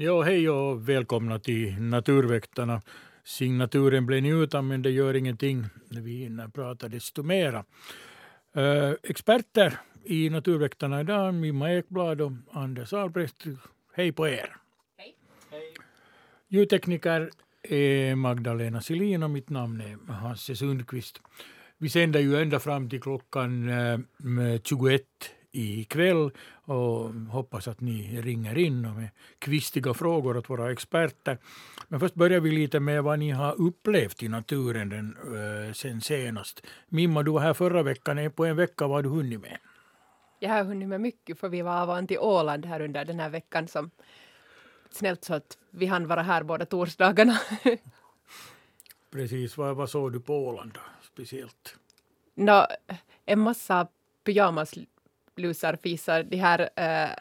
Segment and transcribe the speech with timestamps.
[0.00, 2.82] Ja, hej och välkomna till Naturväktarna.
[3.24, 5.64] Signaturen blev utan, men det gör ingenting.
[5.90, 7.64] Vi hinner prata desto mera.
[8.54, 13.44] Eh, experter i Naturväktarna idag, Mimma Ekblad och Anders Albrecht.
[13.94, 14.56] Hej på er!
[14.98, 15.14] Hej.
[16.48, 17.30] Ljudtekniker
[17.62, 21.20] är Magdalena Selin och mitt namn är Hasse Sundqvist.
[21.78, 23.98] Vi sänder ju ända fram till klockan eh,
[24.64, 25.02] 21
[25.50, 26.30] ikväll
[26.64, 29.08] och hoppas att ni ringer in med
[29.38, 31.38] kvistiga frågor åt våra experter.
[31.88, 36.00] Men först börjar vi lite med vad ni har upplevt i naturen den, uh, sen
[36.00, 36.66] senast.
[36.88, 38.30] Mimma, du var här förra veckan.
[38.30, 39.58] På en vecka vad har du hunnit med?
[40.38, 43.30] Jag har hunnit med mycket för vi var van till Åland här under den här
[43.30, 43.90] veckan som
[44.90, 47.38] snällt så att vi hann vara här båda torsdagarna.
[49.10, 50.80] Precis, vad, vad såg du på Åland då,
[51.12, 51.76] speciellt?
[52.34, 52.66] Nå,
[53.24, 53.88] en massa
[55.38, 57.14] pyjamaslusar, fisar, de här uh,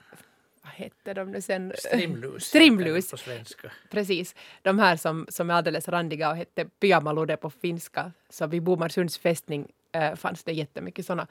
[0.63, 1.73] vad hette de nu sen?
[1.77, 2.43] Strimlus.
[2.47, 3.11] Strimlus.
[3.11, 3.71] På svenska.
[3.89, 4.35] Precis.
[4.63, 8.11] De här som, som är alldeles randiga och hette pyjamaludde på finska.
[8.29, 11.27] Så vid Bomarsunds fästning uh, fanns det jättemycket sådana.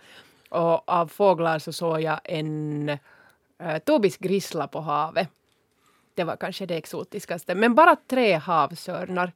[0.48, 5.28] Och av fåglar så såg jag en uh, Tobis grissla på havet.
[6.14, 7.54] Det var kanske det exotiskaste.
[7.54, 9.32] Men bara tre havsörnar.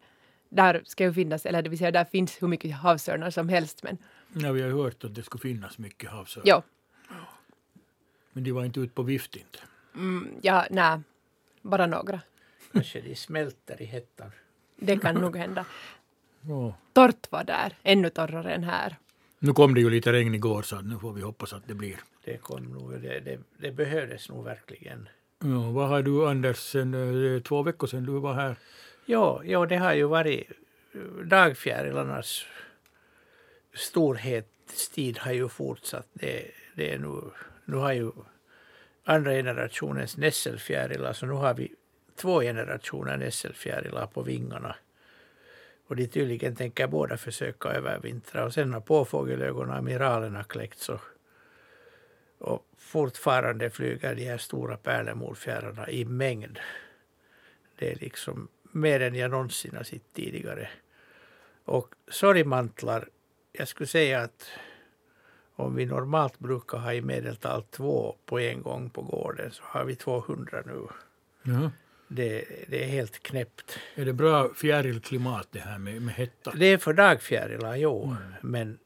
[0.53, 3.83] Där ska ju finnas, eller det vill säga där finns hur mycket havsörnar som helst.
[3.83, 3.99] Men
[4.33, 6.43] Ja, vi har hört att det skulle finnas mycket havsörn.
[6.47, 6.63] ja,
[8.33, 9.59] Men de var inte ute på vift inte.
[9.95, 10.99] mm, ja nej,
[11.63, 12.21] bara några.
[12.73, 14.31] Kanske de smälter i hettan.
[14.77, 15.65] Det kan nog hända.
[16.43, 16.75] Ja.
[16.93, 18.97] Torrt var där, ännu torrare än här.
[19.39, 21.97] Nu kom det ju lite regn igår så nu får vi hoppas att det blir.
[22.25, 25.09] Det, kom nog, det, det, det behövdes nog verkligen.
[25.39, 26.95] Ja, vad har du Anders, sen,
[27.35, 28.57] eh, två veckor sedan du var här?
[29.07, 30.51] Ja, ja, det har ju varit
[30.95, 32.45] eh, dagfjärilarnas
[33.75, 36.09] storhetstid har ju fortsatt.
[36.13, 37.21] Det, det är nu,
[37.71, 38.11] nu har ju
[39.05, 41.75] andra generationens nässelfjärilar, så nu har vi
[42.17, 44.77] två generationer nässelfjärilar på vingarna.
[45.87, 48.45] Och de tydligen tänker båda försöka övervintra.
[48.45, 50.89] Och sen har påfågelögonen amiralerna kläckts.
[50.89, 51.01] Och,
[52.39, 56.59] och fortfarande flyger de här stora pärlemorfjärilarna i mängd.
[57.79, 60.69] Det är liksom mer än jag någonsin har sett tidigare.
[61.65, 63.09] Och sorgmantlar,
[63.53, 64.51] jag skulle säga att
[65.61, 69.85] om vi normalt brukar ha i medeltal två på en gång på gården så har
[69.85, 70.87] vi 200 nu.
[71.43, 71.71] Ja.
[72.09, 73.79] Det, det är helt knäppt.
[73.95, 76.53] Är det bra fjärilklimat det här med, med hetta?
[76.55, 78.79] Det är för dagfjärilar, jo, men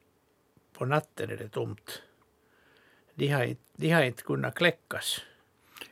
[0.77, 2.01] på natten är det tomt.
[3.15, 5.21] De har, inte, de har inte kunnat kläckas.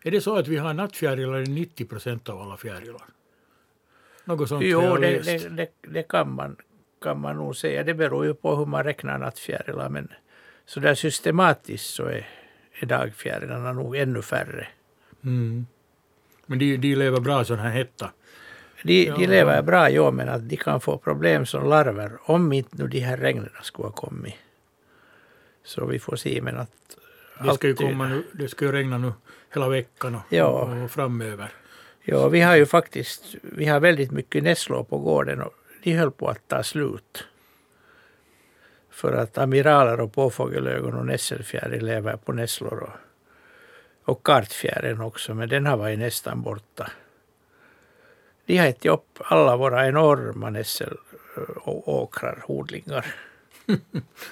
[0.03, 3.03] Är det så att vi har nattfjärilar i 90 procent av alla fjärilar?
[4.25, 6.55] Något sånt Jo, det, det, det, det kan, man,
[7.01, 7.83] kan man nog säga.
[7.83, 9.89] Det beror ju på hur man räknar nattfjärilar.
[9.89, 10.07] Men
[10.65, 12.27] så där systematiskt så är,
[12.79, 14.67] är dagfjärilarna nog ännu färre.
[15.23, 15.65] Mm.
[16.45, 18.11] Men de, de lever bra sån här hetta.
[18.83, 19.15] De, Ja.
[19.17, 22.87] de lever bra, ja, men att de kan få problem som larver om inte nu
[22.87, 24.35] de här regnen skulle ha kommit.
[25.63, 26.71] Så vi får se, men att...
[27.43, 29.13] Det ska ju komma nu, det ska ju regna nu
[29.53, 30.47] hela veckan och, Ja.
[30.83, 31.51] och framöver.
[32.01, 35.53] Ja, vi har ju faktiskt vi har väldigt mycket nässlor på gården och
[35.83, 37.23] de höll på att ta slut.
[38.93, 42.89] För att amiraler och påfågelögon och nässelfjäril lever på nässlor och,
[44.11, 46.91] och kartfjärilen också, men den har varit nästan borta.
[48.45, 53.05] De har ätit upp alla våra enorma nässelåkrar, odlingar.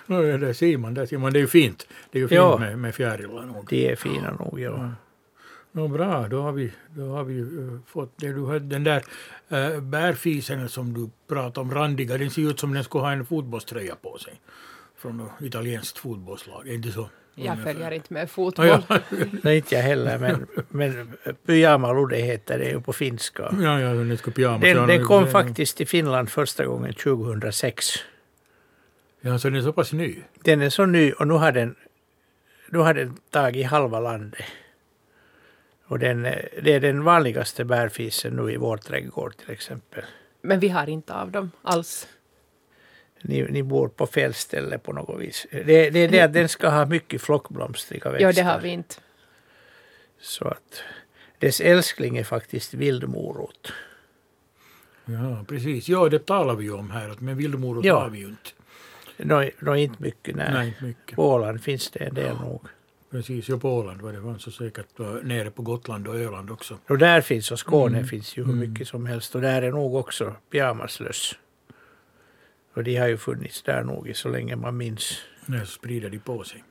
[0.06, 1.34] Ja, det ser man, det ser man.
[1.34, 1.88] Det är ju fint.
[2.12, 2.58] Det är ju fint Ja.
[2.58, 3.66] med, med fjärilar nog.
[3.70, 4.90] De är fina nog, ja.
[5.72, 8.34] Nå, bra, då har vi, då har vi eh, fått det.
[8.34, 9.04] Du hade den där
[9.52, 13.26] uh, bärfisen som du pratade om, randiga, den ser ut som den skulle ha en
[13.26, 14.34] fotbollströja på sig.
[14.98, 17.10] Från något italienskt fotbollslag, är det inte så?
[17.36, 18.68] Jag följer inte med fotboll.
[18.68, 18.82] ja.
[19.44, 23.44] Nej, inte jag heller, men, men pyjamaludde heter det ju på finska.
[23.62, 27.86] ja, ja, den ja, Den, den kom faktiskt till Finland första gången 2006.
[29.22, 30.16] Ja, så den är så pass ny.
[30.44, 31.76] Den är så ny och nu har den,
[32.70, 34.46] nu har den tagit halva landet.
[35.92, 36.22] Och den,
[36.62, 40.04] det är den vanligaste bärfisen nu i vår trädgård till exempel.
[40.42, 42.08] Men vi har inte av dem alls.
[43.22, 45.48] Ni, ni bor på fel ställe på något vis.
[45.52, 48.26] Det, det är det att den ska ha mycket flockblomstriga växter.
[48.28, 48.96] Ja, det har vi inte.
[50.20, 50.84] Så att
[51.40, 53.74] dess älskling är faktiskt vildmorot.
[55.06, 55.90] Ja, precis.
[55.90, 58.00] Ja, det talar vi ju om här, men vildmorot Ja.
[58.00, 58.50] har vi ju inte.
[59.18, 60.50] Nå, nå inte mycket, nej.
[60.54, 61.16] Nej, inte mycket.
[61.16, 62.62] På Åland finns det en del nog.
[63.12, 64.88] Precis, ja, på Åland var det var så säkert
[65.24, 66.78] nere på Gotland och Öland också.
[66.88, 68.08] Och där finns, och Skåne Mm.
[68.08, 69.36] finns ju hur mycket som helst.
[69.36, 71.36] Och där är nog också pyjamaslöss.
[72.74, 75.18] Och de har ju funnits där nog i så länge man minns.
[75.46, 76.64] När så sprider de på sig.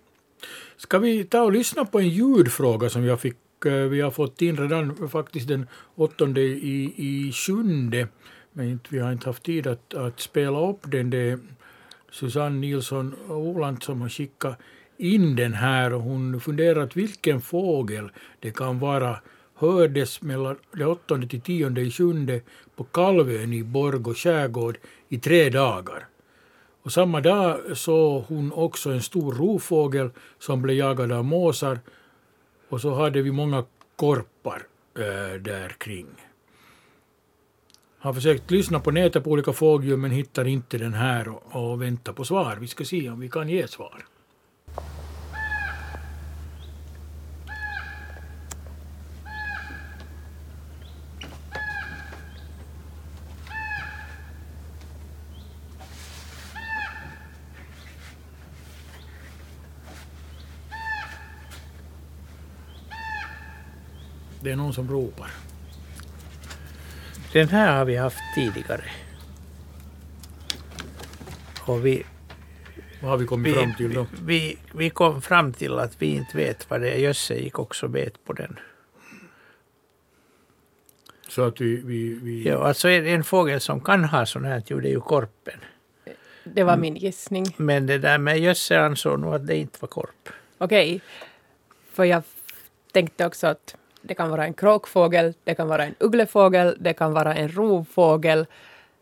[0.76, 4.10] Ska vi ta och lyssna på en ljudfråga som jag fick och eh, vi har
[4.10, 8.08] fått in redan faktiskt den åttonde i, i sjunde.
[8.52, 11.10] Men inte, vi har inte haft tid att, att spela upp den.
[11.10, 11.38] Det är
[12.10, 14.58] Susanne Nilsson Oland som har skickat
[15.00, 18.10] in den här och hon funderar att vilken fågel
[18.40, 19.20] det kan vara
[19.54, 22.40] hördes mellan det åttonde till tionde i sjunde
[22.76, 26.06] på Kalvön i Borgå skärgård i tre dagar.
[26.82, 31.78] Och samma dag såg hon också en stor rovfågel som blev jagad av måsar
[32.68, 33.64] och så hade vi många
[33.96, 34.62] korpar
[34.98, 36.06] äh, där kring.
[37.98, 41.82] Har försökt lyssna på nätet på olika fåglar men hittar inte den här och, och
[41.82, 42.56] väntar på svar.
[42.60, 44.04] Vi ska se om vi kan ge svar.
[64.40, 65.30] Det är någon som ropar.
[67.32, 68.84] Den här har vi haft tidigare.
[71.66, 72.06] Och vi,
[73.02, 74.06] Vad har vi kommit vi, fram till då?
[74.22, 76.98] vi, vi kom fram till att vi inte vet vad det är.
[76.98, 78.58] Jösse gick också bet på den.
[81.28, 81.76] Så att vi...
[81.76, 85.00] vi, vi Ja, alltså en, en fågel som kan ha sånt här ljud är ju
[85.00, 85.58] korpen.
[86.44, 87.46] Det var min gissning.
[87.56, 90.28] Men det där med Jösse ansåg nog att det inte var korp.
[90.58, 91.00] Okej.
[91.92, 92.22] För jag
[92.92, 97.12] tänkte också att det kan vara en kråkfågel, det kan vara en ugglefågel, det kan
[97.12, 98.46] vara en rovfågel.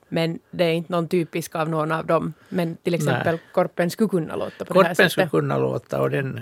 [0.09, 2.33] Men det är inte någon typisk av någon av dem.
[2.49, 3.41] Men till exempel Nej.
[3.53, 5.31] korpen skulle kunna låta på det här Korpen skulle sättet.
[5.31, 6.41] kunna låta och den...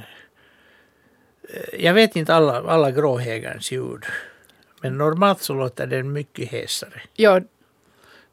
[1.48, 4.04] eh, Jag vet inte alla, alla gråhägarns ljud.
[4.80, 7.02] Men normalt så låter den mycket hesare.
[7.14, 7.40] Ja,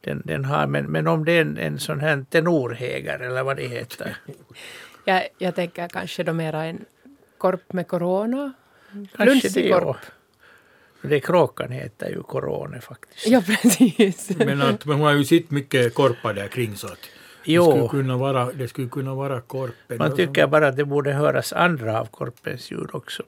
[0.01, 3.57] Den, den har, men, men om det är en, en sån här tenorhägare eller vad
[3.57, 4.17] det heter.
[5.05, 6.85] jag, jag tänker kanske då mera en
[7.37, 8.53] korp med corona.
[9.17, 9.95] Kanske det.
[11.01, 13.27] Det kråkan heter ju corona faktiskt.
[13.27, 14.29] Ja, precis.
[14.37, 16.99] men, att, men hon har ju sett mycket korpar där kring så att
[17.45, 17.71] det Jo.
[17.71, 19.97] skulle kunna vara, det skulle kunna vara korpen.
[19.97, 23.23] Man tycker bara att det borde höras andra av korpens ljud också.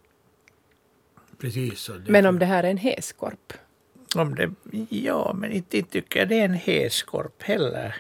[1.38, 1.80] Precis.
[1.80, 3.54] Så det, Men om det här är en häskorp.
[4.16, 4.52] Om det,
[4.90, 7.96] ja, men inte, inte tycker jag det är en häskorp heller.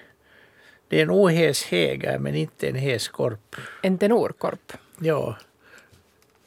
[0.87, 3.55] Det är en ohes häger, men inte en häskorp.
[3.81, 4.73] En tenorkorp.
[4.99, 5.37] Ja.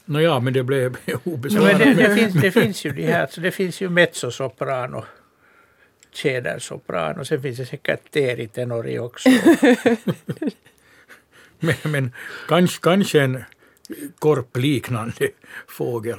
[0.08, 1.78] Nåja, men det blev obesvarat.
[1.78, 5.04] men det, det, finns, det finns ju de här, så det finns ju mezzosoprano,
[6.12, 9.28] tjädersopran och sen finns det säkert teritenori också.
[11.60, 12.12] Men, men
[12.48, 13.44] kanske, kanske en
[14.18, 15.28] korpliknande
[15.68, 16.18] fågel.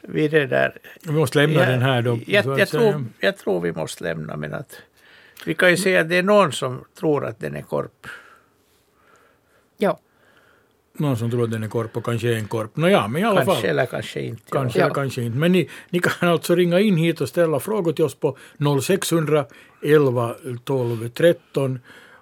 [0.00, 0.78] Vid det där.
[1.02, 2.18] Vi måste lämna Ja, den här då.
[2.26, 4.82] Jag, jag, tror, jag tror vi måste lämna, men att
[5.46, 8.06] vi kan ju säga att det är någon som tror att den är korp.
[9.76, 9.98] Ja,
[10.98, 12.76] Någon som tror att den är korp och kanske är en korp.
[12.76, 13.70] Nåja, men i alla Kanske fall.
[13.70, 14.42] eller kanske inte.
[14.50, 14.84] Kanske Ja.
[14.84, 15.38] eller kanske inte.
[15.38, 18.36] Men ni, ni kan alltså ringa in hit och ställa frågor till oss på
[18.82, 19.44] 0600
[19.82, 20.34] 11
[20.64, 21.78] 12 13.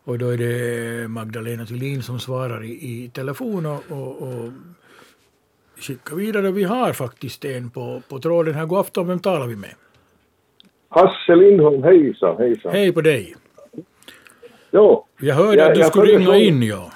[0.06, 4.50] Och då är det Magdalena Thulin som svarar i, i telefon och, och, och
[5.79, 6.50] skicka vidare.
[6.53, 8.67] Vi har faktiskt en på, på tråden här.
[8.67, 9.75] God afton, vem talar vi med?
[10.88, 12.73] Hasse Lindholm, hejsan, hejsan.
[12.73, 13.35] Hej på dig.
[14.73, 16.93] Jo, Jag hörde Ja, att du jag skulle ringa in, ja.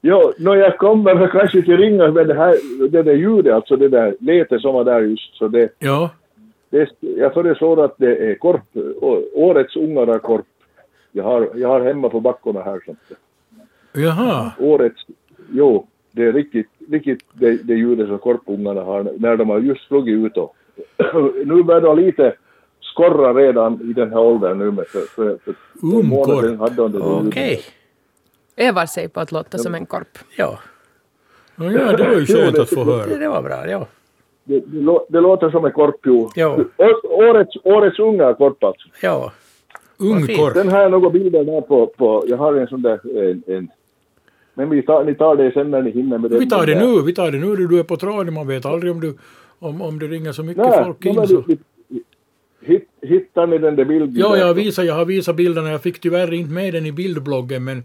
[0.00, 3.76] Jo no, jag kommer väl kanske inte ringa med det här det där ljudet, alltså
[3.76, 5.34] det där letet som var där just.
[5.34, 6.10] Så det, Ja,
[6.70, 8.62] det, jag föreslår att det är korp,
[9.34, 10.46] årets Ungara-korp.
[11.12, 12.80] Jag har, jag har hemma på backorna här.
[12.84, 13.18] Så att,
[13.92, 14.52] jaha.
[14.58, 15.06] årets,
[15.52, 19.88] jo, det är riktigt, riktigt det, det ljudet som korpungarna har när de har just
[19.88, 20.56] flugit ut och
[21.44, 22.34] nu börjar de lite
[22.80, 26.44] skorra redan i den här åldern nu med för, för, för Um, en månad
[28.58, 30.18] övar sig på att låta som en korp.
[30.36, 30.58] Ja,
[31.56, 31.64] ja,
[31.96, 33.06] det var ju skönt det att få höra.
[33.06, 33.68] det, det var bra.
[33.70, 33.86] Ja.
[34.44, 36.30] Det, det, det låter som en korpjo.
[36.36, 36.64] Jo.
[36.76, 38.88] Å- Årets, årets unga korp alltså.
[39.02, 39.32] ja.
[40.00, 40.38] Ung fint.
[40.38, 40.54] korp.
[40.54, 43.68] Den här är några bilder där på, på, jag har en sån där, en, en
[44.54, 46.40] men vi tar, ni tar det sen när ni hinner med den.
[46.40, 47.56] Vi tar det nu, vi tar det nu.
[47.56, 49.14] Du är på tråden, man vet aldrig om, du,
[49.58, 51.26] om, om det ringer så mycket Nej, folk in.
[51.26, 51.44] Så.
[53.02, 54.14] hittar ni den där bilden?
[54.16, 55.70] Ja, jag, visar, jag har visat bilderna.
[55.70, 57.84] Jag fick tyvärr inte med den i bildbloggen, men,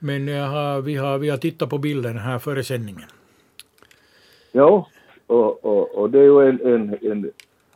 [0.00, 3.08] men jag har, vi, har, vi har tittat på bilden här före sändningen.
[4.52, 4.88] Ja,
[5.26, 7.30] och, och, och det är ju en, en, en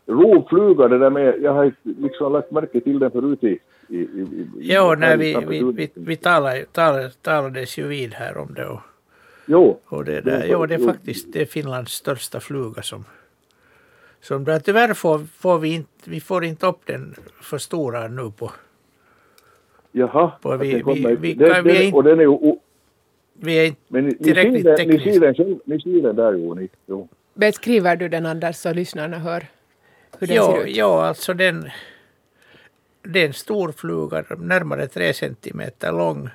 [0.06, 3.58] rovfluga det där med, jag har liksom lagt märke till den förut i...
[3.88, 8.36] i, i, i Jo, i vi, vi, vi, vi talade, talade, talades ju vid här
[8.36, 8.66] om det.
[8.66, 8.80] Och,
[9.46, 13.04] Jo, och det, där, jo, det är faktiskt det är Finlands största fluga som...
[14.20, 14.58] som där.
[14.58, 18.50] Tyvärr får, får vi inte, vi får inte upp den för stora nu på...
[19.94, 20.32] jaha.
[20.42, 22.56] På vi- den vi- vi den, kan- vi är den, inte- Och den är ju...
[23.36, 25.04] Vi är inte Men ni, tillräckligt den, ni tekniskt.
[25.04, 27.08] ser den själv, ni ser den där jo, ni, jo.
[27.34, 29.46] Beskriver du den Anders så lyssnarna hör
[30.18, 30.76] hur den Jo, ser ut?
[30.76, 31.70] jo, alltså den...
[33.02, 36.28] Det är en stor fluga, närmare tre centimeter lång.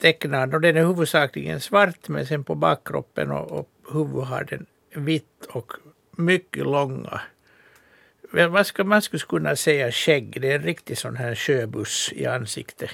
[0.00, 4.66] Tecknad och den är huvudsakligen svart men sen på bakkroppen och, och huvudet har den
[5.04, 5.72] vitt och
[6.16, 7.20] mycket långa.
[8.34, 12.26] Vad ska, man skulle kunna säga skägg, det är en riktig sån här sjöbuss i
[12.26, 12.90] ansiktet.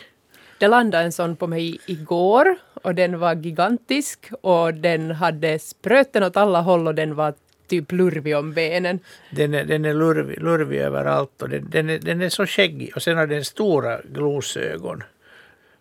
[0.59, 6.23] Det landade en sån på mig igår och den var gigantisk och den hade spröten
[6.23, 7.35] åt alla håll och den var
[7.67, 8.99] typ lurvig om benen.
[9.31, 12.93] Den är, den är lurvig, lurvig överallt och den, den, är, den är så skäggig.
[12.97, 15.03] Och sen har den stora glosögon.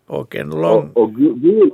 [0.07, 0.89] Och en lång...
[0.93, 1.71] Och, och, gul,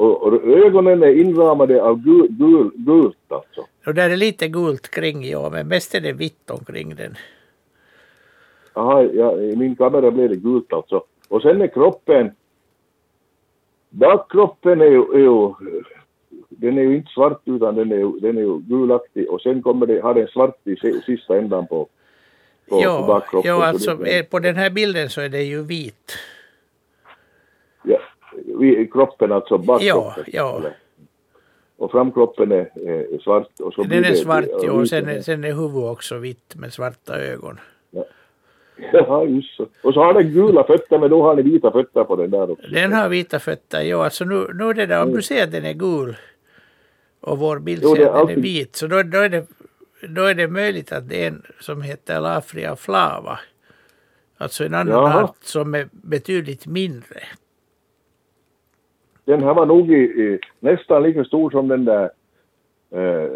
[0.00, 3.66] och, och ögonen är inramade av gul, gul, gult alltså.
[3.86, 7.14] Och där är lite gult kring, ja, men mest är det vitt omkring den.
[8.72, 11.02] Aha, ja, i min kamera blev det gult alltså.
[11.28, 12.30] Och sen är kroppen...
[13.90, 15.54] Bakkroppen är ju, är ju...
[16.48, 19.62] Den är ju inte svart utan den är ju, den är ju gulaktig och sen
[19.62, 21.88] kommer det, har den svart i si- sista ändan på, på,
[22.76, 23.48] på Ja, bakkroppen.
[23.50, 26.12] ja Så alltså eh, på den här bilden så är det ju vit.
[27.84, 27.98] ja,
[28.92, 29.84] kroppen alltså bakkroppen.
[29.86, 30.58] Ja, ja.
[30.58, 30.76] eller?
[31.76, 33.60] Och framkroppen är, är svart.
[33.60, 35.90] Och så blir Den är det- svart, ja, ja, och sen, är- sen är huvudet
[35.90, 37.60] också vitt med svarta ögon.
[38.92, 39.66] Ja, just så.
[39.82, 42.50] Och så har den gula fötter men då har ni vita fötter på den där
[42.50, 42.66] också.
[42.66, 45.52] Den har vita fötter, ja alltså nu, nu är det där, om du ser att
[45.52, 46.16] den är gul
[47.20, 49.46] och vår bild det ser är att den är vit, så då, då, är det,
[50.08, 53.40] då är det möjligt att det är en som heter Lafria flava.
[54.38, 55.22] Alltså en annan Jaha.
[55.24, 57.20] art som är betydligt mindre.
[59.30, 62.10] Den här var nog i, i, nästan lika stor som den där
[62.90, 63.30] eh,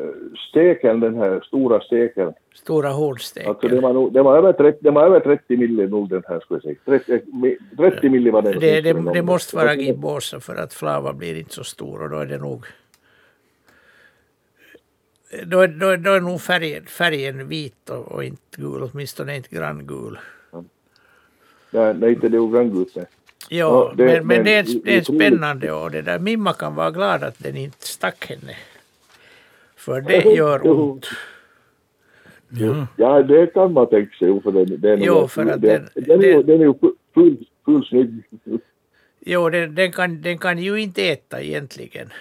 [0.50, 2.32] steken, den här stora steken.
[2.54, 3.50] Stora hårdsteken.
[3.50, 6.22] Alltså det var, nog, det var, över 30, det var över 30 milli nog den
[6.28, 6.98] här skulle jag säga.
[6.98, 8.58] 30, eh, mi- 30 milli var den.
[8.60, 9.24] det, det, det nog.
[9.24, 12.64] måste vara gibbosa för att flava blir inte så stor och då är det nog
[15.46, 19.36] då, är- då, är- då är nog färgen, färgen vit och, och inte gul, åtminstone
[19.36, 20.18] inte granngul.
[21.70, 22.92] Nej, nej, inte det är granngult.
[22.96, 23.04] nej.
[23.48, 26.18] Ja, det- men, men det är, det är troligt- spännande och det där.
[26.18, 28.56] Mimma kan vara glad att den inte stack henne.
[29.76, 31.06] För det gör ont.
[32.48, 32.86] Ja.
[32.96, 34.40] Ja, det kan man tänka sig.
[34.42, 36.74] För den, den, Jo, för att den, den- den, den- är ju
[37.14, 38.22] full, full, snygg.
[39.20, 42.12] Jo, den, den, kan, den kan ju inte äta egentligen.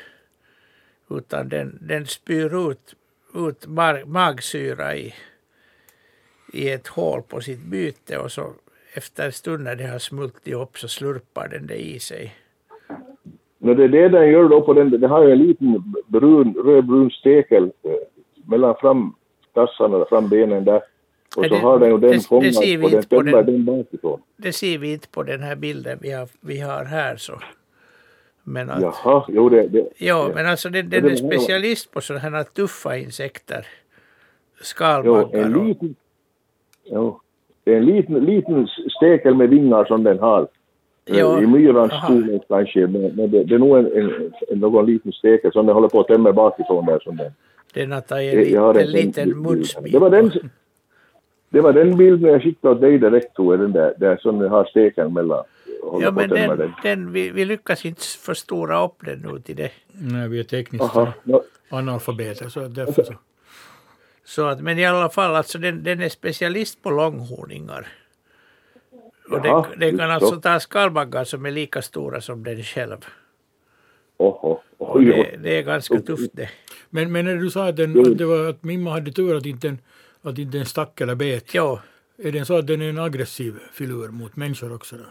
[1.10, 2.96] Utan den, den spyr ut,
[3.36, 5.14] ut mar, magsyra i,
[6.54, 8.54] i ett hål på sitt byte och så
[8.96, 12.36] efter en stund när det har smultit upp så slurpar den det i sig.
[13.58, 16.54] Men det är det den gör då på den, den har ju en liten brun,
[16.66, 17.92] rödbrun stekel eh,
[18.46, 20.82] mellan framtassarna, frambenen där.
[21.36, 23.44] Och så det- har den ju den det- det fångad ser vi och den tömmer
[23.44, 23.66] den.
[23.66, 24.22] bakifrån.
[24.38, 27.18] Det ser vi inte på den här bilden vi har, vi har här.
[27.18, 27.40] så.
[28.44, 32.02] Men att, Jaha, jo det, det Ja, men alltså den, den det är specialist på
[32.02, 33.68] sådana här tuffa insekter.
[34.58, 35.76] jo, Skalbaggar och...
[36.86, 37.20] jo,
[37.64, 38.68] det är en liten, liten
[38.98, 40.42] stekel med vingar som den har.
[40.42, 44.60] Eh, Ja, I myrans storlek kanske, men, men det, det är nog en, en, en,
[44.60, 47.00] någon liten stekel som den håller på att tömma bakifrån där.
[47.00, 47.32] Som den.
[47.74, 49.92] Den har tagit Jag- jag en, en- liten, en- munsbit.
[49.94, 50.32] Det var den,
[51.50, 54.40] det var den bilden jag skickade åt dig direkt, tror jag, den där, där som
[54.40, 55.44] den har steken mellan.
[56.02, 59.72] Ja, men tömma den, den, vi, vi lyckas inte förstora upp den nu till det.
[59.92, 60.86] Nej, vi är tekniskt
[61.70, 63.14] analfabeter, så därför så.
[64.26, 67.88] Så att, men i alla fall, alltså den, den är specialist på långhorningar.
[69.30, 70.42] Och Jaha, den, den kan alltså så.
[70.42, 73.06] ta skalbaggar som är lika stora som den själv.
[74.18, 76.50] oho, Och oj, det, det är ganska tufft det.
[76.90, 79.46] Men, men när du sa att, den, att, det var, att Mimma hade tur att
[79.46, 79.80] inte, den,
[80.22, 81.54] att inte den stack eller bet.
[81.54, 81.80] Jo,
[82.18, 84.98] Är den så att den är en aggressiv filur mot människor också?
[84.98, 85.06] Då?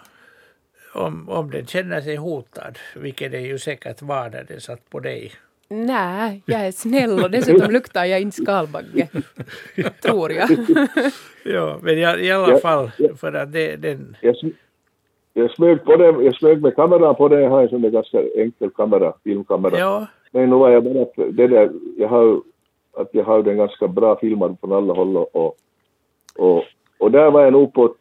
[0.92, 5.00] om, om den känner sig hotad, vilket det ju säkert var när den satt på
[5.00, 5.33] dig.
[5.73, 9.09] Nej, jag är snäll och dessutom luktar jag inte skalbagge.
[10.02, 10.49] Tror jag.
[11.45, 14.17] Ja, men i, i alla fall, för att det, den...
[14.21, 14.55] Jag, sm-
[15.33, 17.91] jag, smög på den, jag smög med kameran på den, jag har en sån där
[17.91, 19.79] ganska enkel kamera, filmkamera.
[19.79, 22.43] Ja, Men nu var jag bara, det där, jag har
[22.97, 25.57] att jag har den ganska bra filmad från alla håll och, och,
[26.37, 26.64] och,
[26.99, 27.95] och där var jag nog på t-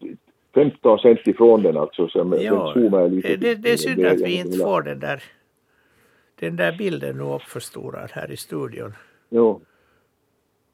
[0.00, 0.16] t-
[0.54, 3.36] 15 cent ifrån den alltså, så jag, ja den zoomade lite.
[3.36, 5.22] det, det, är synd att vi jag inte får den där,
[6.40, 8.92] den där bilden nu uppförstorad här i studion.
[9.28, 9.60] Jo.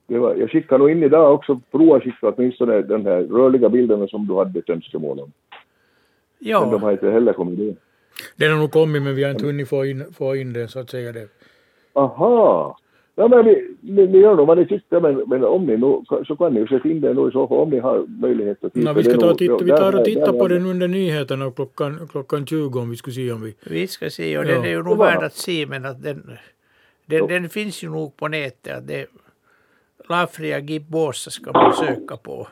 [0.07, 4.09] Det var, jag skickade nog in idag också, prova skicka åtminstone den här rörliga bilden
[4.09, 5.33] som du hade ett önskemål om.
[6.39, 7.77] Men de Ja, har inte heller kommit in.
[8.37, 10.79] Den har nog kommit men vi har inte hunnit få in, få in den så
[10.79, 11.13] att säga.
[11.13, 11.29] Det.
[11.93, 12.79] Aha!
[13.21, 16.03] Ja, men vi, ni, ni gör nog vad ni tycker, men, men om ni nu,
[16.27, 18.65] så kan ni ju sätta in det nu i så fall, om ni har möjlighet
[18.65, 18.93] att No, titta.
[18.93, 22.09] vi, ska ta och titta, ja, vi tar och tittar på den under nyheterna klockan,
[22.13, 23.55] klockan 20 om vi skulle se om vi...
[23.67, 24.49] vi ska se, och Ja.
[24.55, 26.39] den är ju nog värd att se, men att den,
[27.07, 28.77] Den, den finns ju nog på nätet.
[28.79, 29.07] att Det,
[30.09, 32.49] Lafria gibbosa ska man söka på.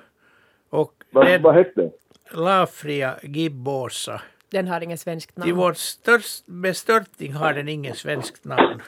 [0.71, 1.91] Och Vad, den, vad hette
[2.35, 4.21] Lafria gibbosa.
[4.51, 5.57] Den har ingen svenskt namn.
[5.57, 8.81] vår störst, bestörtning har den ingen svenskt namn.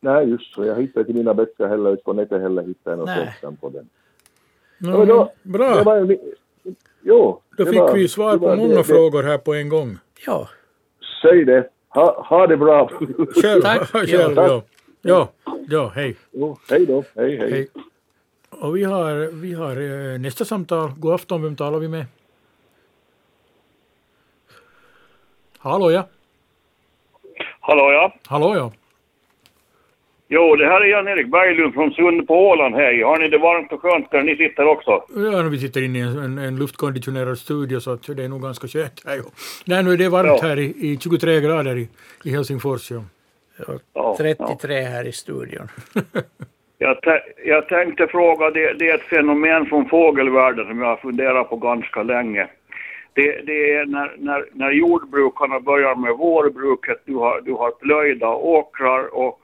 [0.00, 0.64] Nej, just så.
[0.64, 3.88] Jag hittade inte mina böcker heller, inte på nätet heller hittade jag namn på den.
[4.78, 6.16] No, Ja, men då- bra, Det var
[7.02, 9.98] jo, då det fick var- vi svar på många det- frågor här på en gång.
[10.26, 10.48] Ja,
[11.22, 11.68] Säg det.
[11.88, 12.88] Ha, ha det bra.
[13.42, 13.88] Själv, Tack.
[13.92, 14.62] själv Ja, ja.
[15.02, 15.28] Ja,
[15.68, 16.16] ja, hej.
[16.32, 17.04] jo, hej då.
[17.16, 17.50] Hej, hej.
[17.50, 17.68] hej.
[18.50, 19.76] Och vi har, vi har
[20.12, 20.90] eh, nästa samtal.
[20.96, 22.04] God afton, vem talar vi med?
[25.58, 26.08] Hallå ja.
[27.60, 28.12] Hallå ja.
[28.28, 28.72] Hallå ja.
[30.30, 32.74] Jo, det här är Jan-Erik Berglund från Sund på Åland.
[32.74, 33.02] Hej.
[33.02, 34.90] Har ni det varmt och skönt där ni sitter också?
[35.16, 38.28] Ja, nu vi sitter inne i en, en, en luftkonditionerad studio så att det är
[38.28, 39.20] nog ganska skönt här.
[39.66, 40.48] Nej, nu är det varmt Ja.
[40.48, 41.88] här i, i 23 grader i,
[42.24, 42.90] i Helsingfors.
[42.90, 43.02] Ja.
[43.94, 45.68] Ja, 33 här i studion.
[46.80, 46.96] Jag,
[47.44, 51.56] jag tänkte fråga, det, det är ett fenomen från fågelvärlden som jag har funderat på
[51.56, 52.46] ganska länge.
[53.12, 58.28] Det, det är när, när, när jordbrukarna börjar med vårbruket, du har, du har plöjda
[58.28, 59.40] åkrar och,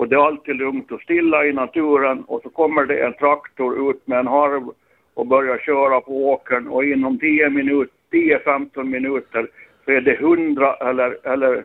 [0.00, 3.90] och det är alltid lugnt och stilla i naturen och så kommer det en traktor
[3.90, 4.70] ut med en harv
[5.14, 9.50] och börjar köra på åkern och inom 10 minut, 10-15 minuter
[9.84, 11.64] så är det 100 eller, eller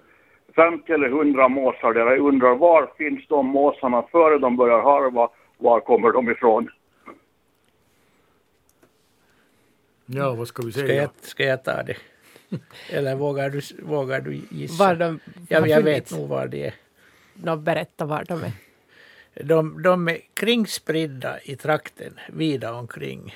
[0.55, 2.05] 50 eller 100 måsar där.
[2.05, 5.29] Jag undrar var finns de måsarna före de börjar harva?
[5.57, 6.69] Var kommer de ifrån?
[10.05, 11.01] ja, vad ska vi Ska säga?
[11.01, 11.97] jag, ska jag ta det?
[12.97, 14.83] Eller vågar du, vågar du gissa?
[14.83, 16.73] Var de jag, jag vet nog var det är.
[17.35, 18.51] Nå, berätta var de är.
[19.43, 23.35] De, de är kringspridda i trakten, vida omkring.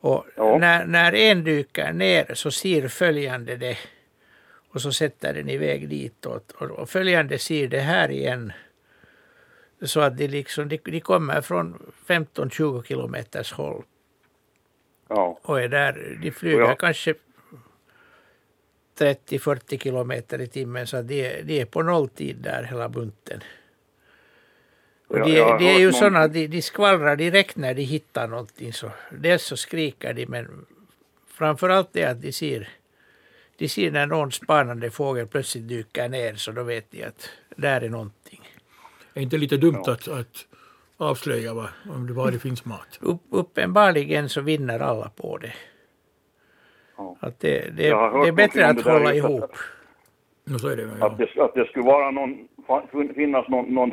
[0.00, 0.58] Och Ja.
[0.58, 3.78] när, när en dyker ner så ser följande det
[4.70, 6.50] och så sätter den iväg ditåt.
[6.50, 8.52] Och, och följande ser det här igen.
[9.82, 13.82] Så att de, liksom, de, de kommer från 15-20 kilometers håll
[15.08, 16.18] Ja, och är där.
[16.22, 16.74] De flyger Ja.
[16.74, 17.14] kanske
[18.98, 23.40] 30-40 kilometer i timmen så de, är- de är på nolltid där hela bunten.
[25.08, 28.28] Och Ja, de, har de är ju sådana, de, de skvallrar direkt när de hittar
[28.28, 28.72] någonting.
[28.72, 30.66] Så dels så skriker de men
[31.26, 32.68] framförallt det att de ser,
[33.56, 37.80] de ser när någon spanande fågel plötsligt dyker ner så då vet de att där
[37.80, 38.48] är någonting.
[39.14, 40.46] Är inte lite dumt att, att
[40.96, 42.98] avslöja vad, om det var det finns mat?
[43.00, 45.52] Upp, uppenbarligen så vinner alla på det.
[46.98, 47.16] Ja.
[47.20, 47.88] Att det, det, det
[48.28, 49.50] är bättre att det hålla att- ihop.
[50.60, 51.06] Så är det ja.
[51.06, 52.48] att, det, att det skulle vara någon,
[53.14, 53.92] finnas någon, någon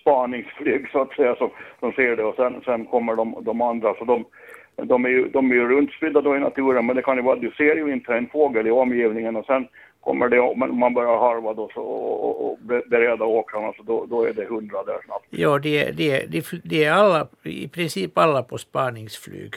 [0.00, 3.94] spaningsflyg så att säga som, som ser det och sen, sen kommer de, de andra.
[3.94, 4.24] Så de,
[4.76, 7.36] de är ju, de är ju runtspridda då i naturen men det kan ju vara,
[7.36, 9.68] du ser ju inte en fågel i omgivningen och sen
[10.00, 13.82] kommer det, om man börjar harva då så, och, och, och be- bereda åkrarna så
[13.82, 15.26] då, då är det hundra där snabbt.
[15.30, 19.54] Ja, de, är- de, är- de, fl- de är alla, i princip alla på spaningsflyg.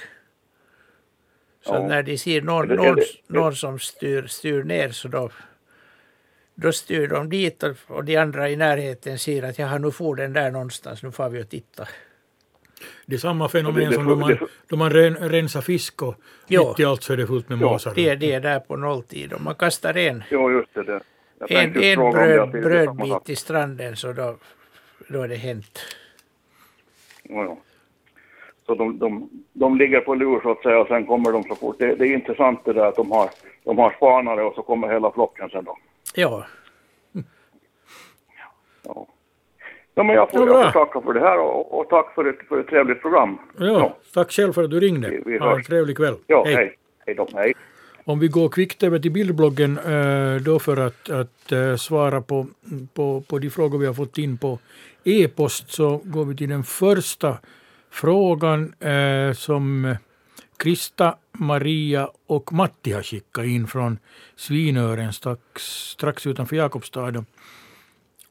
[1.68, 1.88] Så Ja.
[1.88, 5.30] när de ser någon, det- någon, det- någon som styr, styr ner så då,
[6.56, 10.16] då styr de dit och, och de andra i närheten ser att jaha, nu får
[10.16, 11.88] den där någonstans, nu får vi och titta.
[13.06, 16.02] Det är samma Det- fenomen det- som då det- man, då man ren, rensar fisk
[16.02, 16.16] och
[16.48, 16.68] Ja.
[16.70, 17.94] mitt i allt så är det fullt med måsar.
[17.96, 20.84] De är, de är där på nolltid och man kastar en, Jo, just det.
[20.84, 21.02] det.
[21.50, 24.38] En, en om det, bröd, det brödbit i stranden så då,
[25.08, 25.80] då är det hänt.
[27.24, 27.58] Ja, ja.
[28.68, 31.56] Så de, de, de ligger på lur så att säga och sen kommer de så
[31.56, 31.76] fort.
[31.80, 33.30] Det, det är intressant det där att de har,
[33.64, 35.78] de har spanare och så kommer hela flocken sen då.
[36.16, 36.46] Ja,
[38.86, 39.08] Ja.
[39.96, 42.26] Ja, men jag får, Ja, jag får tacka för det här och, och tack för
[42.26, 43.38] ett, för ett trevligt program.
[43.60, 45.10] Ja, tack själv för att du ringde.
[45.10, 46.16] Vi- vi Ha en trevlig kväll.
[46.28, 46.78] Ja, hej.
[47.06, 47.28] Hej då.
[47.36, 47.54] Hej.
[48.06, 52.46] Om vi går kvickt över till bildbloggen eh, då för att, att eh, svara på,
[52.94, 54.60] på, på de frågor vi har fått in på
[55.04, 57.38] e-post så går vi till den första
[57.90, 59.96] frågan eh, som
[60.58, 64.00] Krista, Maria och Matti har skickat in från
[64.36, 67.26] Svinören strax, strax utanför Jakobstad.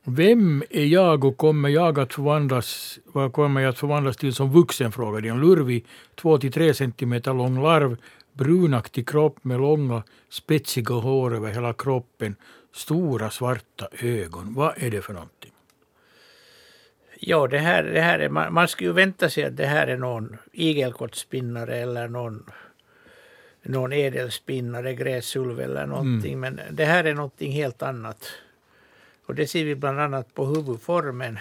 [0.09, 4.53] Vem är jag och kommer jag att förvandlas, vad kommer jag att förvandlas till som
[4.53, 4.93] vuxen?
[4.93, 7.97] frågade en lurvig 2-3 centimeter lång larv,
[8.33, 12.37] brunaktig kropp med långa spetsiga hår över hela kroppen,
[12.75, 14.55] stora svarta ögon.
[14.55, 15.36] Vad är det för något?
[17.21, 19.87] Ja, det här, det här är, man, man skulle ju vänta sig att det här
[19.87, 22.51] är någon igelkottspinnare eller någon,
[23.63, 26.41] någon edelspinnare, gräsulv eller någonting.
[26.41, 28.29] Men det här är någonting helt annat.
[29.27, 31.39] Och det ser vi bland annat på huvudformen.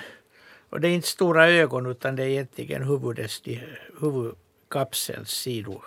[0.69, 3.63] Och det är inte stora ögon utan det är egentligen huvudets, de-
[4.01, 5.83] huvudkapselns sidor.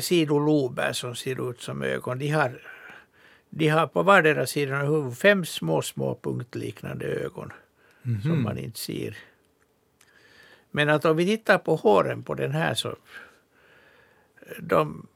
[0.00, 2.18] Sidolober som ser ut som ögon.
[2.18, 2.62] De har,
[3.50, 7.52] De har på vardera sidan av huvudet fem små, små punktliknande ögon
[8.02, 8.22] Mhm.
[8.22, 9.18] som man inte ser.
[10.70, 12.96] Men att om vi tittar på håren på den här så
[14.58, 15.06] de,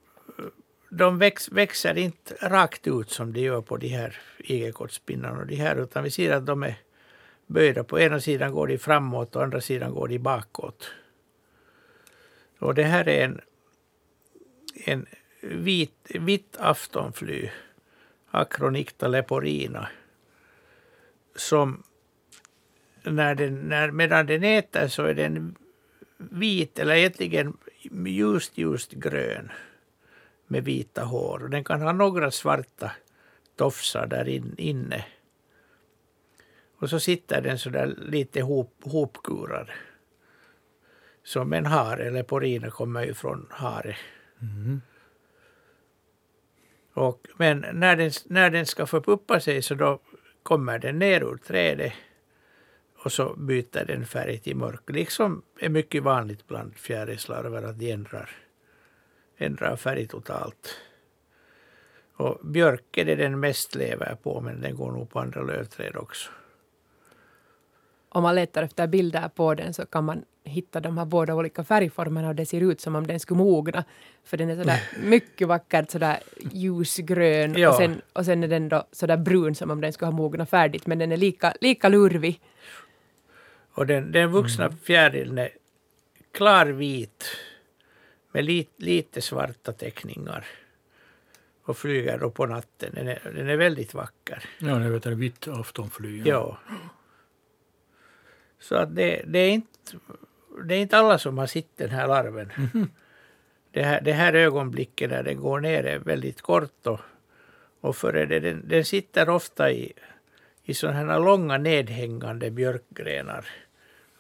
[0.91, 5.57] de väx, växer inte rakt ut som de gör på de här igelkottspinnarna och de
[5.57, 6.75] här utan vi ser att de är
[7.47, 7.85] böjda.
[7.85, 10.91] På ena sidan går de framåt och andra sidan går de bakåt.
[12.59, 13.41] Och det här är en,
[14.75, 15.07] en
[15.41, 17.51] vit, vitt aftonfly,
[18.31, 19.89] Acronicta leporina,
[21.37, 21.83] som
[23.11, 25.57] när den, när, medan den äter så är den
[26.19, 27.57] vit eller egentligen
[28.07, 29.51] ljust, ljust grön
[30.47, 31.43] med vita hår.
[31.43, 32.93] Och den kan ha några svarta
[33.57, 35.05] tofsar där in, inne.
[36.79, 39.71] Och så sitter den så där lite hop, hopkurad.
[41.23, 43.97] Som en hare, eller porina kommer ju från hare.
[46.93, 50.01] Och, men när den, när den ska förpuppa sig så då
[50.43, 51.93] kommer den ner ur trädet
[53.03, 54.91] och så byter den färg till mörk.
[54.91, 58.31] Liksom är mycket vanligt bland fjärilslarver att de ändrar,
[59.37, 60.81] ändrar färg totalt.
[62.17, 65.97] Och björk är det den mest lever på men den går nog på andra lövträd
[65.97, 66.31] också.
[68.09, 71.65] Om man letar efter bilder på den så kan man hitta de här båda olika
[71.65, 73.85] färgformerna och det ser ut som om den skulle mogna.
[74.25, 76.19] För den är sådär mycket vackert sådär
[76.53, 77.69] ljusgrön Ja.
[77.69, 80.51] och, sen, och sen är den då sådär brun som om den skulle ha mognat
[80.51, 82.41] färdigt men den är lika, lika lurvig.
[83.77, 85.51] Och den, den vuxna fjärilen är
[86.33, 87.25] klarvit
[88.33, 90.47] med lit, lite svarta teckningar.
[91.63, 92.91] Och flyger då på natten.
[92.95, 94.45] Den är, den är väldigt vacker.
[94.59, 96.23] Ja, vet jag, vitt aftonfly.
[96.25, 96.59] Ja.
[98.59, 99.97] Så att det, det, är inte,
[100.65, 102.53] det är inte alla som har sett den här larven.
[103.71, 106.87] Det, här, det här ögonblicket när den går ner är väldigt kort.
[106.87, 107.01] Och,
[107.81, 109.93] och för det, den, den sitter ofta i,
[110.63, 113.47] i sådana här långa nedhängande björkgrenar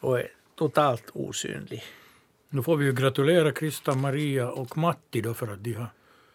[0.06, 1.82] och är totalt osynlig.
[2.48, 5.88] Nu får vi ju gratulera Krista, Maria och Matti då för att de har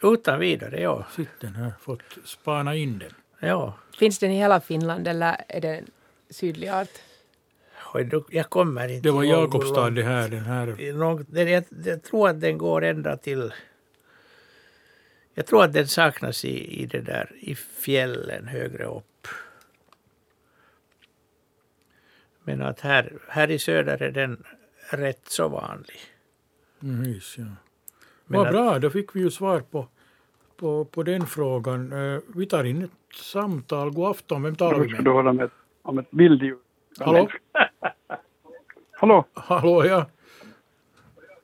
[0.04, 1.06] Utan vidare, ja.
[1.16, 3.14] sett den här, fått spana in den.
[3.40, 3.74] ja.
[3.98, 5.86] Finns den i hela Finland eller är det en
[6.30, 6.90] sydlig art?
[8.30, 10.94] Jag kommer inte Det var Jakobstad det här, den här.
[10.94, 13.54] Långt, den, jag, jag tror att den går ända till...
[15.34, 19.11] Jag tror att den saknas i, i det där i fjällen högre upp.
[22.44, 24.44] Men att här, här i söder är den
[24.92, 25.98] rätt så vanlig.
[26.84, 27.44] Mm, just, ja.
[28.26, 29.88] Men Vad att- bra, då fick vi ju svar på,
[30.58, 31.92] på, på den frågan.
[32.14, 33.92] Eh, vi tar in ett samtal.
[33.92, 35.06] God afton, vem talar vi Ska med?
[35.06, 35.50] du hålla med
[35.82, 36.58] om ett bildljud?
[37.00, 37.28] Hallå?
[38.92, 39.26] Hallå?
[39.34, 40.06] Hallå, ja.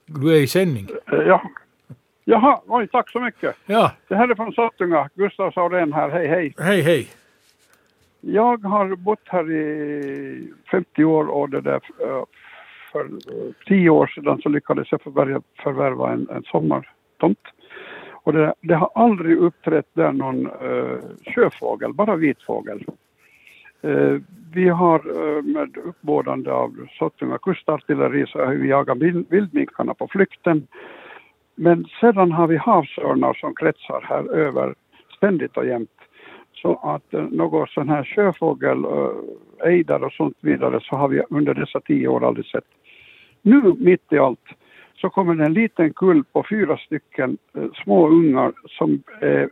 [0.06, 0.88] Du är i sändning.
[1.12, 1.50] Eh, Ja.
[2.30, 3.56] Jaha, oj, tack så mycket.
[3.66, 6.54] Ja, Det här är från Sottunga, Gustav Saurén här, hej hej.
[6.58, 7.08] hej, hej.
[8.22, 12.24] Jag har bott här i 50 år och det där eh,
[12.92, 13.10] för
[13.68, 17.40] 10 år sedan så lyckades jag förvärva, förvärva en, en sommartomt.
[18.28, 21.00] Och det, det har aldrig uppträtt där någon uh,
[21.36, 22.86] sjöfågel, bara vitfågel.
[23.86, 24.22] Uh, eh,
[24.54, 28.98] vi har uh, med uppbådande av Sottunga kustartilleri så har vi jagat
[29.30, 30.68] vildminkarna på flykten.
[31.56, 34.76] Men sedan har vi havsörnar som kretsar här över
[35.18, 35.97] ständigt och jämt.
[36.62, 41.22] Så att eh, någon sån här sjöfågel, eh, ejdar och sånt vidare så har vi
[41.30, 42.66] under dessa tio år aldrig sett.
[43.42, 44.48] Nu mitt i allt
[45.02, 49.50] så kommer det en liten kull på fyra stycken eh, små ungar som är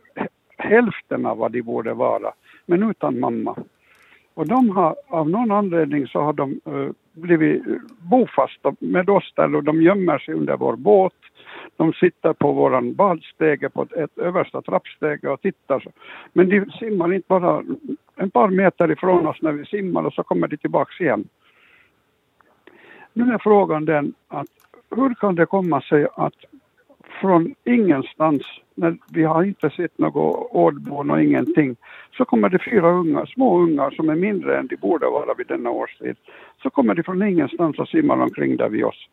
[0.58, 2.32] hälften av vad de borde vara,
[2.66, 3.56] men utan mamma.
[4.34, 7.62] Och de har, av någon anledning så har de eh, blivit
[7.98, 11.12] bofasta med oss där och de gömmer sig under vår båt.
[11.76, 15.84] De sitter på våran badstege på ett, översta trappstege och tittar.
[16.32, 17.62] Men de simmar inte bara
[18.16, 21.28] en par meter ifrån oss när vi simmar och så kommer de tillbaks igen.
[23.12, 24.48] Nu är frågan den att
[24.90, 26.34] hur kan det komma sig att
[27.20, 28.42] från ingenstans,
[28.74, 31.76] när vi har inte sett något ådbon och ingenting,
[32.16, 35.46] så kommer det fyra ungar, små ungar som är mindre än de borde vara vid
[35.46, 36.16] denna årstid.
[36.62, 39.08] Så kommer de från ingenstans och simmar omkring där vid oss.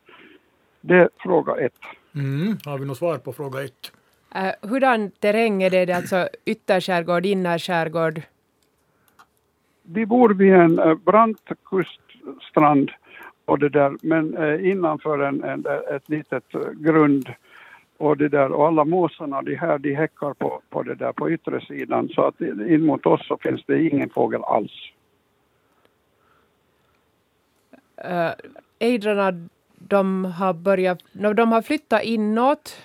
[0.86, 1.80] Det är fråga ett.
[2.16, 3.92] Mm, har vi något svar på fråga ett?
[4.36, 5.86] Uh, hurdan terräng är det?
[5.86, 8.22] det är alltså ytterskärgård, innerskärgård?
[9.84, 12.92] Vi bor vid en eh, brant kuststrand
[13.46, 15.66] och det där, men eh, innanför en, en,
[15.96, 17.30] ett litet grund
[17.98, 21.32] och det där och alla måsarna de här de häckar på, på det där på
[21.32, 24.92] yttre sidan så att in mot oss så finns det ingen fågel alls.
[28.06, 28.32] Uh,
[28.80, 29.50] ejdrarna,
[29.88, 32.78] de har börjat, de har flyttat inåt.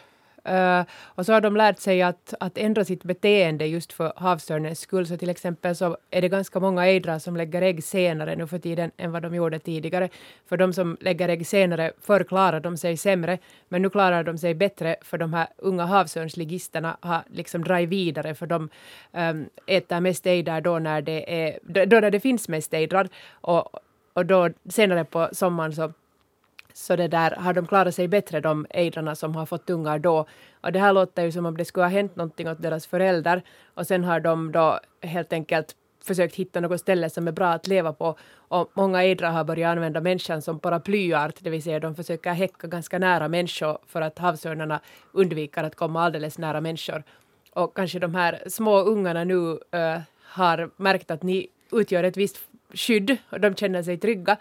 [0.48, 4.80] Uh, och så har de lärt sig att, att ändra sitt beteende just för havsörnens
[4.80, 5.06] skull.
[5.06, 8.58] Så till exempel så är det ganska många ejdrar som lägger ägg senare nu för
[8.58, 10.08] tiden än vad de gjorde tidigare.
[10.48, 14.38] För de som lägger ägg senare, förr klarade de sig sämre, men nu klarar de
[14.38, 18.68] sig bättre för de här unga havsörnsligisterna har liksom dragit vidare för de
[19.12, 23.08] um, äter mest ejdrar då när det, är, då när det finns mest ejdrar.
[23.30, 23.80] Och,
[24.12, 25.92] och då senare på sommaren så
[26.78, 30.26] så det där har de klarat sig bättre, de ejdrarna som har fått ungar då.
[30.60, 33.42] Och det här låter ju som om det skulle ha hänt någonting åt deras föräldrar.
[33.74, 37.66] Och sen har de då helt enkelt försökt hitta något ställe som är bra att
[37.66, 38.16] leva på.
[38.48, 42.66] Och många ejdrar har börjat använda människan som paraplyart, det vill säga de försöker häcka
[42.66, 44.80] ganska nära människor för att havsörnarna
[45.12, 47.02] undviker att komma alldeles nära människor.
[47.52, 49.58] Och kanske de här små ungarna nu uh,
[50.22, 52.38] har märkt att ni utgör ett visst
[52.74, 54.36] skydd och de känner sig trygga.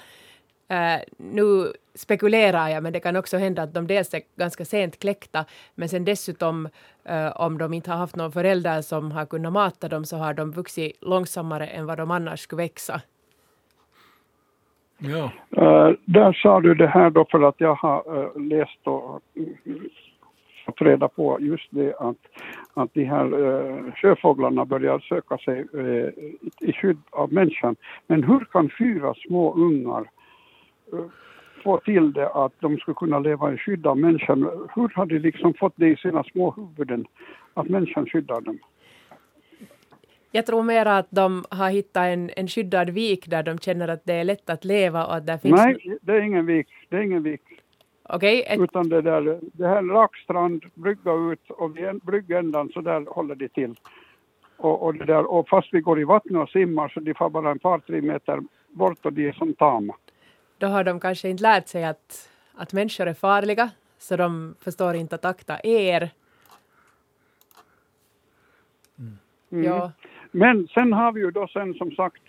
[0.71, 4.99] Uh, nu spekulerar jag, men det kan också hända att de dels är ganska sent
[4.99, 6.69] kläckta, men sen dessutom
[7.09, 10.33] uh, om de inte har haft någon förälder som har kunnat mata dem så har
[10.33, 13.01] de vuxit långsammare än vad de annars skulle växa.
[14.97, 15.31] Ja.
[15.57, 19.21] Uh, där sa du det här då för att jag har läst och
[20.65, 22.17] fått reda på just det att,
[22.73, 26.09] att de här uh, sjöfåglarna börjar söka sig uh,
[26.61, 27.75] i skydd av människan.
[28.07, 30.09] Men hur kan fyra små ungar
[31.63, 34.67] få till det att de skulle kunna leva i skydd av människan.
[34.75, 37.05] Hur har de liksom fått det i sina små huvuden
[37.53, 38.59] att människan skyddar dem?
[40.31, 44.05] Jag tror mer att de har hittat en, en skyddad vik där de känner att
[44.05, 45.55] det är lätt att leva och att där finns...
[45.55, 46.67] Nej, det är ingen vik.
[46.89, 47.41] Det är ingen vik.
[48.09, 48.41] Okej.
[48.41, 53.05] Okay, Utan det där, det här rak strand, brygga ut och vid bryggändan så där
[53.07, 53.75] håller de till.
[54.57, 57.29] Och, och, det där, och fast vi går i vattnet och simmar så de får
[57.29, 59.93] bara en par, tre meter bort och de är som tama
[60.57, 64.95] då har de kanske inte lärt sig att, att människor är farliga, så de förstår
[64.95, 66.09] inte att akta er.
[69.51, 69.63] Mm.
[69.63, 69.91] Ja.
[70.31, 72.23] Men sen har vi ju då sen som sagt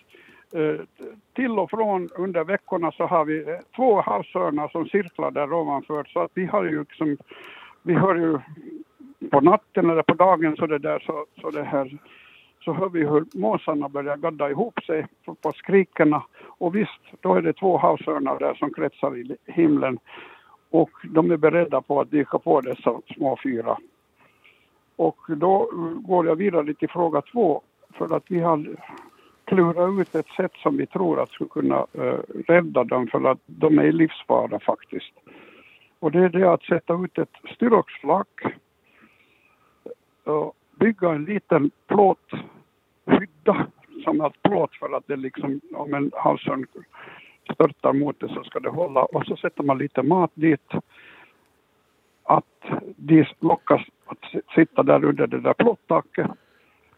[0.53, 0.85] eh,
[1.33, 6.03] till och från under veckorna så har vi eh, två havsörnar som cirklar där ovanför
[6.03, 7.17] så att vi har ju liksom,
[7.83, 8.39] vi hör ju
[9.31, 11.97] på natten eller på dagen så det där så, så det här
[12.63, 15.07] så hör vi hur måsarna börjar gadda ihop sig
[15.41, 16.23] på skrikerna.
[16.59, 19.99] Och visst, då är det två havsörnar där som kretsar i himlen.
[20.69, 23.77] Och de är beredda på att dyka på dessa små fyra.
[24.95, 27.61] Och då går jag vidare till fråga två.
[27.93, 28.75] För att vi har
[29.45, 33.39] klurat ut ett sätt som vi tror att skulle kunna uh, rädda dem för att
[33.45, 35.13] de är i livsfara faktiskt.
[35.99, 38.41] Och det är det att sätta ut ett styroxflak
[40.27, 43.67] uh, bygga en liten plåthydda
[44.03, 46.65] som har plåt för att det liksom, om en havsörn
[47.53, 50.71] störtar mot det så ska det hålla och så sätter man lite mat dit.
[52.23, 52.45] Att
[52.95, 56.27] de lockas att sitta där under det där plåttaket.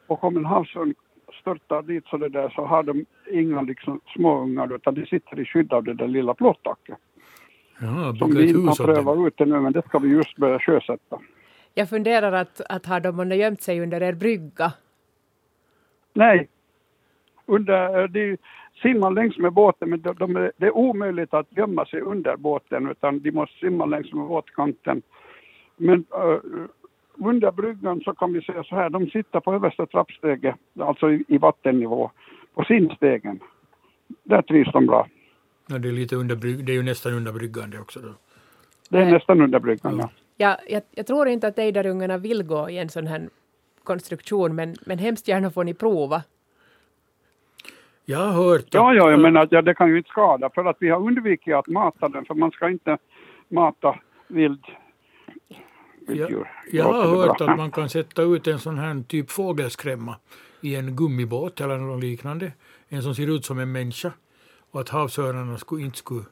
[0.07, 0.93] Och om en havsörn
[1.41, 5.45] störtar dit så det där så har de inga liksom småungar utan de sitter i
[5.45, 6.97] skydd av det där lilla plåttaket.
[7.81, 11.19] Ja, som vi inte har prövat ut ännu men det ska vi just börja sjösätta.
[11.73, 14.73] Jag funderar att, att har de gömt sig under er brygga?
[16.13, 16.49] Nej.
[17.51, 18.37] Under, de
[18.81, 22.89] simmar längs med båten men de, de, det är omöjligt att gömma sig under båten
[22.91, 25.01] utan de måste simma längs med båtkanten.
[25.77, 26.39] Men uh,
[27.17, 31.23] under bryggan så kan vi säga så här, de sitter på översta trappsteget, alltså i,
[31.27, 32.11] i vattennivå,
[32.53, 33.39] på simstegen.
[34.23, 35.07] Där trivs de bra.
[35.67, 37.99] Ja, det, är lite under brygg, det är ju nästan under bryggan det också.
[37.99, 38.13] Då.
[38.89, 40.09] Det är nästan under bryggan, ja.
[40.37, 43.29] Ja, jag, jag tror inte att ejderungarna vill gå i en sån här
[43.83, 46.23] konstruktion, men, men hemskt gärna får ni prova.
[48.11, 48.73] Jag har hört att...
[48.73, 51.55] Ja, ja, men att, ja, det kan ju inte skada, för att vi har undvikit
[51.55, 52.97] att mata den, för man ska inte
[53.49, 54.65] mata vild
[56.07, 60.15] jag, jag har hört att man kan sätta ut en sån här typ fågelskrämma
[60.61, 62.51] i en gummibåt eller något liknande.
[62.87, 64.11] En som ser ut som en människa.
[64.71, 66.25] Och att havsörnarna skulle, inte skulle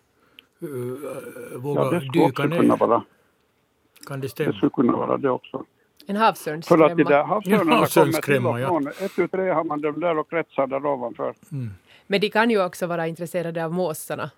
[0.63, 2.77] uh, våga ja, dyka ner.
[2.77, 3.03] Vara.
[4.07, 4.51] Kan det stämma?
[4.51, 5.65] Det skulle kunna vara det också.
[6.09, 6.87] En havsörnsskrämma?
[6.87, 8.83] För att de där havsörnarna kommer till och från.
[8.83, 9.05] Ja.
[9.05, 11.33] Ett, tu, tre har man dem där och kretsar där ovanför.
[11.51, 11.69] Mm.
[12.07, 14.31] Men de kan ju också vara intresserade av måsarna.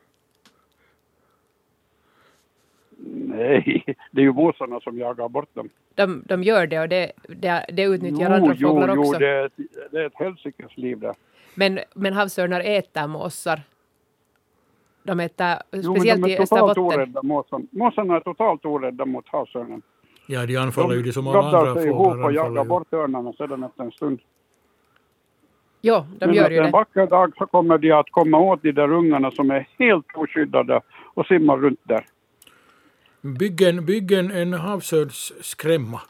[3.13, 5.69] Nej, det är ju måsarna som jagar bort dem.
[5.95, 9.13] De, de gör det och det, det, det utnyttjar jo, andra fåglar jo, också.
[9.13, 9.51] Jo, det är,
[9.91, 11.15] det är ett helsikes liv där.
[11.55, 13.61] Men, men havsörnar äter måsar?
[15.03, 16.83] De äter jo, speciellt de i Österbotten?
[16.83, 17.21] Orädda.
[17.71, 19.81] Måsarna är totalt orädda mot havsörnen.
[20.31, 21.75] Ja, de anfaller ju de som alla andra fåglar.
[21.75, 24.19] De sig ihop och jagar bort örnarna sedan efter en stund.
[25.81, 26.65] Ja, de Men gör ju det.
[26.65, 30.05] En vacker dag så kommer de att komma åt de där ungarna som är helt
[30.15, 30.81] oskyddade
[31.13, 32.05] och simmar runt där.
[33.21, 36.01] Bygg en, bygg en, en havsörnsskrämma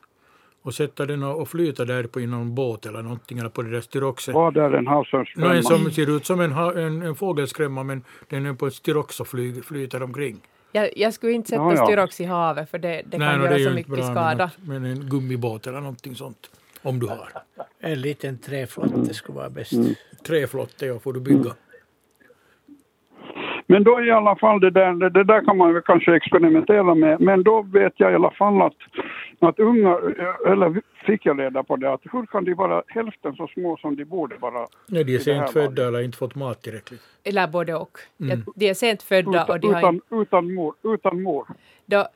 [0.62, 3.70] och sätta den och, flyta där på i någon båt eller någonting eller på det
[3.70, 4.36] där styroxet.
[4.36, 5.56] Vad är en havsörnsskrämma?
[5.56, 9.20] en som ser ut som en, en, en fågelskrämma men den är på ett styrox
[9.20, 10.42] och flyg, flyter omkring.
[10.72, 11.86] Jag, jag skulle inte sätta Ja, ja.
[11.86, 14.52] styrox i havet för det, det kan nå, göra ju så mycket bra, skada.
[14.56, 16.50] Men, en gummibåt eller någonting sånt.
[16.82, 17.32] Om du har.
[17.80, 19.74] En liten träflotte skulle vara bäst.
[20.24, 21.56] Träflotte ja, får du bygga.
[23.72, 27.22] Men då i alla fall, det där, det, där kan man väl kanske experimentera med.
[27.22, 28.74] Men då vet jag i alla fall att,
[29.40, 30.00] att unga,
[30.48, 33.96] eller fick jag reda på det, att hur kan de vara hälften så små som
[33.96, 34.68] de borde vara?
[34.88, 37.02] Nej, de är sent födda eller inte fått mat tillräckligt.
[37.24, 37.98] Eller både och.
[38.20, 38.44] Mm.
[38.46, 40.74] Ja, De är sent födda och Utan, de har utan, utan mor.
[40.84, 41.48] Utan mor.
[41.86, 42.08] Då,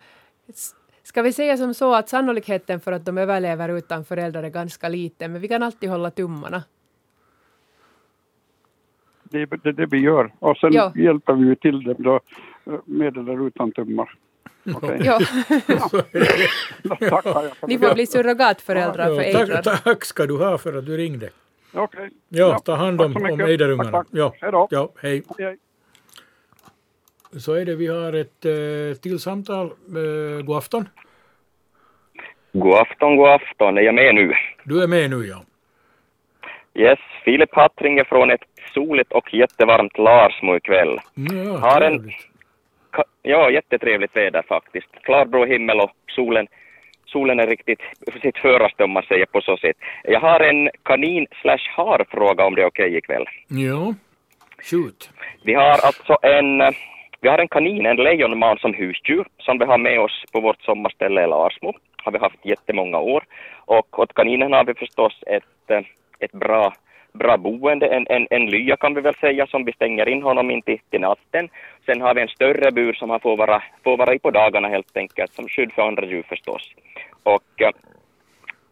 [1.03, 4.89] ska vi säga som så att sannolikheten för att de överlever utan föräldrar är ganska
[4.89, 6.63] liten, men vi kan alltid hålla tummarna.
[9.35, 10.31] Det är det, det vi gör.
[10.39, 10.91] Och sen Ja.
[10.95, 12.15] hjälper vi ju till dem då
[12.65, 14.09] eh, med eller utan tummar.
[14.75, 15.19] Okej, Ja,
[15.89, 17.87] för ni det.
[17.87, 19.61] får bli surrogatföräldrar för Ja, Eidrar.
[19.61, 21.29] tack, tack ska du ha för att du ringde.
[21.73, 22.09] Okej.
[22.29, 24.07] Ja, ta hand om, om tack.
[24.11, 24.33] Ja,
[24.71, 25.23] ja, hej.
[25.37, 25.57] Hej.
[27.37, 29.65] Så är det, vi har ett eh, till samtal.
[29.67, 30.89] Eh, god afton.
[32.53, 33.77] God afton, god afton.
[33.77, 34.33] Är jag med nu?
[34.63, 35.43] Du är med nu ja.
[36.73, 38.41] Yes, Filip Hatt ringer från ett
[38.73, 40.99] soligt och jättevarmt Larsmo ikväll.
[41.17, 42.11] Mm, ja Har en-.
[42.91, 44.87] Ka- ja, jättetrevligt väder faktiskt.
[45.01, 46.47] Klarblå himmel och solen,
[47.05, 47.81] solen är riktigt
[48.21, 49.77] sitt föraste om man säger på så sätt.
[50.03, 53.25] Jag har en kanin slash harfråga om det är okej ikväll.
[53.47, 53.93] Ja,
[54.63, 55.09] shoot.
[55.43, 56.73] Vi har alltså en,
[57.21, 60.61] vi har en kanin, en lejonman som husdjur som vi har med oss på vårt
[60.61, 61.73] sommarställe i Larsmo.
[62.03, 63.23] Har vi haft jättemånga år.
[63.65, 65.71] Och åt kaninen har vi förstås ett,
[66.19, 66.73] ett bra,
[67.15, 70.51] bra boende, en, en, en lya kan vi väl säga som vi stänger in honom
[70.51, 71.49] in till, till natten.
[71.85, 74.67] Sen har vi en större bur som han får vara, får vara i på dagarna
[74.67, 76.71] helt enkelt som skydd för andra djur förstås.
[77.23, 77.71] Och äh,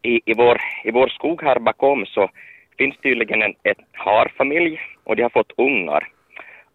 [0.01, 2.29] i, i, vår, i vår skog här bakom så
[2.77, 6.07] finns tydligen en, ett harfamilj och de har fått ungar.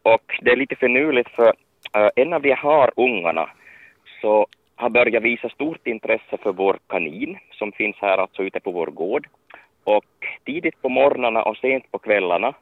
[0.02, 1.52] Och det är lite finurligt för
[1.96, 3.50] äh, en av de här ungarna
[4.20, 8.70] så har börjat visa stort intresse för vår kanin som finns här alltså ute på
[8.70, 9.26] vår gård.
[9.94, 10.04] Och
[10.44, 12.54] tidigt på morgnarna och sent på kvällarna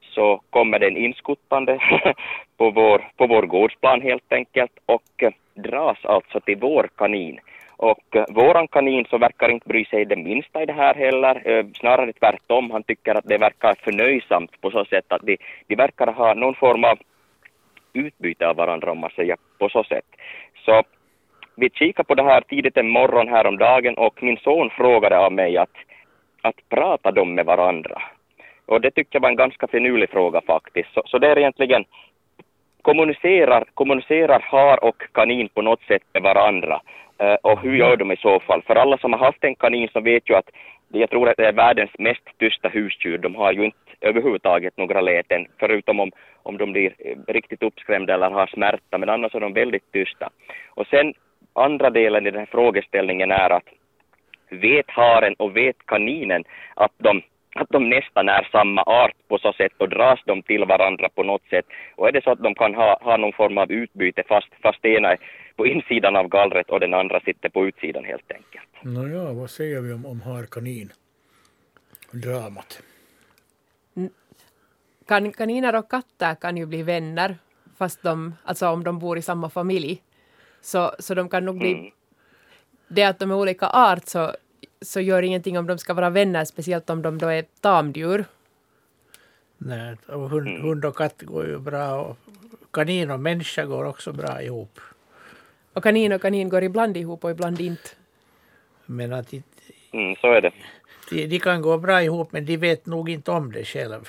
[0.00, 1.78] så kommer den inskuttande
[2.58, 7.40] på vår, på vår gårdsplan helt enkelt och dras alltså till vår kanin.
[7.76, 11.66] Och våran kanin så verkar inte bry sig det minsta i det här heller, eh,
[11.74, 12.70] snarare tvärtom.
[12.70, 16.54] Han tycker att det verkar förnöjsamt på så sätt att de, de verkar ha någon
[16.54, 16.98] form av
[17.92, 20.06] utbyte av varandra om man säger på så sätt.
[20.64, 20.82] Så
[21.56, 25.56] vi kikade på det här tidigt en morgon häromdagen och min son frågade av mig
[25.56, 25.76] att,
[26.44, 28.02] att prata de med varandra.
[28.66, 30.94] Och det tyckte jag var en ganska finurlig fråga faktiskt.
[30.94, 31.84] Så, så det är egentligen
[32.82, 36.80] kommunicerar, kommunicerar har och kanin på något sätt med varandra?
[37.18, 38.62] Eh, och hur gör de i så fall?
[38.62, 40.50] För alla som har haft en kanin så vet ju att
[40.88, 43.18] jag tror att det är världens mest tysta husdjur.
[43.18, 46.10] De har ju inte överhuvudtaget några läten, förutom om,
[46.42, 50.30] om de blir eh, riktigt uppskrämda eller har smärta, men annars är de väldigt tysta.
[50.68, 51.14] Och sen
[51.52, 53.68] andra delen i den här frågeställningen är att
[54.54, 57.22] vet haren och vet kaninen att de,
[57.54, 61.22] att de nästan är samma art på så sätt och dras de till varandra på
[61.22, 61.66] något sätt.
[61.96, 64.84] Och är det så att de kan ha, ha någon form av utbyte fast, fast
[64.84, 65.18] ena är
[65.56, 68.68] på insidan av gallret och den andra sitter på utsidan helt enkelt.
[68.82, 70.92] Nåja, vad säger vi om, om harkanin?
[72.12, 72.82] Dramat.
[75.08, 77.36] Kan, kaniner och katter kan ju bli vänner,
[77.78, 80.02] fast de, alltså om de bor i samma familj.
[80.60, 81.72] Så, så de kan nog bli...
[81.72, 81.90] Mm.
[82.88, 84.32] Det att de är olika art så,
[84.84, 88.24] så gör ingenting om de ska vara vänner, speciellt om de då är tamdjur.
[89.58, 92.16] Nej, och hund, hund och katt går ju bra och
[92.70, 94.80] kanin och människa går också bra ihop.
[95.72, 97.90] Och kanin och kanin går ibland ihop och ibland inte.
[98.86, 99.42] Men att de,
[99.92, 100.52] Mm, så är det.
[101.10, 104.08] de, de kan gå bra ihop men de vet nog inte om det själv.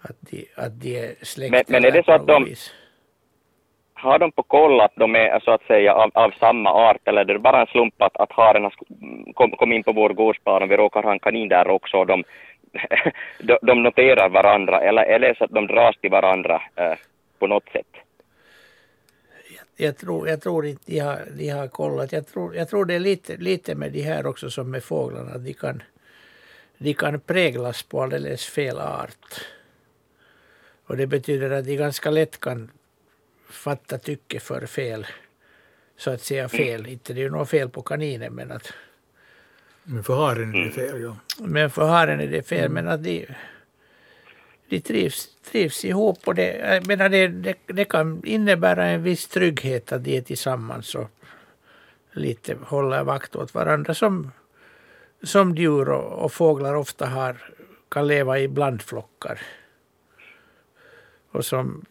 [0.00, 1.50] Att de, att de är släkt.
[1.50, 2.70] Men- men är det så att de- vis.
[4.02, 7.20] Har de på koll att de är så att säga av, av samma art eller
[7.20, 8.74] är det bara en slump att, att haren har
[9.34, 12.06] kom, kom in på vår gårdsplan och vi råkar ha en kanin där också och
[12.06, 12.24] de,
[13.38, 16.94] de, de noterar varandra eller är det så att de dras till varandra eh,
[17.38, 17.86] på något sätt?
[19.76, 22.12] Jag tror, jag tror inte de har, de har kollat.
[22.12, 25.38] Jag tror, jag tror det är lite, lite med de här också som med fåglarna.
[25.38, 25.82] De kan,
[26.78, 29.46] de kan präglas på alldeles fel art.
[30.86, 32.70] Och det betyder att de ganska lätt kan
[33.54, 35.06] fatta tycke för fel.
[35.96, 36.86] Så att säga fel.
[36.86, 38.72] Inte det är ju något fel på kaninen men att
[39.84, 41.16] Men för haren är det fel, ja.
[41.38, 42.70] Men för haren är det fel.
[42.70, 43.26] Men att de,
[44.68, 46.18] de trivs, trivs ihop.
[46.24, 50.22] Och det, jag menar det, det, det kan innebära en viss trygghet att de är
[50.22, 51.10] tillsammans och
[52.12, 54.30] lite håller vakt åt varandra som,
[55.22, 57.36] som djur och, och fåglar ofta har,
[57.88, 59.40] kan leva i blandflockar.
[61.30, 61.84] Och som,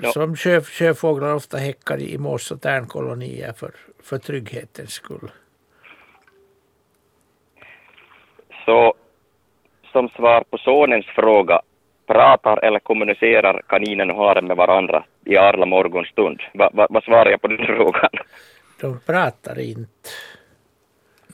[0.00, 0.12] Ja.
[0.12, 3.70] som sjö, sjöfåglar ofta häckar i mås och tärnkolonier för,
[4.02, 5.30] för trygghetens skull.
[8.64, 8.94] Så
[9.92, 11.60] som svar på sonens fråga,
[12.06, 16.40] pratar eller kommunicerar kaninen och haren med varandra i arla morgonstund?
[16.54, 18.10] Va, va, vad svarar jag på den frågan?
[18.80, 20.08] De pratar inte.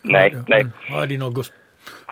[0.03, 0.65] nej, nej.
[0.65, 1.53] men Har de något,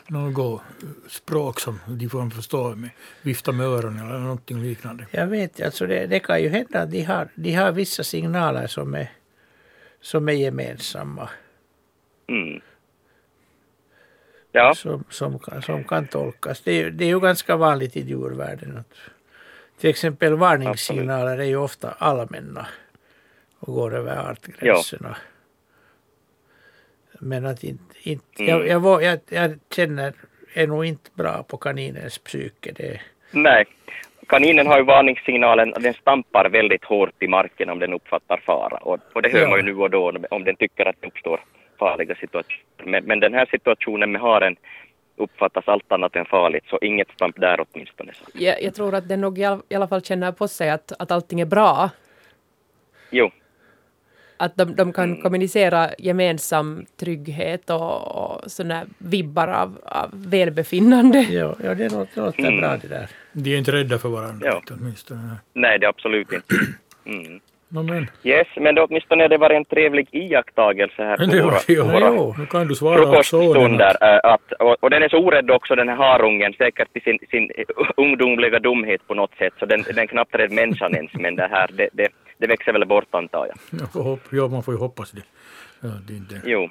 [0.06, 0.62] något
[1.08, 2.90] språk som de får förstå med
[3.22, 5.06] vifta med öronen eller någonting liknande?
[5.10, 8.66] Jag vet alltså det, det kan ju hända att de har, de har vissa signaler
[8.66, 9.10] som är,
[10.00, 11.28] som är gemensamma.
[12.28, 12.60] Mm.
[14.52, 16.60] Ja, som, som, kan, som kan tolkas.
[16.60, 18.76] Det är, ju- det är ju ganska vanligt i djurvärlden.
[18.76, 18.94] Att,
[19.78, 22.66] till exempel varningssignaler är ju ofta allmänna
[23.58, 25.16] och går över artgränserna.
[27.24, 28.48] Men att inte, inte, Mm.
[28.50, 30.12] jag, jag, var- jag, jag känner,
[30.54, 32.72] är nog inte bra på kaninens psyke.
[32.72, 33.00] Det,
[33.30, 33.64] nej.
[34.28, 38.76] Kaninen har ju varningssignalen att den stampar väldigt hårt i marken om den uppfattar fara.
[38.76, 39.48] Och, och det hör Ja.
[39.48, 41.40] man ju nu och då om den tycker att det uppstår
[41.78, 42.62] farliga situationer.
[42.84, 44.56] Men, men den här situationen med haren
[45.16, 48.12] uppfattas allt annat än farligt, så inget stamp där åtminstone.
[48.14, 48.24] Så.
[48.34, 50.92] Jag, jag tror att den nog i alla, i alla fall känner på sig att,
[50.98, 51.90] att allting är bra.
[53.10, 53.30] Jo,
[54.44, 55.22] Att de, de kan Mm.
[55.22, 61.18] kommunicera gemensam trygghet och, och sådana vibbar av, av välbefinnande.
[61.30, 62.60] ja, ja, det låter, det låter Mm.
[62.60, 63.06] bra det där.
[63.32, 64.62] De är inte rädda för varandra Ja.
[64.70, 65.36] åtminstone.
[65.54, 66.54] nej det är absolut inte.
[67.06, 67.40] Mm.
[67.68, 71.76] No, men, Yes, men då åtminstone det var en trevlig iakttagelse här på det var,
[71.76, 73.96] på våra nu kan du svara frukoststunder.
[74.00, 77.18] äh, Att, och, och den är så orädd också den här harungen, säkert i sin,
[77.30, 77.50] sin
[77.96, 81.48] ungdomliga dumhet på något sätt, så den, den är knappt rädd människan ens, men det
[81.50, 82.08] här, det, det,
[82.42, 83.80] det växer väl bort antar jag.
[83.80, 85.22] Jag får hopp, ja, man får ju hoppas det.
[85.80, 86.40] Ja, det inte.
[86.44, 86.70] Jo.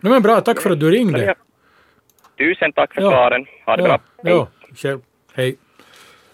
[0.00, 1.24] No, men bra, tack för att du ringde.
[1.24, 1.34] Ja.
[2.38, 3.10] Tusen tack för Ja.
[3.10, 3.46] svaren.
[3.66, 4.00] Ha det ja, bra.
[4.24, 4.32] Hej.
[4.32, 5.00] Ja, själv.
[5.32, 5.56] Hej.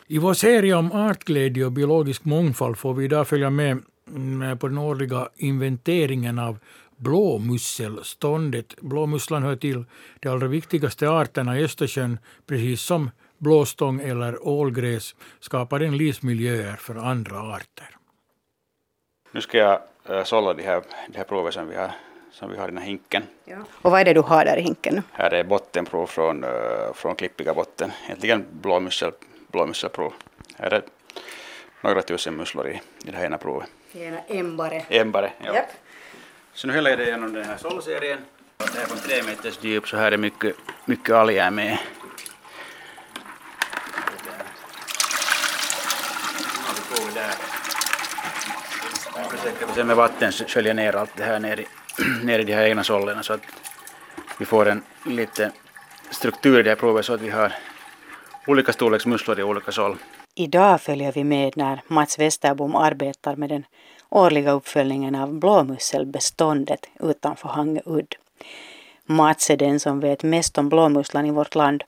[0.06, 3.82] I vår serie om artglädje och biologisk mångfald får vi idag följa med
[4.60, 6.58] på den årliga inventeringen av
[6.96, 8.74] blåmusselståndet.
[8.80, 9.84] Blåmusslan hör till
[10.20, 16.94] de allra viktigaste arterna i Östersjön, precis som blåstång eller ålgräs skapar den livsmiljöer för
[16.94, 17.88] andra arter.
[19.36, 21.90] Nu ska jag äh, sålla de här, de här proven som vi har,
[22.32, 23.22] som vi har i den här hinken.
[23.44, 23.56] Ja.
[23.82, 25.02] Och vad är det du har där i hinken?
[25.12, 26.50] Här är bottenprov från, äh,
[26.94, 29.12] från klippiga botten, egentligen blåmussel,
[29.48, 30.12] blåmusselprov.
[30.58, 30.82] Här är
[31.80, 33.68] några tusen musslor i, i det här ena provet.
[33.92, 34.82] Ena ämbare.
[34.88, 35.54] Enbare, ja.
[35.54, 35.70] Japp.
[36.52, 38.18] Så nu häller jag det genom den här sållserien.
[38.56, 41.78] Det är från tre meters djup så här är mycket, mycket alger med.
[46.44, 47.56] Nu har vi provet där.
[49.16, 51.66] Jag försöker sen med vatten skölja ner allt det här ner i,
[52.24, 53.40] ner i de här egna sållerna så att
[54.38, 55.52] vi får en lite
[56.10, 57.52] struktur i det här provet så att vi har
[58.46, 59.96] olika storleks musslor i olika såll.
[60.34, 63.64] Idag följer vi med när Mats Westerbom arbetar med den
[64.08, 68.14] årliga uppföljningen av blåmusselbeståndet utanför Hangeudd.
[69.04, 71.84] Mats är den som vet mest om blåmusslan i vårt land.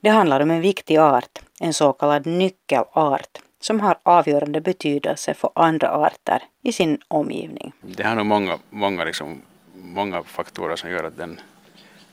[0.00, 5.50] Det handlar om en viktig art, en så kallad nyckelart, som har avgörande betydelse för
[5.54, 7.72] andra arter i sin omgivning.
[7.80, 9.42] Det har nog många, många, liksom,
[9.74, 11.40] många faktorer som gör att, den,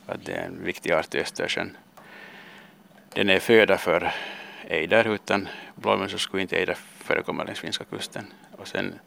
[0.06, 1.78] att det är en viktig art i Östersjön.
[3.10, 4.12] Den är föda för
[4.68, 8.26] ejder, utan blåmussel skulle inte ejder förekomma längs finska kusten.
[8.58, 9.00] Och sen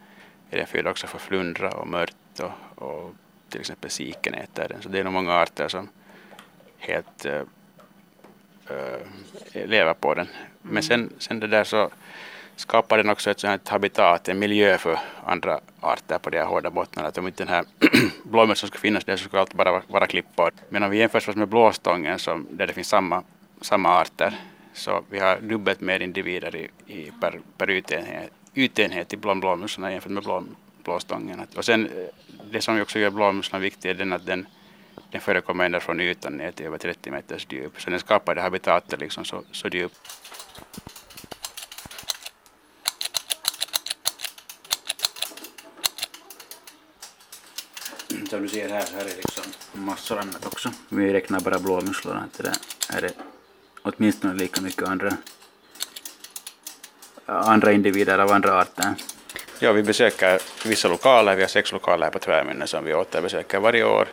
[0.50, 3.14] är den föda också för flundra och mört och, och
[3.48, 4.82] till exempel siken äter den.
[4.82, 5.88] Så det är nog många arter som
[6.78, 7.42] helt äh,
[8.70, 10.28] äh, lever på den.
[10.62, 11.90] Men sen, sen det där så
[12.56, 16.70] skapar den också ett sånt habitat, en miljö för andra arter på de här hårda
[16.70, 17.08] bottnarna.
[17.08, 17.64] Att om inte den här
[18.24, 20.50] blåmusseln skulle finnas där så skulle allt bara vara- klippor.
[20.68, 23.22] Men om vi jämför oss med blåstången som, där det finns samma,
[23.60, 24.34] samma arter
[24.74, 29.92] så vi har dubbelt mer individer i, i per, per ytenhet, ytenhet i bland blåmusslorna
[29.92, 30.44] jämfört med blå,
[30.84, 31.46] blåstången.
[31.56, 31.92] Och sen eh,
[32.50, 34.46] det som också gör blåmusslan viktig är den att den,
[35.10, 37.80] den förekommer ända från ytan ner till över 30 meters djup.
[37.80, 40.00] Så den skapar det habitatet liksom så, så djupt.
[48.30, 50.70] Som du ser här så här är liksom massor annat också.
[50.88, 52.24] Vi räknar bara blåmusslorna.
[52.24, 52.52] att Det
[52.88, 53.10] här är
[53.82, 55.16] åtminstone lika mycket andra,
[57.26, 58.94] andra individer av andra arter.
[59.58, 61.36] Ja, vi besöker vissa lokaler.
[61.36, 64.08] Vi har sex lokaler på Tvärminne som vi återbesöker varje år.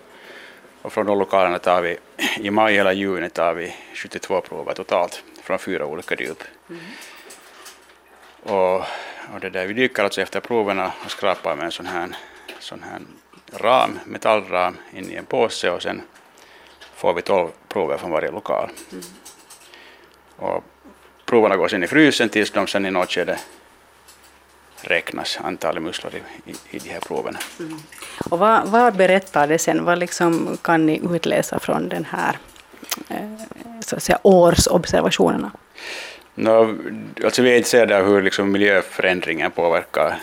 [0.82, 1.98] Och från de lokalerna tar vi
[2.38, 6.44] i maj eller juni tar vi 72 prover totalt från fyra olika djup.
[8.44, 8.76] Och,
[9.34, 12.10] och det där, vi dyker alltså efter proverna och skrapar med en sån här,
[12.60, 13.00] sån här
[13.54, 16.02] ram, metallram in i en påse och sen
[16.96, 18.70] får vi tolv prover från varje lokal.
[18.92, 19.04] Mm.
[20.36, 20.64] Och
[21.26, 23.40] proverna går sen i frysen tills de sen i något skede
[24.82, 27.40] räknas antalet musslor i, i, i de här proverna.
[27.60, 27.78] Mm.
[28.30, 29.86] Och vad, vad berättar det sen?
[29.86, 32.38] Vad liksom kan ni utläsa från den här
[33.10, 33.30] eh,
[33.80, 35.52] så att säga, årsobservationerna?
[36.36, 36.78] No,
[37.24, 40.20] alltså vi är intresserade av hur liksom miljöförändringen påverkar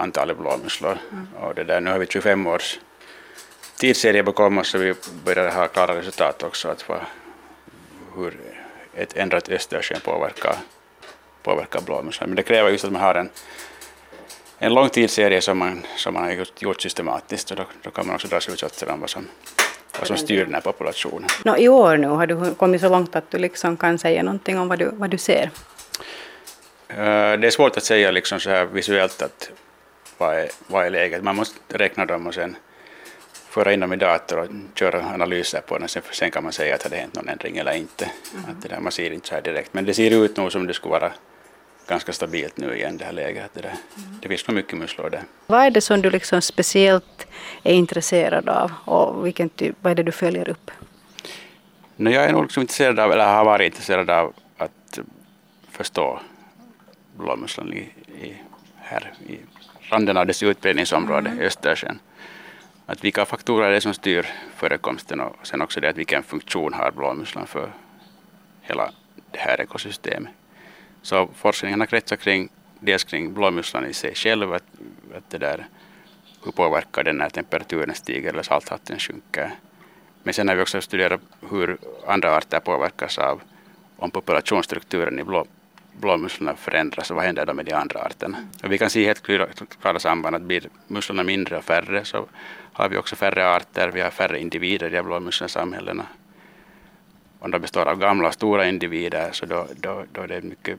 [0.00, 0.98] antalet blåmusslor.
[1.12, 1.26] Mm.
[1.34, 2.78] Och det där, nu har vi 25 års
[3.76, 4.94] tidsserie bakom oss så vi
[5.24, 6.68] börjar ha klara resultat också.
[6.68, 7.00] Att vad,
[8.16, 8.40] hur
[8.94, 10.56] ett ändrat Östersjön påverkar,
[11.42, 12.26] påverkar blåmusslor.
[12.26, 13.28] Men det kräver just att man har en,
[14.58, 18.06] en lång tidsserie som man, som man har gjort, gjort systematiskt och då, då kan
[18.06, 19.28] man också dra slutsatser om vad som,
[19.98, 21.28] vad som styr den här populationen.
[21.44, 24.58] No, I år nu har du kommit så långt att du liksom kan säga någonting
[24.58, 25.50] om vad du, vad du ser?
[26.90, 26.96] Uh,
[27.40, 29.50] det är svårt att säga liksom så här visuellt att
[30.18, 31.22] vad är, vad är läget.
[31.22, 32.56] Man måste räkna dem och sen
[33.32, 35.88] föra in dem i dator och köra analyser på den.
[35.88, 38.04] Sen, sen kan man säga att det hänt någon ändring eller inte.
[38.04, 38.50] Mm.
[38.50, 39.74] Att det där, man ser inte så här direkt.
[39.74, 41.12] Men det ser ut nog som det skulle vara
[41.88, 43.50] ganska stabilt nu igen det här läget.
[43.54, 43.68] Det, där.
[43.68, 44.18] Mm.
[44.22, 45.22] det finns nog mycket musslor där.
[45.46, 47.26] Vad är det som du liksom speciellt
[47.62, 50.70] är intresserad av och vilken typ, vad är det du följer upp?
[51.96, 54.98] No, jag är nog liksom intresserad av, eller har varit intresserad av att
[55.70, 56.20] förstå
[57.16, 57.88] blåmusslan i,
[58.22, 58.36] i,
[58.76, 59.38] här i
[59.90, 61.46] randen av dess utbredningsområde, mm.
[61.46, 61.98] Östersjön.
[62.86, 66.72] Att vilka faktorer är det som styr förekomsten och sen också det att vilken funktion
[66.72, 67.72] har blåmusslan för
[68.62, 68.90] hela
[69.30, 70.32] det här ekosystemet.
[71.02, 72.48] Så forskningen har kretsat kring
[72.80, 74.64] dels kring blåmusslan i sig själv, att,
[75.16, 75.66] att det där,
[76.44, 79.50] hur påverkar den när temperaturen stiger eller salthalten sjunker.
[80.22, 83.40] Men sen har vi också studerat hur andra arter påverkas av
[83.96, 85.46] om populationsstrukturen i blå,
[86.00, 88.38] blåmusslorna förändras och vad händer då med de andra arterna.
[88.62, 89.22] Och vi kan se helt
[89.80, 92.26] klara samband att blir musslorna mindre och färre så
[92.72, 96.06] har vi också färre arter, vi har färre individer i de blåmusslorna samhällena.
[97.38, 100.78] Om de består av gamla och stora individer så då, då, då är det mycket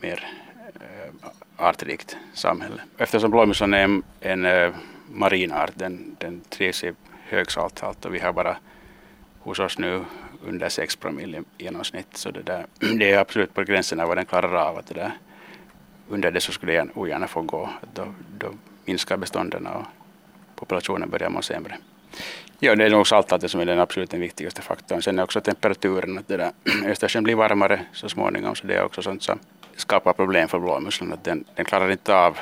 [0.00, 0.26] mer
[0.74, 1.14] äh,
[1.56, 2.82] artrikt samhälle.
[2.98, 4.74] Eftersom blåmusslan är en, en äh,
[5.12, 6.92] marinart, den, den trivs i
[7.24, 8.56] hög salthalt och vi har bara
[9.38, 10.04] hos oss nu
[10.44, 12.16] under 6 promille i genomsnitt.
[12.16, 12.66] Så det, där,
[12.98, 14.78] det är absolut på gränsen av vad den klarar av.
[14.78, 15.12] Att det där,
[16.08, 17.70] under det så skulle den ogärna få gå.
[17.94, 19.84] Då, då minskar bestånden och
[20.54, 21.76] populationen börjar må sämre.
[22.58, 25.02] Ja, det är nog salthalten som är den absolut den viktigaste faktorn.
[25.02, 26.18] Sen är också temperaturen.
[26.18, 26.50] Att det där,
[26.86, 29.38] Östersjön blir varmare så småningom så det är också sånt som
[29.76, 31.18] skapar problem för blåmusslan.
[31.22, 32.38] den, den klarar inte av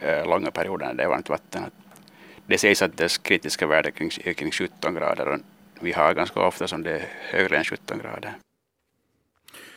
[0.00, 1.62] äh, långa perioder när det är varmt vatten.
[2.46, 3.88] Det sägs att dess kritiska värde
[4.24, 5.40] är kring 17 grader och
[5.84, 8.34] vi har ganska ofta som det är högre än 17 grader.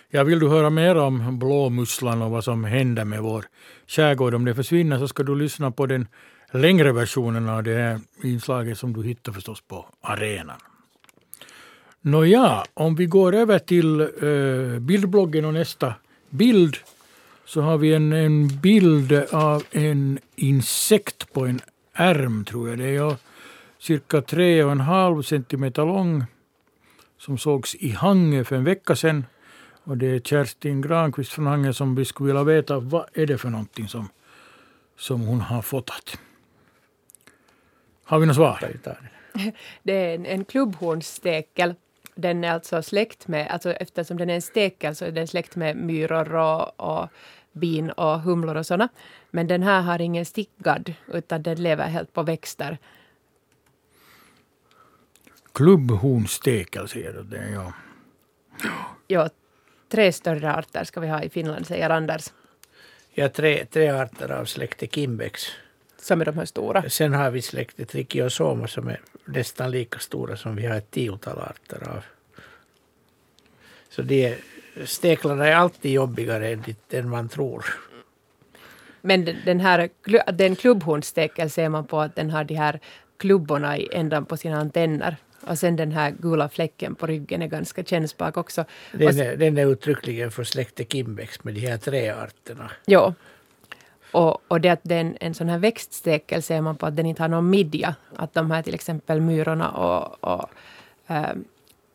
[0.10, 3.46] Ja, vill du höra mer om blåmusslan och vad som händer med vår
[3.88, 6.08] skärgård om det försvinner så ska du lyssna på den
[6.52, 10.60] längre versionen av det här inslaget som du hittar förstås på arenan.
[12.02, 15.94] Nåja, om vi går över till eh, bildbloggen och nästa
[16.30, 16.78] bild
[17.46, 21.60] så har vi en, en bild av en insekt på en
[21.94, 23.16] ärm, tror jag det är
[23.80, 26.26] cirka tre och en halv centimeter lång
[27.18, 29.26] som sågs i Hange för en vecka sedan.
[29.84, 33.38] Och det är Kerstin Granqvist från Hange som vi skulle vilja veta vad är det
[33.38, 34.10] för någonting som,
[34.98, 36.20] som hon har fotat.
[38.04, 38.72] Har vi något svar?
[39.84, 41.76] Det är en, en klubbhornstekel.
[42.16, 45.56] Den är alltså släkt med, alltså eftersom den är en stekel så är den släkt
[45.56, 47.10] med myror och, och
[47.52, 48.90] bin och humlor och sådana.
[49.32, 52.78] Men den här har ingen stickgadd utan den lever helt på växter.
[55.58, 57.74] Klubbhornstekel säger du det, ja.
[59.08, 59.30] Ja,
[59.90, 62.34] tre större arter ska vi ha i Finland, säger Anders.
[63.14, 65.46] Ja, tre, tre arter av släktet Kimbex.
[66.00, 66.90] Som är de här stora.
[66.90, 71.40] Sen har vi släktet Trichiosoma som är nästan lika stora som vi har ett tiotal
[71.40, 72.04] arter av.
[73.90, 74.36] Så de,
[74.86, 77.66] steklarna är alltid jobbigare än man tror.
[79.02, 79.90] Men den här
[80.32, 82.80] den klubbhornstekel ser man på att den har de här
[83.18, 85.18] klubborna i ändan på sina antenner.
[85.48, 88.66] Och sen den här gula fläcken på ryggen är ganska kännbar också.
[88.92, 92.72] Den är, den är uttryckligen för släktet Kimbex med de här tre arterna.
[92.86, 93.14] Ja.
[94.12, 97.24] Och, och det att den, en sån här växtstekel ser man på att den inte
[97.24, 97.96] har någon midja.
[98.16, 100.50] Att de här till exempel myrorna och, och
[101.08, 101.26] äh,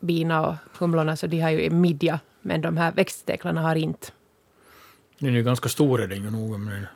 [0.00, 2.20] bina och humlorna, så de har ju midja.
[2.40, 4.08] Men de här växtsteklarna har inte.
[5.18, 6.60] Den är ju ganska stor är den ju nog.
[6.60, 6.86] Men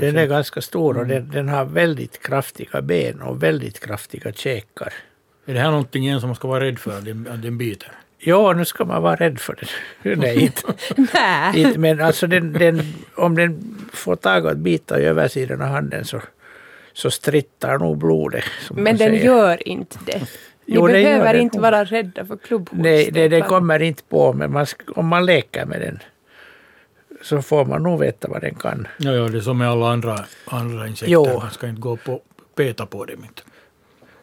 [0.00, 1.14] den är ganska stor och mm.
[1.14, 4.92] den, den, har väldigt kraftiga ben och väldigt kraftiga käkar.
[5.46, 7.58] Är det här någonting igen som man ska vara rädd för, att den, att den
[7.58, 7.92] biter?
[8.18, 9.68] Jo, nu ska man vara rädd för den.
[10.18, 10.62] Nej, inte.
[11.14, 11.62] Nej.
[11.62, 11.78] inte.
[11.78, 16.04] Men alltså den, den, om den får tag och ett bita i översidan av handen
[16.04, 16.20] så,
[16.92, 18.44] så strittar nog blodet.
[18.60, 19.24] som Men den säger.
[19.24, 20.20] gör inte det.
[20.20, 20.26] Ni
[20.74, 21.40] Jo, den behöver det.
[21.40, 22.92] inte vara rädda för klubbhålsstämplar.
[22.92, 25.98] Nej, det, det kommer inte på, men man, om man leker med den
[27.24, 28.88] så får man nog veta vad den kan.
[28.96, 31.12] Ja, ja, det är som med alla andra, andra insekter.
[31.12, 31.38] Jo.
[31.40, 32.20] Man ska inte gå på
[32.56, 33.24] peta på dem.
[33.24, 33.42] Inte.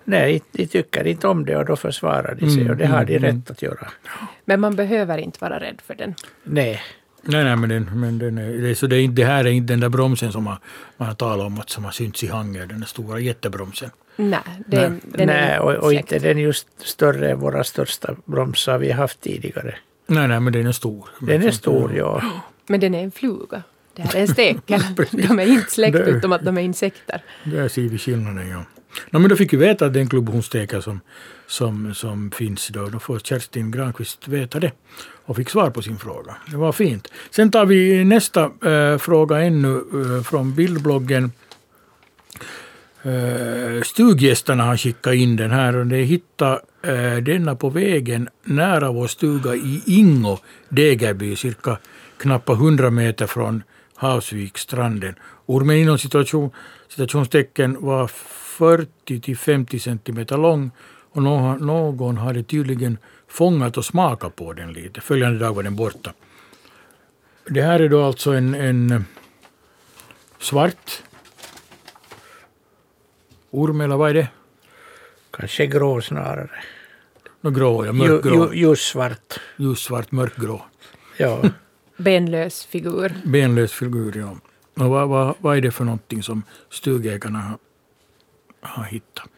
[0.04, 3.06] Nej, de tycker inte om det och då försvarar de sig Mm, och det har
[3.06, 3.88] de mm, rätt att göra.
[4.46, 6.16] Men man behöver inte vara rädd för den.
[6.44, 6.82] Nej,
[7.24, 9.46] Nej, nej, men, den, men den är, det, är- så det, är inte, det här
[9.46, 10.58] är inte den där bromsen som man,
[10.98, 13.90] man har talat om att som har synts i hangar, den där stora jättebromsen.
[14.16, 18.16] Nej, den, den nej är och, och inte den är just större än våra största
[18.26, 19.76] bromsar vi har haft tidigare.
[20.08, 21.10] Nej, nej, men den är stor.
[21.22, 22.22] Den är stor, ja.
[22.72, 23.64] Men den är en fluga.
[23.96, 24.82] Det här är en stekel.
[25.12, 27.22] de är inte släkt Det- utom att de är insekter.
[27.44, 28.64] Där ser vi skillnaden, ja.
[29.10, 31.00] No, men då fick vi veta att det är en klubbhundstekel som,
[31.48, 32.90] som, som finns då.
[32.90, 34.72] Då får Kerstin Granqvist veta det
[35.26, 36.36] och fick svar på sin fråga.
[36.52, 37.08] Det var fint.
[37.32, 39.76] Sen tar vi nästa eh, fråga ännu
[40.18, 41.32] eh, från bildbloggen.
[43.04, 48.92] Eh, stuggästerna har skickat in den här och de hittade eh, denna på vägen nära
[48.92, 50.38] vår stuga i Ingo,
[50.70, 51.78] Degerby, cirka
[52.22, 53.64] knappt 100 meter från
[53.96, 55.16] Havsvikstranden.
[55.46, 56.52] Ormen inom situation,
[56.88, 60.72] citationstecken var 40 till 50 centimeter lång
[61.12, 62.98] och någon, någon hade tydligen
[63.28, 65.02] fångat och smakat på den lite.
[65.02, 66.14] Följande dag var den borta.
[67.50, 69.06] Det här är då alltså en, en
[70.40, 71.04] svart
[73.52, 74.28] orm, eller vad är det?
[75.32, 76.50] Kanske grå snarare.
[77.42, 78.54] Nå, grå, ja, mörkgrå.
[78.54, 79.40] ju, ljussvart.
[79.58, 80.66] Ljussvart, mörkgrå.
[81.18, 81.42] Ja.
[82.04, 83.14] Benlös figur.
[83.26, 84.36] Benlös figur, ja.
[84.84, 87.58] Och vad, vad, vad är det för någonting som stugägarna har,
[88.62, 89.30] har hittat?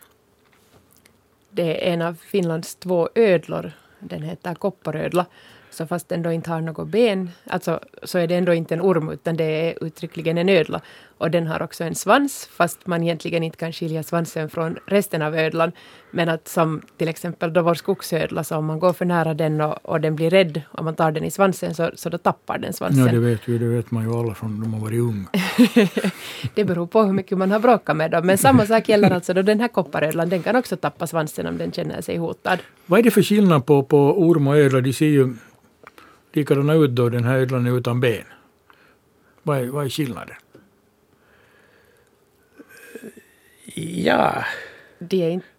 [1.49, 3.71] Det är en av Finlands två ödlor.
[3.99, 5.25] Den heter kopparödla.
[5.69, 8.81] Så fast den då inte har något ben, alltså, så är det ändå inte en
[8.81, 10.81] orm utan det är uttryckligen en ödla.
[11.17, 15.21] Och den har också en svans, fast man egentligen inte kan skilja svansen från resten
[15.21, 15.71] av ödlan.
[16.15, 19.61] Men att som till exempel då vår skogsödla, så om man går för nära den
[19.61, 22.57] och, och den blir rädd och man tar den i svansen så, så då tappar
[22.57, 23.05] den svansen.
[23.05, 23.57] Ja, det vet vi.
[23.57, 25.27] Det vet man ju alla från när man varit ung.
[26.55, 28.27] Det beror på hur mycket man har bråkat med dem.
[28.27, 30.29] Men samma sak gäller alltså då den här kopparödlan.
[30.29, 32.59] Den kan också tappa svansen om den känner sig hotad.
[32.85, 34.81] Vad är det för skillnad på, på orm och ödla?
[34.81, 35.33] De ser ju
[36.33, 38.25] likadana ut då, den här ödlan är utan ben.
[39.43, 40.35] Vad är, vad är skillnaden?
[43.75, 44.43] ja,
[44.99, 45.52] De är inte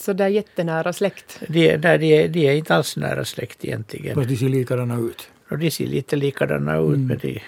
[0.00, 1.40] så där jättenära släkt.
[1.48, 4.14] de, är- nej, de, de är inte alls nära släkt egentligen.
[4.14, 5.28] Fast de ser likadana ut.
[5.50, 6.86] Och de ser lite likadana ut.
[6.86, 7.06] Mm.
[7.06, 7.42] Men de,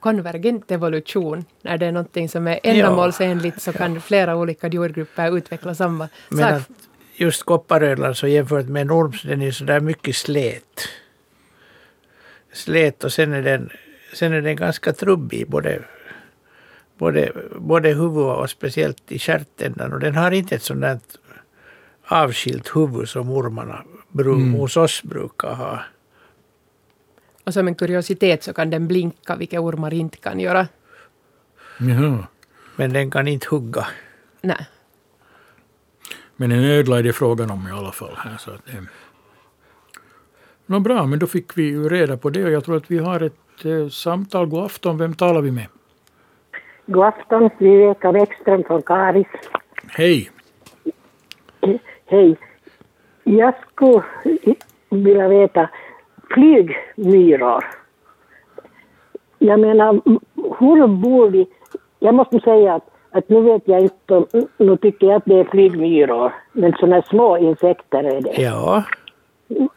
[0.00, 5.74] Konvergent evolution, när det är någonting som är ändamålsenligt så kan flera olika djurgrupper utveckla
[5.74, 6.52] samma men sak.
[6.52, 6.70] att
[7.16, 10.88] just kopparödlan så jämfört med en orm så den är sådär mycket slät.
[12.52, 13.70] Slät och sen är den,
[14.14, 15.82] sen är den ganska trubbig både,
[16.98, 19.92] både, både huvud och speciellt i stjärtändan.
[19.92, 20.98] Och den har inte ett sånt där
[22.06, 23.84] avskilt huvud som ormarna
[24.20, 24.52] Mm.
[24.52, 25.80] hos oss brukar ha.
[27.44, 30.68] Och som en kuriositet så kan den blinka, vilket ormar inte kan göra.
[31.78, 32.26] Jaha.
[32.76, 33.86] Men den kan inte hugga.
[34.40, 34.66] Nej.
[36.36, 38.14] Men en ödla är det frågan om i alla fall.
[38.16, 38.82] Här, så att, eh.
[40.66, 42.98] Nå bra, men då fick vi ju reda på det och jag tror att vi
[42.98, 44.46] har ett eh, samtal.
[44.46, 45.66] God afton, vem talar vi med?
[46.86, 49.26] God afton, Viveka Bäckström från Karis.
[49.88, 50.30] Hej!
[52.06, 52.36] Hej.
[53.24, 54.02] Jag skulle
[54.90, 55.68] vilja veta
[56.34, 57.64] flygmyror.
[59.38, 60.00] Jag menar,
[60.58, 61.46] hur bor vi?
[61.98, 64.26] Jag måste säga att, att nu vet jag inte, om-
[64.56, 68.42] nu tycker jag att det är flygmyror, men sådana små insekter är det.
[68.42, 68.84] Ja,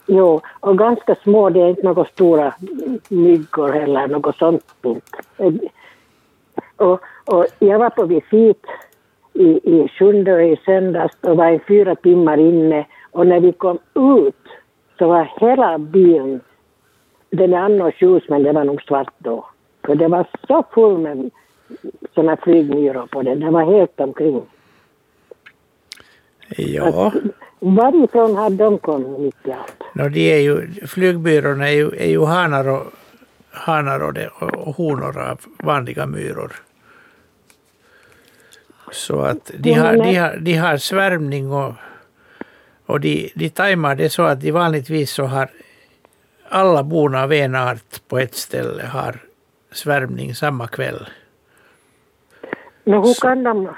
[0.05, 2.53] Jo, och ganska små, det är inte några stora
[3.09, 4.63] myggor eller något sånt.
[6.77, 8.65] Och, och jag var på visit
[9.33, 13.51] i, i Sjunde och i söndags och var i fyra timmar inne och när vi
[13.51, 14.43] kom ut
[14.97, 16.41] så var hela bilen,
[17.29, 19.45] den är annars ljus men det var nog svart då.
[19.85, 21.31] För det var så full med
[22.15, 24.41] sådana flygmyror på den, det var helt omkring.
[26.57, 27.11] ja.
[27.59, 29.83] Varifrån hade de kommit mitt i allt?
[29.93, 32.85] No, de är ju, flygbyråerna är ju, är ju hanar och,
[33.51, 36.51] hanar och, det, och honor av vanliga myror.
[38.91, 41.73] Så att de har, de har, de har svärmning och,
[42.85, 45.49] och de, de tajmar det så att de vanligtvis så har
[46.49, 49.15] alla bon av en art på ett ställe har
[49.71, 51.07] svärmning samma kväll.
[52.83, 53.69] Men hur kan de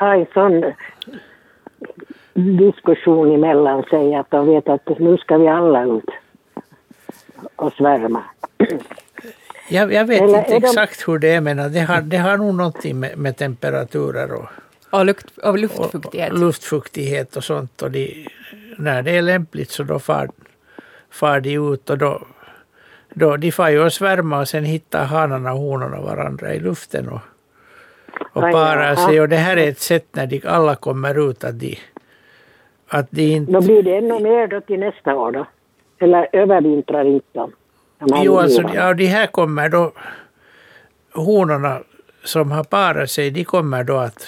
[0.00, 0.72] ha en sån...
[2.34, 6.10] diskussion emellan sig att de vet att nu ska vi alla ut
[7.56, 8.22] och svärma.
[9.68, 12.16] Jag, jag vet Eller inte är de- exakt hur det är, men det har, det
[12.16, 14.46] har nog någonting med, med temperaturer och,
[14.90, 16.32] Och, lukt, och luftfuktighet.
[16.32, 17.82] och luftfuktighet och sånt.
[17.82, 18.26] Och de,
[18.78, 20.28] när det är lämpligt så då far,
[21.10, 22.22] far de ut och då,
[23.14, 27.08] då de far ju och svärma och sen hittar hanarna och honorna varandra i luften
[27.08, 27.20] och,
[28.32, 29.20] och parar sig.
[29.20, 31.78] Och det här är ett sätt när de alla kommer ut att de,
[32.88, 33.52] att de inte...
[33.52, 35.46] Då blir det ännu mer då till nästa år då?
[35.98, 37.52] Eller övervintrar inte de?
[38.06, 39.92] Jo, alltså, ja, de här kommer då,
[41.12, 41.82] honorna
[42.24, 44.26] som har parat sig, de kommer då att,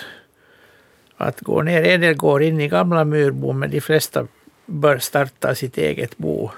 [1.16, 1.82] att gå ner.
[1.82, 4.26] En del går in i gamla myrbon, men de flesta
[4.66, 6.50] bör starta sitt eget bo.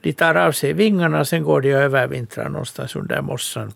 [0.00, 3.72] De tar av sig vingarna och sen går de och övervintrar någonstans under mossan.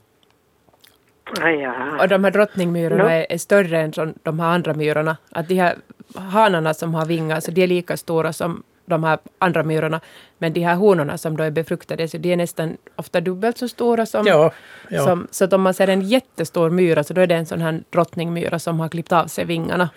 [2.01, 3.25] Och de här drottningmyrorna No.
[3.29, 5.17] är, större än som de här andra myrorna.
[5.31, 5.77] Att de här
[6.15, 10.01] hanarna som har vingar, så de är lika stora som de här andra myrorna.
[10.39, 13.69] Men de här honorna som då är befruktade, så de är nästan ofta dubbelt så
[13.69, 14.27] stora som...
[14.27, 14.53] Ja,
[14.89, 15.05] ja.
[15.05, 17.61] som så att om man ser en jättestor myra, så då är det en sån
[17.61, 19.91] här drottningmyra som har klippt av sig vingarna.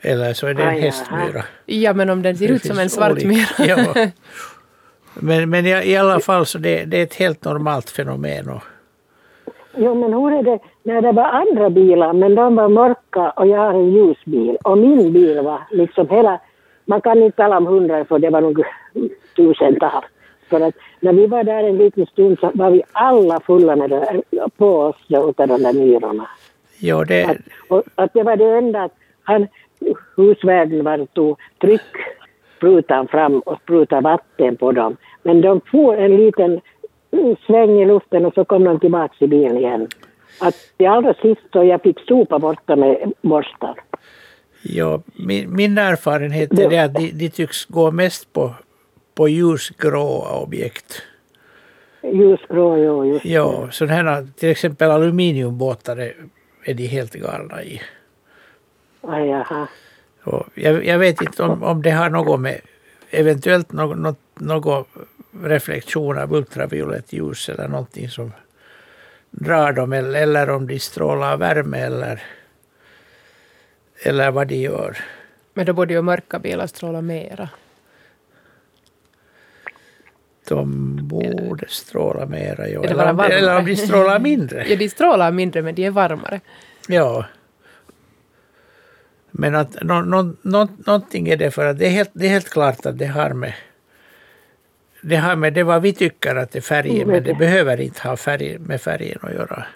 [0.00, 1.44] Eller så är det en Aj, hästmyra.
[1.66, 3.46] Ja, men om den ser Det ut som en svart myra.
[3.58, 3.94] Ja.
[5.14, 8.48] Men, men i, i alla fall så det, det är ett helt normalt fenomen.
[8.48, 8.62] Och,
[9.74, 13.46] Jo, men hur är det när det var andra bilar, men de var mörka och
[13.46, 14.56] jag har en ljus bil.
[14.64, 16.40] Och min bil var liksom hela...
[16.90, 18.64] Man kan inte tala om hundra, för det var nog
[19.36, 20.04] tusentals.
[20.48, 23.90] För att när vi var där en liten stund så var vi alla fulla med
[23.90, 24.22] det,
[24.56, 26.26] på oss utav de där myrorna.
[26.80, 27.36] ja, det, Att,
[27.68, 29.46] och, att det var det enda att han,
[30.16, 31.90] husvärden var tog tryck
[32.56, 34.96] sprutan fram och sprutade vatten på dem.
[35.22, 36.60] Men de får en liten
[37.46, 39.88] sväng i luften och så kom de tillbaka i bilen igen.
[40.40, 43.74] Att det allra sist så jag fick sopa borta med borstar.
[44.62, 48.54] Ja, min, min erfarenhet är det att de, de tycks gå mest på,
[49.14, 51.02] på ljusgråa objekt.
[52.02, 56.14] Ljusgrå, jo, just Ja, sådana till exempel aluminiumbåtar är,
[56.64, 57.82] är de helt galna i.
[59.02, 59.68] Aj, jaha.
[60.24, 62.60] Och jag, jag vet inte om, om det har något med
[63.10, 64.88] eventuellt något, något, något
[65.42, 68.32] reflektion av ultraviolett ljus eller någonting som
[69.30, 72.22] drar dem eller, eller om de strålar värme eller,
[74.02, 74.96] eller vad de gör.
[75.54, 77.48] Men då borde ju mörka bilar stråla mera.
[80.48, 82.68] De borde stråla mera.
[82.68, 82.84] Ja.
[82.84, 84.64] Eller, eller om de strålar mindre.
[84.68, 86.40] Ja, de strålar mindre, men de är varmare.
[86.88, 87.24] Ja.
[89.30, 92.30] Men att nå, nå, nå, någonting är det för att det är, helt, det är
[92.30, 93.54] helt klart att det har med
[95.02, 98.08] det har med det vad vi tycker att det är färgen, men det behöver inte
[98.08, 99.66] ha färg, med färgen att göra.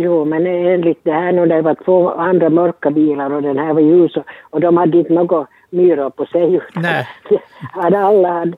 [0.00, 3.72] Jo, men enligt det här nu, det var två andra mörka bilar och den här
[3.72, 6.60] var ljus och, och de hade inte något myror på sig.
[6.74, 7.08] Nej.
[7.72, 8.56] Hade alla hade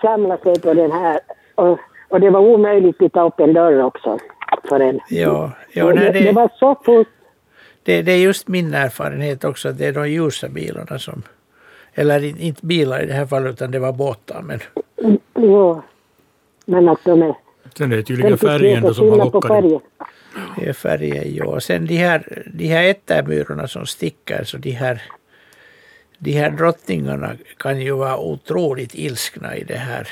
[0.00, 1.20] samlat sig på den här
[1.54, 4.18] och, och det var omöjligt att ta upp en dörr också
[4.68, 5.00] för en.
[5.08, 7.08] Ja, ja nej, det, det det, var så fullt.
[7.82, 11.22] det, det är just min erfarenhet också att det är de ljusa bilarna som,
[11.94, 14.58] eller in- inte bilar i det här fallet utan det var båtar, men
[15.34, 15.82] Jo,
[16.66, 17.34] men att de är...
[17.74, 19.82] Sen det är de tydligen färgen då som har lockat.
[20.56, 21.34] Det är färgen.
[21.34, 21.44] Ja.
[21.44, 25.02] Och sen de här, de här ättermyrorna som sticker, så de här,
[26.18, 30.08] de här drottningarna kan ju vara otroligt ilskna i det här.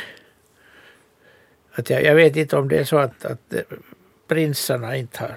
[1.75, 3.61] Att jag, jag vet inte om det är så att, att eh,
[4.29, 5.35] prinsarna inte har,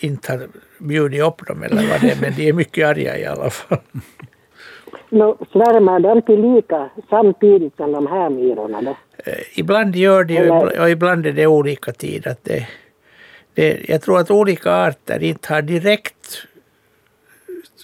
[0.00, 0.48] inte har
[0.78, 3.78] bjudit upp dem eller vad det är, men de är mycket arga i alla fall.
[5.08, 8.96] Nå, svärmar de tillika samtidigt som de här myrorna då?
[9.24, 10.50] Eh, Ibland gör de
[10.80, 12.26] och ibland är det olika tid.
[12.26, 12.68] Att det,
[13.56, 16.46] det, jag tror att olika arter inte har direkt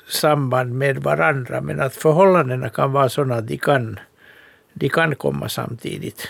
[0.09, 3.99] samband med varandra, men att förhållandena kan vara sådana att de kan,
[4.73, 6.29] de kan komma samtidigt.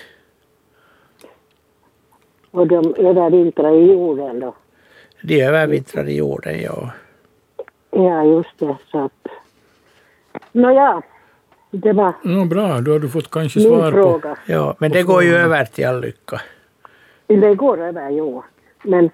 [2.50, 4.54] Och de övervintrar i jorden då?
[5.22, 6.90] De övervintrar i jorden, ja.
[7.90, 8.76] Ja, just det.
[8.90, 9.12] Så att...
[10.52, 11.02] Nåja,
[11.70, 13.96] det var Ja, bra, då har du fått kanske svar på...
[14.02, 14.36] fråga.
[14.46, 16.40] ja men det går ju över till all lycka.
[17.26, 18.42] Det går över, jo.
[18.82, 19.10] Men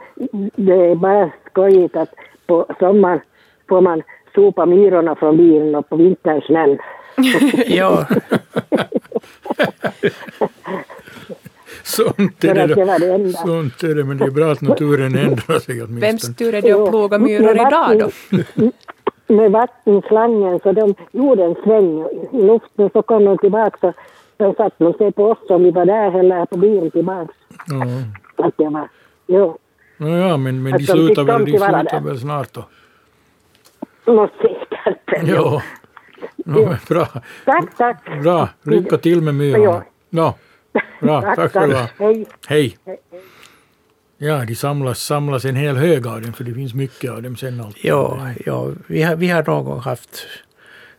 [0.57, 2.14] det är bara skojigt att
[2.47, 3.21] på sommaren
[3.69, 4.03] får man
[4.35, 6.79] sopa myrorna från bilen och på vintern snön.
[7.66, 8.07] Ja,
[11.83, 13.33] Sånt är det det.
[13.33, 16.35] Sånt är det, men det är bra att naturen ändrar sig Vems åtminstone.
[16.35, 18.07] tur är det att ploga myror idag då?
[18.07, 18.73] vatten-
[19.27, 23.77] Med vattenslangen så de gjorde en sväng i luften så kom de tillbaka.
[23.81, 23.93] Så
[24.37, 27.33] de satt nog se på oss om vi var där eller på bilen tillbaka.
[27.66, 28.47] Ja.
[28.47, 28.89] Att det var,
[29.29, 29.59] jo,
[30.01, 32.68] Ja, ja, men, men de slutar väl, de slutar väl snart då.
[34.07, 34.68] något säkert.
[35.09, 35.26] kroppen.
[35.26, 35.62] Ja.
[36.37, 37.09] No, men bra.
[37.45, 38.22] Tack, tack.
[38.22, 38.49] bra.
[38.62, 39.85] Lycka till med myrorna.
[40.11, 40.35] Ja.
[41.01, 41.87] Bra, Tack, tack ska du ha.
[41.99, 42.26] Hej.
[42.47, 42.76] Hej.
[44.18, 47.37] Ja, de samlas, samlas en hel hög av dem, för det finns mycket av dem
[47.37, 47.85] sen alltid.
[47.85, 50.26] Ja, ja vi, har, vi har någon gång haft...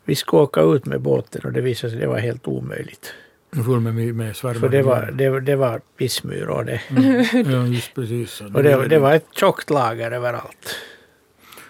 [0.04, 3.14] Vi skulle åka ut med båten och det visade sig att det var helt omöjligt.
[3.52, 4.60] Full med, med svärmar.
[4.60, 6.82] För det var, det, det var pissmyror det.
[7.52, 8.32] Ja, just precis.
[8.32, 10.76] Så Och det, det var ett tjockt lager överallt.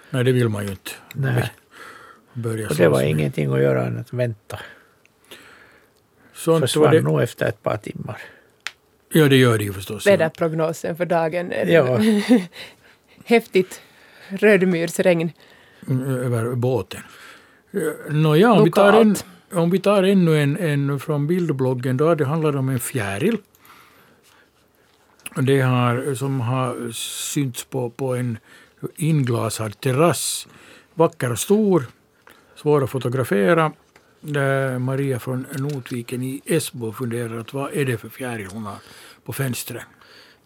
[0.09, 0.91] Nej, det vill man ju inte.
[1.13, 1.51] Nej.
[2.33, 3.09] Börja Och det var med.
[3.09, 4.59] ingenting att göra än att vänta.
[6.33, 7.01] Sånt var Försvann det.
[7.01, 8.21] nog efter ett par timmar.
[9.13, 10.07] Ja, det gör det ju förstås.
[10.07, 11.99] Väderprognosen för dagen Ja.
[13.25, 13.81] häftigt
[14.29, 15.31] rödmyrsregn.
[15.89, 17.01] Mm, över båten.
[17.71, 19.15] Eh, Nåja, om, vi tar en
[19.51, 23.37] om vi tar ännu en, en från bildbloggen, då det handlar om en fjäril.
[25.35, 26.91] Det har, som har
[27.33, 28.37] synts på, på en
[28.95, 30.47] inglasad terrass.
[30.93, 31.83] Vacker och stor,
[32.55, 33.71] svår att fotografera.
[34.21, 38.77] Där Maria från Notviken i Esbo funderar att vad är det för fjäril hon har
[39.25, 39.83] på fönstret.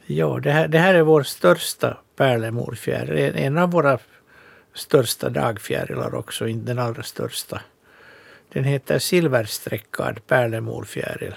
[0.05, 3.35] Ja, det här, det här är vår största pärlemorfjäril.
[3.35, 3.99] En av våra
[4.73, 7.61] största dagfjärilar också, inte den allra största.
[8.53, 11.35] Den heter silverstreckad pärlemorfjäril.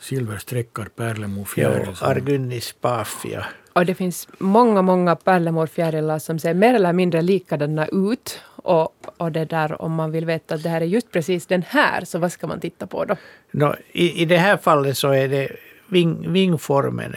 [0.00, 1.88] Silverstreckad pärlemorfjäril.
[2.00, 3.46] Ja, Argynnis paphia.
[3.72, 8.40] Och det finns många, många pärlemorfjärilar som ser mer eller mindre likadana ut.
[8.46, 11.62] Och, och det där, om man vill veta att det här är just precis den
[11.62, 13.16] här, så vad ska man titta på då?
[13.50, 15.48] Nå, i, I det här fallet så är det
[15.88, 17.14] ving, vingformen,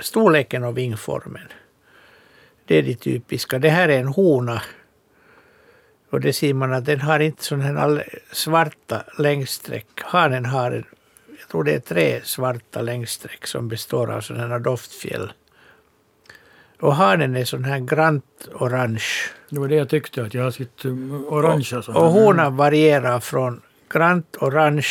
[0.00, 1.48] storleken och vingformen.
[2.64, 3.58] Det är det typiska.
[3.58, 4.62] Det här är en hona.
[6.10, 9.86] Och det ser man att den har inte sådana här svarta längststräck.
[10.00, 10.84] Hanen har, en,
[11.38, 15.32] jag tror det är tre svarta längststräck som består av sådana här doftfjäll.
[16.80, 19.04] Och hanen är sån här grant orange.
[19.50, 22.00] Det var det jag tyckte, att jag har sett um, orangea sådana.
[22.00, 24.88] Och honan varierar från grant orange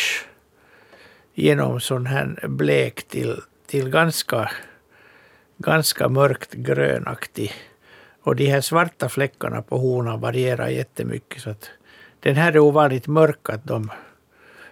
[1.33, 4.51] genom sån här blek till, till ganska,
[5.57, 7.53] ganska mörkt grönaktig.
[8.27, 11.41] Och de här svarta fläckarna på honan varierar jättemycket.
[11.41, 11.69] Så att
[12.19, 13.91] den här är ovanligt mörk att de,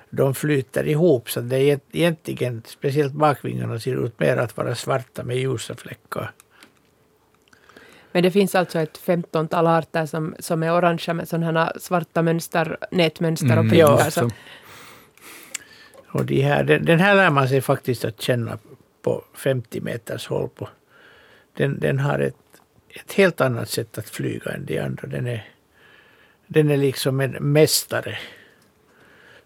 [0.09, 1.29] de flyter ihop.
[1.29, 5.75] Så det är egent- egentligen, speciellt bakvingarna, ser ut mer att vara svarta med ljusa
[5.75, 6.31] fläckar.
[8.11, 12.21] Men det finns alltså ett femtontal arter som, som är orangea med sådana här svarta
[12.21, 13.87] mönster, nätmönster och Mm, prickar.
[13.99, 14.29] ja, så.
[16.11, 18.57] Och de här, den, den här lär man sig faktiskt att känna
[19.01, 20.69] på 50 meters håll på.
[21.57, 22.35] Den, den har ett,
[22.95, 25.07] ett helt annat sätt att flyga än de andra.
[25.07, 25.47] Den är,
[26.47, 28.17] den är liksom en mästare.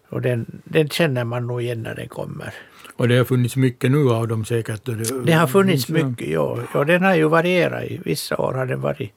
[0.08, 2.54] Och den, den känner man nog igen när den kommer.
[2.96, 4.84] Och det har funnits mycket nu av dem säkert.
[4.84, 6.04] Det, Det har funnits Ja.
[6.06, 6.58] mycket, ja.
[6.74, 7.84] Och den har ju varierat.
[7.84, 9.12] I vissa år har den varit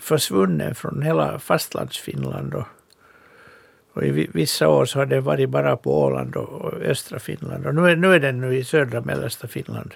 [0.00, 2.54] försvunnen från hela fastlandsfinland.
[2.54, 2.66] Och,
[3.92, 7.18] och i vi- vissa år så har den varit bara på Åland och, och östra
[7.18, 7.66] Finland.
[7.66, 9.94] Och nu är, nu är den nu i södra mellersta Finland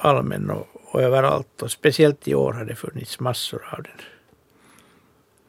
[0.00, 1.62] allmän och, och överallt.
[1.62, 3.92] Och speciellt i år har det funnits massor av den.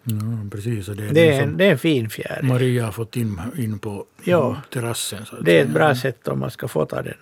[0.04, 0.86] Ja, precis.
[0.86, 2.46] Det är Det är, en, det är en fin fjäril.
[2.46, 4.62] Maria har fått in, in på Ja.
[4.74, 5.26] terrassen.
[5.26, 7.14] Så att Det är ett bra sätt om man ska fota den.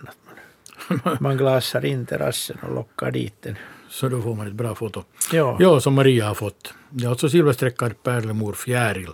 [0.88, 3.56] Att man, man glasar in terrassen och lockar dit den.
[3.88, 5.04] Så då får man ett bra foto.
[5.32, 5.56] Ja.
[5.60, 6.74] Ja, som Maria har fått.
[6.90, 9.08] Det är alltså silverstreckad pärlemor fjäril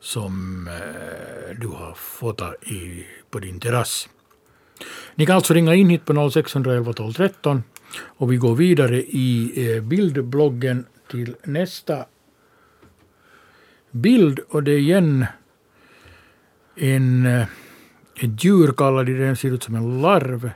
[0.00, 4.08] som eh, du har fotat i, på din terrass.
[5.14, 7.62] Ni kan alltså ringa in hit på 0611 12 13
[8.00, 12.04] och vi går vidare i eh, bildbloggen till nästa
[13.90, 15.26] bild och det är igen
[16.76, 17.46] en, eh,
[18.16, 20.50] ett djur kallar de den, ser ut som en larv.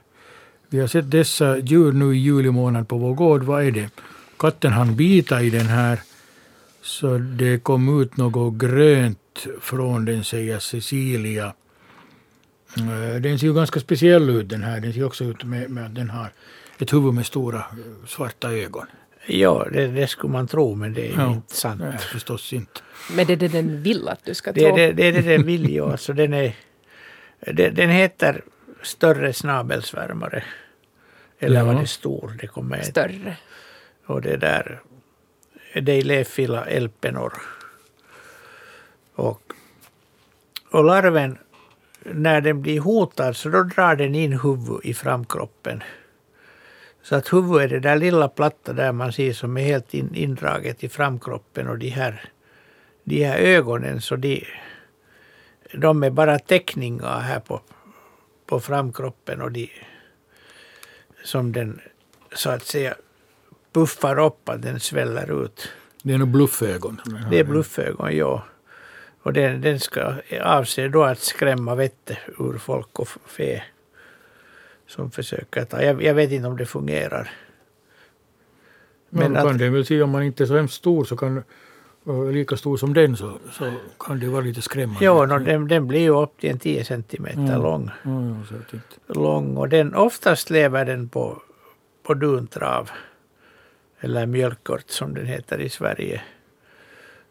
[0.68, 3.43] Vi har sett dessa djur nu i juli månad på vår gård.
[3.43, 3.91] Vad är det?
[4.37, 6.01] Katten han bita i den här
[6.82, 11.55] så det kom ut något grönt från den, säger Cecilia.
[12.76, 14.80] Eh, den ser ju ganska speciell ut den här.
[14.80, 16.30] Den ser också ut med, med att den har
[16.81, 18.87] ett huvud med stora eh, svarta ögon.
[19.27, 21.33] Ja, det, det skulle man tro, men det är Ja.
[21.33, 21.81] inte sant.
[21.81, 22.81] Nej, förstås inte.
[23.16, 24.77] Men det är det den vill att du ska Det är tro.
[24.77, 25.85] det, det, är det den vill ju.
[25.91, 26.53] Alltså den, är,
[27.41, 28.43] den, den heter
[28.83, 30.45] större snabelsvärmare.
[31.39, 31.64] Eller Ja.
[31.64, 32.37] var det stor?
[32.41, 32.83] Det kommer.
[32.83, 33.37] Större.
[34.07, 34.81] Och det där
[35.83, 37.33] Deilefila elpenor.
[39.14, 39.43] Och,
[40.70, 41.39] och larven,
[42.05, 45.83] när den blir hotad så då drar den in huvudet i framkroppen.
[47.09, 50.15] Så att huvudet är det där lilla platta där man ser som är helt in,
[50.15, 52.25] indraget i framkroppen och de här,
[53.05, 54.47] de här ögonen så de,
[55.73, 57.61] de är bara teckningar här på,
[58.47, 59.71] på framkroppen och de
[61.25, 61.81] som den
[62.35, 62.95] så att säga
[63.73, 65.69] puffar upp att den sväller ut.
[66.03, 67.01] Det är nog bluffögon.
[67.31, 68.45] Det är bluffögon, ja.
[69.23, 73.63] Och den, den ska avse då att skrämma vettet ur folk och fe
[74.87, 75.82] som försöker ta.
[75.82, 77.30] Jag, jag vet inte om det fungerar.
[79.11, 81.43] Men Men kan att- det väl om man inte är så hemskt stor så kan
[82.32, 85.05] lika stor som den så, så kan det vara lite skrämmande.
[85.05, 87.62] Ja, no, den, den blir ju upp till en 10 centimeter Mm.
[87.62, 87.91] lång.
[88.03, 88.11] Ja,
[88.51, 88.97] ja, tänkte.
[89.20, 91.43] lång och den, oftast lever den på,
[92.03, 92.91] på duntrav.
[94.01, 96.22] Eller mjölkört som den heter i Sverige.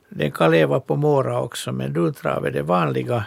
[0.10, 3.26] Den kan leva på måra också men duntrav är det vanliga.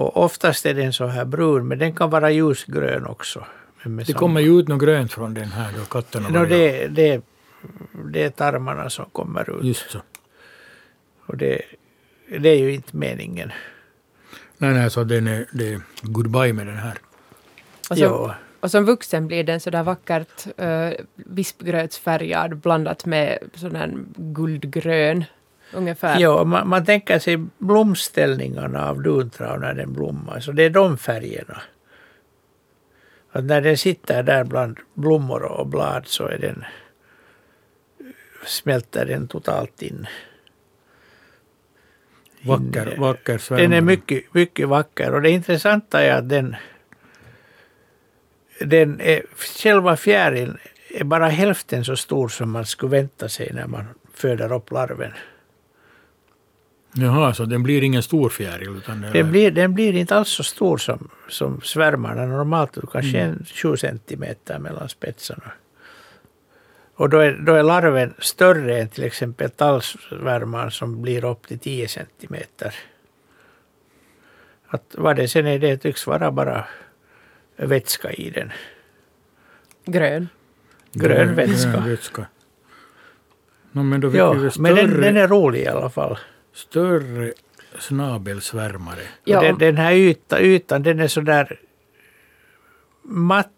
[0.00, 3.44] Och oftast är den så här brun men den kan vara ljusgrön också.
[3.84, 7.22] Det samma- kommer ju ut något grönt från den här då katterna no, det, det,
[8.12, 9.64] det är tarmarna som kommer ut.
[9.64, 9.98] Just så.
[11.26, 11.62] Och det,
[12.38, 13.52] det är ju inte meningen.
[14.58, 16.98] Nej, nej, så den är, det är goodbye med den här.
[17.90, 18.34] Och som, Ja.
[18.60, 25.24] och som vuxen blir den sådär vackert uh, vispgrötsfärgad blandat med sån här guldgrön
[25.72, 26.20] ungefär.
[26.20, 30.40] Ja, man, man tänker sig blomställningarna av duntrav när den blommar.
[30.40, 31.62] Så det är de färgerna.
[33.32, 36.64] Att när den sitter där bland blommor och blad så är den
[38.46, 40.06] smälter den totalt in.
[42.42, 43.56] Vacker, In- vacker.
[43.56, 46.56] Den är mycket, mycket vacker och det intressanta är att den,
[48.60, 50.58] den är, själva fjärilen
[50.90, 55.12] är bara hälften så stor som man skulle vänta sig när man föder upp larven.
[56.92, 60.42] Jaha, så den blir ingen stor fjäril utan den blir, den blir inte alls så
[60.42, 63.30] stor som, som svärmarna normalt, kanske Mm.
[63.30, 65.52] en 7 centimeter mellan spetsarna.
[66.94, 71.58] Och då är, då är larven större än till exempel tallsvärmaren som blir upp till
[71.58, 72.74] 10 centimeter.
[74.66, 76.64] Att vad det sen är, det tycks vara bara
[77.56, 78.52] vätska i den.
[79.84, 80.28] Grön.
[80.92, 81.70] Grön vätska.
[81.70, 82.26] Grön vätska.
[83.72, 86.18] No, men då fick Ja, vi men den, den är rolig i alla fall.
[86.54, 87.32] Större
[87.78, 89.02] snabelsvärmare.
[89.24, 91.60] Ja, den, den här yta, ytan den är sådär
[93.02, 93.48] matt.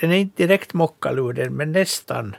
[0.00, 2.36] Den är inte direkt mockaluden men nästan.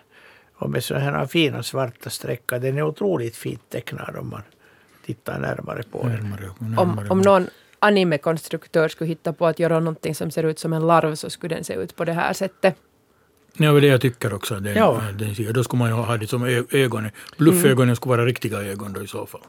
[0.56, 2.60] Och med sådana här fina svarta streckar.
[2.60, 4.42] Den är otroligt fint tecknad om man
[5.06, 6.12] tittar närmare på den.
[6.12, 7.10] Närmare, Om, närmare.
[7.10, 7.48] om någon
[7.80, 11.56] animekonstruktör skulle hitta på att göra någonting som ser ut som en larv så skulle
[11.56, 12.76] den se ut på det här sättet.
[13.58, 14.60] Ja, det är det jag tycker också.
[14.60, 15.02] Den, Ja.
[15.14, 17.12] den, då skulle man ju ha det som ögonen.
[17.38, 19.42] Bluffögonen skulle vara riktiga ögon då i så fall.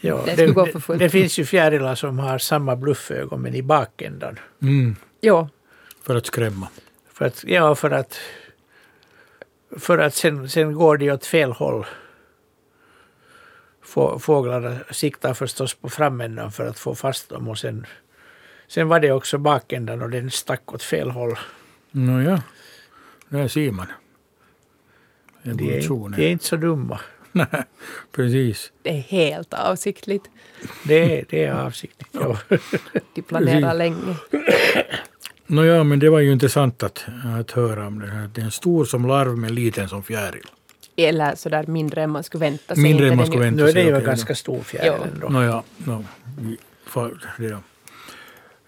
[0.00, 0.98] Ja, det, gå för det, fullt.
[0.98, 4.38] det finns ju fjärilar som har samma bluffögon men i bakändan.
[4.62, 5.48] Mm, Jo,
[6.02, 6.68] för att skrämma.
[7.12, 8.18] För att, ja, för att,
[9.78, 11.86] för att sen, sen går det åt fel håll.
[13.82, 17.86] Få- Fåglarna siktar förstås på framändan för att få fast dem och sen,
[18.68, 21.38] sen var det också bakändan och den stack åt fel håll.
[21.90, 22.42] Nåja,
[23.28, 23.86] där ser man.
[25.42, 25.56] De är,
[25.88, 27.00] de är inte så dumma.
[27.32, 27.46] Nej,
[28.12, 28.72] precis.
[28.82, 30.30] det är helt avsiktligt.
[30.84, 32.10] Det är, det är avsiktligt.
[32.20, 32.38] Ja.
[33.14, 33.78] De planerar Precis.
[33.78, 34.16] länge.
[35.46, 37.06] Nåja, men det var ju intressant att,
[37.40, 38.30] att höra om det här.
[38.34, 40.44] Det är en stor som larv men liten som fjäril.
[40.96, 42.82] Eller sådär mindre än man skulle vänta sig.
[42.82, 43.82] Mindre än man skulle vänta Nu är sig.
[43.84, 45.06] det ju en ganska stor fjäril Ja.
[45.14, 45.28] ändå.
[45.28, 46.04] Nåja, no,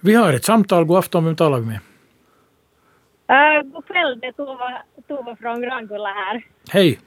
[0.00, 0.84] vi har ett samtal.
[0.84, 1.80] God afton, vem talar vi med?
[3.30, 6.42] Uh, god kväll, det är Tova, Tova från Grankulla här.
[6.70, 6.98] Hej!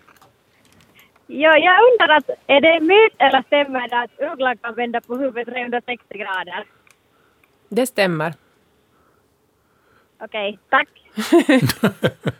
[1.28, 5.16] Ja, jag undrar att är det myt eller stämmer det att ugglan kan vända på
[5.16, 6.66] huvudet 360 grader?
[7.70, 8.34] Det stämmer.
[10.22, 10.90] Okej, tack.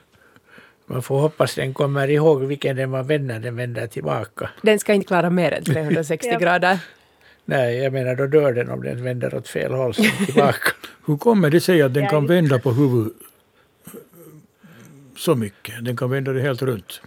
[0.86, 4.50] Man får hoppas den kommer ihåg vilken den var vän när den vänder tillbaka.
[4.62, 6.40] Den ska inte klara mer än 360 Ja.
[6.40, 6.80] grader.
[7.46, 10.72] Nej, jag menar då dör den om den vänder åt fel håll sen tillbaka.
[11.06, 13.14] Hur kommer det sig att den kan vända på huvudet
[15.18, 15.86] så mycket?
[15.86, 17.02] Den kan vända det helt runt.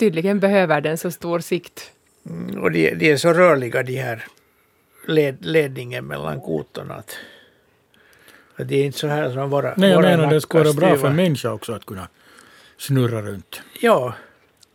[0.00, 1.92] Tydligen behöver den så stor sikt.
[2.28, 4.24] Mm, Och de, de är så rörliga de här
[5.06, 6.94] led, ledningen mellan kotorna.
[6.94, 7.16] Att,
[8.56, 10.74] att det är inte så här som våra Nej, jag våra menar det skulle vara
[10.74, 12.08] bra för en människa också att kunna
[12.78, 13.60] snurra runt.
[13.80, 14.14] Ja,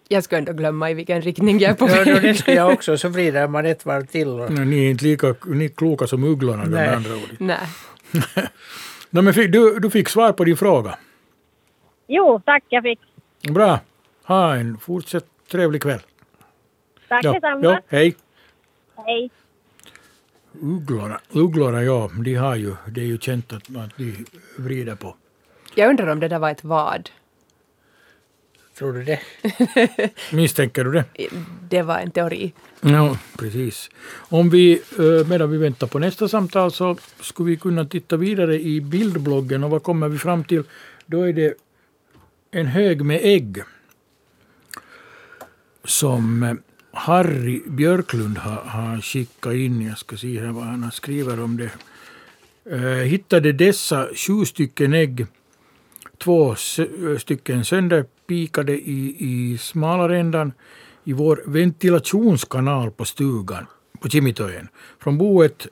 [0.07, 2.37] Jag ska ändå glömma i vilken riktning jag är på ja då, det väg.
[2.39, 2.97] ska jag också.
[2.97, 4.27] Så vrider man ett varv till.
[4.27, 6.69] Och, Nej, Ni är inte lika ni är kloka som ugglorna Nej.
[6.71, 7.29] med andra ord.
[7.39, 7.57] Nej.
[9.09, 10.97] No, men du, du fick svar på din fråga.
[12.07, 12.99] Jo, tack, jag fick.
[13.49, 13.79] Bra.
[14.27, 15.99] Ha en fortsatt trevlig kväll.
[17.07, 17.63] Tack Ja, detsamma.
[17.63, 18.15] ja, hej.
[19.05, 19.29] Hej.
[20.61, 24.25] Ugglorna, ugglorna ja, de har ju, det är ju känt att, att de
[24.57, 25.15] vrider på.
[25.75, 27.09] Jag undrar om det där var ett vad.
[28.77, 29.19] tror du det?
[30.33, 31.05] Misstänker du det?
[31.69, 32.53] Det var en teori.
[32.81, 33.89] Ja, precis.
[34.29, 38.59] Om vi, eh, medan vi väntar på nästa samtal så skulle vi kunna titta vidare
[38.61, 40.63] i bildbloggen och vad kommer vi fram till?
[41.05, 41.53] Då är det
[42.51, 43.63] en hög med ägg
[45.85, 46.53] som eh,
[46.91, 49.81] Harry Björklund har, har skickat in.
[49.81, 51.71] Jag ska se här vad han skriver om det.
[52.71, 55.27] Eh, hittade dessa sju stycken ägg,
[56.23, 60.53] två eh, stycken sönderpikade i, i smalare ändan
[61.03, 63.65] i vår ventilationskanal på stugan
[64.01, 64.67] på Kimitöjen.
[64.99, 65.67] Från boet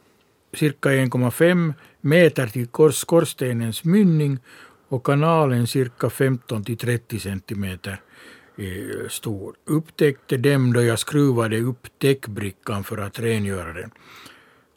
[0.53, 4.39] cirka 1,5 meter till skorstenens mynning
[4.87, 8.01] och kanalen cirka 15 till 30 centimeter
[8.57, 9.55] eh, stor.
[9.65, 13.91] Upptäckte dem då jag skruvade upp täckbrickan för att rengöra den.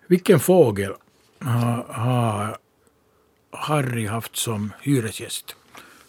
[0.07, 0.93] Vilken fågel
[1.41, 2.57] har,
[3.51, 5.57] Harry haft som hyresgäst?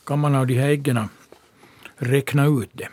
[0.05, 1.09] Kan man av de här äggen
[1.95, 2.89] räkna ut det?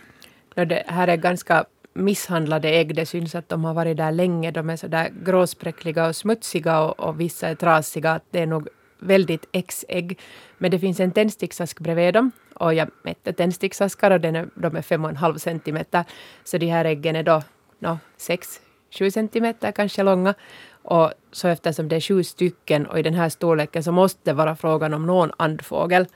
[0.64, 1.64] Det här är ganska
[1.94, 2.94] misshandlade ägg.
[2.94, 4.50] Det syns att de har varit där länge.
[4.50, 8.20] De är så där gråspräckliga och smutsiga och, och vissa är trasiga.
[8.30, 8.68] Det är nog
[8.98, 10.18] väldigt X-ägg.
[10.58, 12.32] Men det finns en tändsticksask bredvid dem.
[12.54, 16.04] Och jag mätte tändsticksaskar och den är, de är fem och en halv centimeter.
[16.44, 17.42] Så de här äggen är då
[17.78, 20.34] no, sex, sju centimeter kanske långa.
[20.82, 24.32] Och så eftersom det är sju stycken och i den här storleken så måste det
[24.32, 26.06] vara frågan om någon andfågel.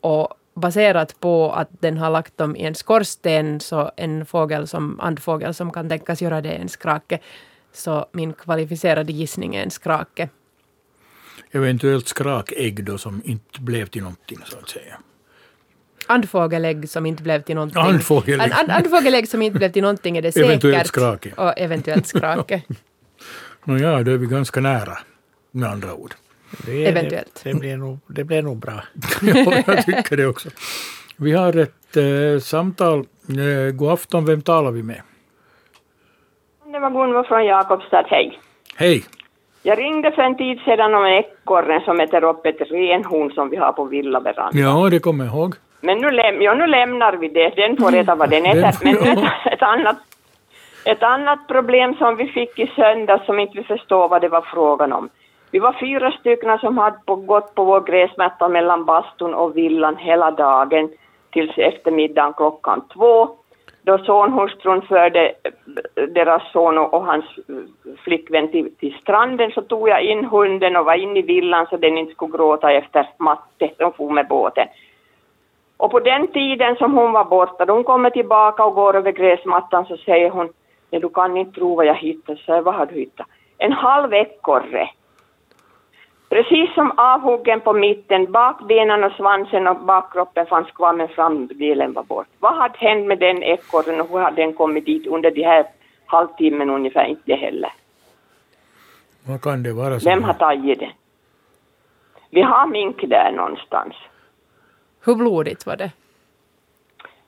[0.00, 5.00] Och baserat på att den har lagt dem i en skorsten, så en fågel som,
[5.00, 7.18] andfågel som kan tänkas göra det är en skrake.
[7.72, 10.28] Så min kvalificerade gissning är en skrake.
[11.50, 14.98] Eventuellt skrakägg då som inte blev till någonting så att säga.
[16.08, 17.82] Andfågelägg som inte blev till någonting.
[17.82, 18.52] Andfågelägg.
[18.52, 20.48] And, andfågelägg som inte blev till någonting är det säkert.
[20.48, 21.30] Eventuellt skrake.
[21.36, 22.62] Och eventuellt skrake.
[23.64, 24.98] Nåja, då är vi ganska nära
[25.50, 26.14] med andra ord.
[26.66, 27.40] Det, Eventuellt.
[27.44, 28.72] Det, det, blir nog, det blir nog bra.
[29.22, 30.48] ja, jag tycker det också.
[31.16, 32.98] Vi har ett eh, samtal.
[32.98, 35.02] Eh, god afton, vem talar vi med?
[36.72, 38.40] Det var Gunvor från Jakobstad, hej.
[38.76, 39.04] Hej.
[39.62, 43.50] Jag ringde för en tid sedan om en ekorre som äter upp ett renhorn som
[43.50, 44.62] vi har på villaverandan.
[44.62, 45.54] Ja, det kommer jag ihåg.
[45.80, 48.84] Men nu, läm ja, nu lämnar vi det, den får äta vad den äter.
[48.84, 49.96] Men ett, ett, annat,
[50.84, 54.40] ett annat problem som vi fick i söndags som inte vi förstår vad det var
[54.40, 55.08] frågan om.
[55.50, 59.96] Vi var fyra stycken som hade på, gått på vår gräsmatta mellan bastun och villan
[59.96, 60.90] hela dagen
[61.30, 63.28] tills eftermiddagen klockan två
[63.88, 65.32] då sonhustrun förde
[65.94, 67.24] deras son och hans
[68.04, 71.76] flickvän till, till, stranden så tog jag in hunden och var inne i villan så
[71.76, 74.66] den inte skulle gråta efter matte, de for med båten.
[75.78, 79.12] Och på den tiden som hon var borta, då hon kommer tillbaka och går över
[79.12, 80.48] gräsmattan så säger hon,
[80.90, 83.26] nej du kan inte tro vad jag hittade, så vad har du hittat?
[83.58, 84.88] En halv ekorre
[86.28, 92.02] Precis som avhuggen på mitten, bakbenen och svansen och bakkroppen fanns kvar men framdelen var
[92.02, 92.26] bort.
[92.38, 95.66] Vad hade hänt med den ekorren och hur hade den kommit dit under de här
[96.06, 97.04] halvtimmen ungefär?
[97.04, 97.72] Inte heller.
[99.26, 99.98] Vad kan det vara?
[99.98, 100.90] Vem har tagit den?
[102.30, 103.94] Vi har mink där någonstans.
[105.04, 105.90] Hur blodigt var det?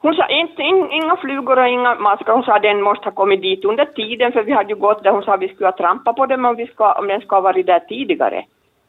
[0.03, 2.33] Hon sa inte, in, inga flugor och inga maskar.
[2.33, 5.03] Hon sa att den måste ha kommit dit under tiden för vi hade ju gått
[5.03, 5.11] där.
[5.11, 7.37] Hon sa att vi skulle ha trampat på dem om, vi ska, om den ska
[7.37, 8.45] ha varit där tidigare.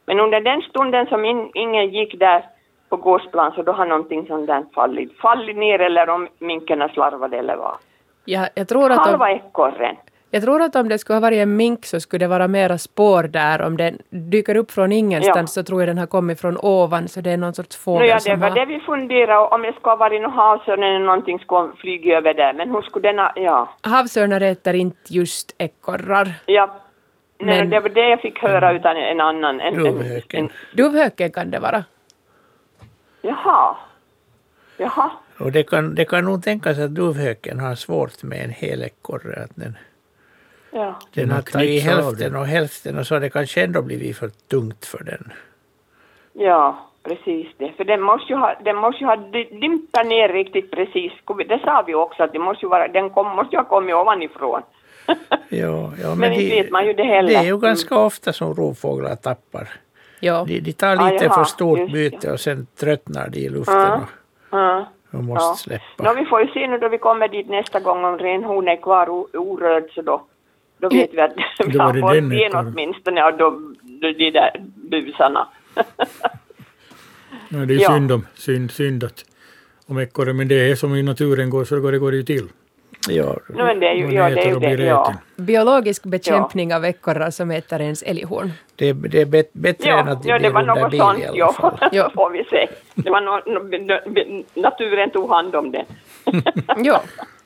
[0.05, 2.45] Men under den stunden som in, ingen gick där
[2.89, 7.37] på gårdsplan så då har någonting sånt där fallit, fallit ner eller om minkarna slarvade
[7.37, 7.75] eller vad.
[8.25, 9.95] Ja, jag tror att Halva ekorren.
[10.31, 12.77] Jag tror att om det skulle ha varit en mink så skulle det vara mera
[12.77, 13.61] spår där.
[13.61, 15.61] Om den dyker upp från ingenstans Ja.
[15.61, 18.09] så tror jag den har kommit från ovan så det är någon sorts fågel No,
[18.09, 18.55] ja, det som var har...
[18.55, 22.33] det vi funderade om det skulle ha varit någon havsörn eller någonting skulle flyga över
[22.33, 22.53] där.
[22.53, 23.69] Men hur skulle denna, ja.
[23.81, 26.33] Havsörnar äter inte just ekorrar.
[26.45, 26.77] ja.
[27.43, 29.59] Nej, Men- det var det jag fick höra utan en annan.
[29.61, 30.39] En, en, Duvhöken.
[30.45, 31.83] en, Duvhöken kan det vara.
[33.21, 33.75] jaha.
[34.77, 35.11] Jaha.
[35.39, 39.43] Och det kan, det kan nog tänkas att duvhöken har svårt med en hel ekorre.
[39.43, 39.77] Att den,
[40.71, 40.95] Ja.
[41.13, 44.85] den har tagit hälften och hälften och så har det kanske ändå blivit för tungt
[44.85, 45.31] för den.
[46.33, 47.71] Ja, precis det.
[47.77, 49.15] För den måste ju ha, den måste ju ha
[49.61, 51.11] dimpat ner riktigt precis.
[51.47, 53.95] Det sa vi också att det måste ju vara, den kom, måste ju ha kommit
[53.95, 54.61] ovanifrån.
[55.49, 57.29] Ja, ja, Men inte vet man ju det heller.
[57.29, 59.69] Det är ju ganska ofta som rovfåglar tappar.
[60.19, 60.43] Ja.
[60.47, 63.49] De, de tar Ah, lite jaha, för stort just byte och sen tröttnar de i
[63.49, 64.01] luften Ja.
[64.51, 64.85] Ja.
[65.11, 65.55] och, måste Ja.
[65.77, 66.03] släppa.
[66.03, 68.75] Nå, vi får ju se nu då vi kommer dit nästa gång om renhon är
[68.81, 70.21] kvar orörd så då,
[70.81, 71.33] då vet vi att
[71.67, 72.67] vi har det fått den en ekorren.
[72.67, 74.51] åtminstone av de, de, där
[74.91, 75.47] busarna.
[77.49, 77.89] Ja, det är Ja.
[77.89, 79.25] synd, om, synd, synd att
[79.87, 82.23] om ekorre, men det är som i naturen går så går det, går det ju
[82.23, 82.47] till.
[83.09, 84.83] Ja, No, men det är ju, ja, det är ju det.
[84.83, 85.13] Ja.
[85.35, 88.51] Biologisk bekämpning av ekorrar som äter ens älghorn.
[88.75, 91.19] det, det är bet, bättre än Ja, att de ja, det blir något bil sånt,
[91.19, 91.53] i alla ja.
[91.53, 91.77] fall.
[91.91, 92.11] Ja.
[92.15, 92.67] får vi se.
[92.95, 95.85] Det var no, no, naturen tog hand om det.
[96.77, 97.01] Ja.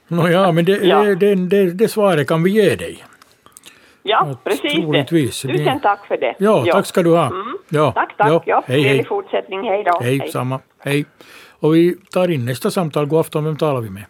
[0.07, 1.03] Nåja, men det, Ja.
[1.03, 3.03] det, det, det, det svaret kan vi ge dig.
[4.07, 4.82] Ja, Ja, precis det.
[4.82, 5.41] troligtvis.
[5.41, 6.36] Det- Tusen tack för det.
[6.40, 7.26] Ja, tack ska du ha.
[7.26, 7.57] Mm.
[7.69, 8.27] Ja, Tack, tack.
[8.30, 8.84] Ja, Ja, hej, hej.
[8.90, 9.64] Trevlig fortsättning.
[9.69, 9.99] Hej då.
[10.02, 10.60] Hej, samma.
[10.80, 11.06] Hej.
[11.60, 13.06] Och vi tar in nästa samtal.
[13.06, 14.03] God afton, vem talar vi med?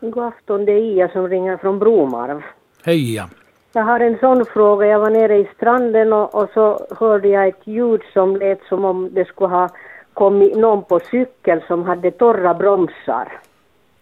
[0.00, 2.42] God afton, det är Ia som ringer från Bromarv.
[2.84, 3.24] Hej ja.
[3.72, 4.86] Jag har en sån fråga.
[4.86, 8.84] Jag var nere i stranden och, och så hörde jag ett ljud som lät som
[8.84, 9.68] om det skulle ha
[10.14, 13.32] kommit någon på cykel som hade torra bromsar.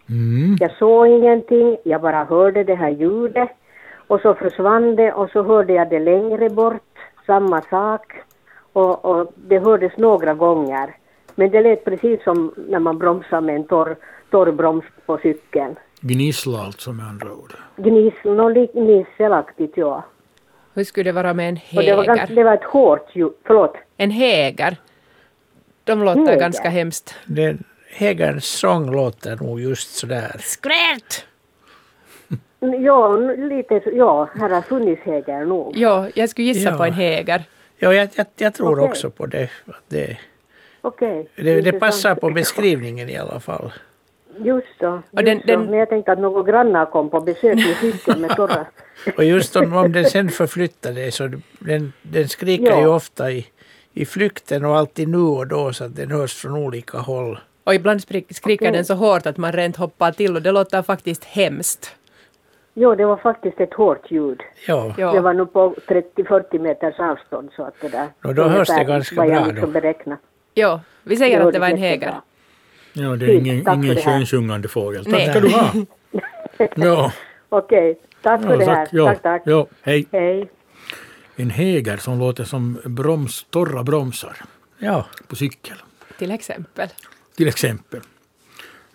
[0.09, 0.57] Mm.
[0.59, 3.49] Jag såg ingenting, jag bara hörde det här ljudet
[4.07, 8.13] och så försvann det och så hörde jag det längre bort, samma sak
[8.73, 10.95] och, och det hördes några gånger.
[11.35, 13.95] Men det lät precis som när man bromsar med en torr,
[14.31, 15.75] torr broms på cykeln.
[16.01, 17.53] Gnissla alltså med andra ord.
[17.75, 20.03] Gnissel, något gnisselaktigt ja.
[20.73, 22.35] Hur skulle det vara med en Och det var, ganska, häger?
[22.35, 23.75] det var ett hårt ljud, förlåt.
[23.97, 24.77] En häger.
[25.83, 26.39] De låter Häger.
[26.39, 27.15] ganska hemskt.
[27.25, 30.35] Den, Hägerns sång låter nog just sådär.
[30.39, 31.25] Skrärt!
[32.59, 35.77] Ja, lite, ja, här har funnits häger nog.
[35.77, 36.77] Ja, jag skulle gissa Ja.
[36.77, 37.43] på en häger.
[37.77, 38.89] Ja, jag, jag, jag tror Okej.
[38.89, 39.49] också på det.
[39.65, 40.17] att det,
[40.81, 41.29] Okej.
[41.35, 41.61] det.
[41.61, 43.71] Det passar på beskrivningen i alla fall.
[44.39, 48.21] Just Och den- den- Men jag tänkte att några grannar kom på besök med cykeln
[48.21, 48.65] med torra...
[49.17, 51.29] Och just om, om den sen förflyttar det så
[51.59, 52.79] den, den skriker Ja.
[52.81, 53.45] ju ofta i,
[53.93, 57.39] i flykten och alltid nu och då så att den hörs från olika håll.
[57.63, 58.71] Och ibland skriker Okej.
[58.71, 61.95] den så hårt att man rent hoppar till och det låter faktiskt hemskt.
[62.79, 64.41] Jo, det var faktiskt ett hårt ljud.
[64.67, 65.11] Ja, Ja.
[65.11, 68.07] Det var nog på 30-40 meters avstånd så att det där...
[68.23, 69.81] Och då hörs det ganska jag bra liksom då.
[69.81, 70.19] beräknat.
[70.53, 72.15] Ja, vi säger Jo, att det var en häger.
[72.93, 75.03] Ja, det är ingen, tack ingen könsjungande fågel.
[75.05, 75.29] Tack Nej.
[75.29, 75.71] ska du ha.
[76.75, 77.11] Ja,
[77.49, 78.75] Okej, tack för ja, det här.
[78.75, 78.89] tack.
[78.93, 79.41] Ja, Tack, tack.
[79.45, 80.07] ja, hej.
[80.11, 80.49] Hej.
[81.35, 84.35] En häger som låter som broms, torra bromsar
[84.79, 85.05] ja.
[85.27, 85.77] på cykel.
[86.19, 86.87] Till exempel.
[87.37, 87.99] till exempel.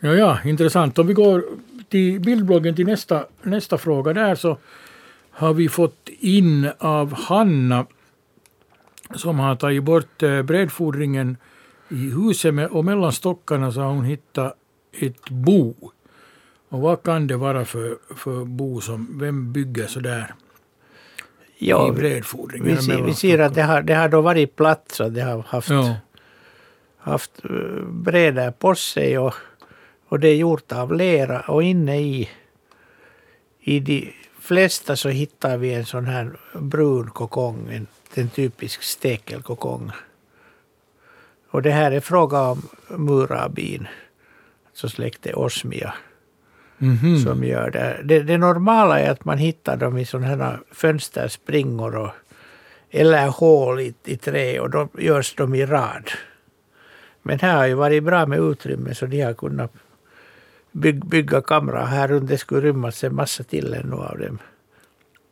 [0.01, 0.99] Ja, ja, intressant.
[0.99, 1.45] Om vi går
[1.93, 4.59] till bildbloggen till nästa, nästa fråga där så
[5.31, 7.87] har vi fått in av Hanna
[9.15, 11.37] som har tagit bort eh, brädfodringen
[11.89, 14.57] i huset med, och mellan stockarna så har hon hittat
[14.93, 15.75] ett bo.
[16.69, 20.35] Och vad kan det vara för, för bo som, vem bygger så där
[21.59, 22.77] ja i brädfodringen?
[22.77, 25.43] vi, ser, vi ser att det har, det har då varit platt så det har
[25.43, 25.97] haft, Ja,
[26.99, 29.35] haft eh, brädor på sig och,
[30.13, 32.29] och det är gjort av lera och inne i,
[33.61, 39.91] i de flesta så hittar vi en sån här brun kokong, en, en typisk stekelkokong.
[41.51, 43.89] Och det här är fråga om murabin,
[44.69, 45.95] alltså släkte osmia.
[46.79, 47.19] mhm.
[47.19, 48.01] som gör det.
[48.05, 48.23] det.
[48.23, 52.11] Det normala är att man hittar dem i sådana här fönsterspringor och,
[52.91, 56.11] eller hål i, i trä och då görs de i rad.
[57.23, 59.73] Men här har ju varit bra med utrymme så de har kunnat
[60.73, 62.29] byg, bygga kamrar här runt.
[62.29, 64.39] Det skulle rymmas en massa till ännu av dem.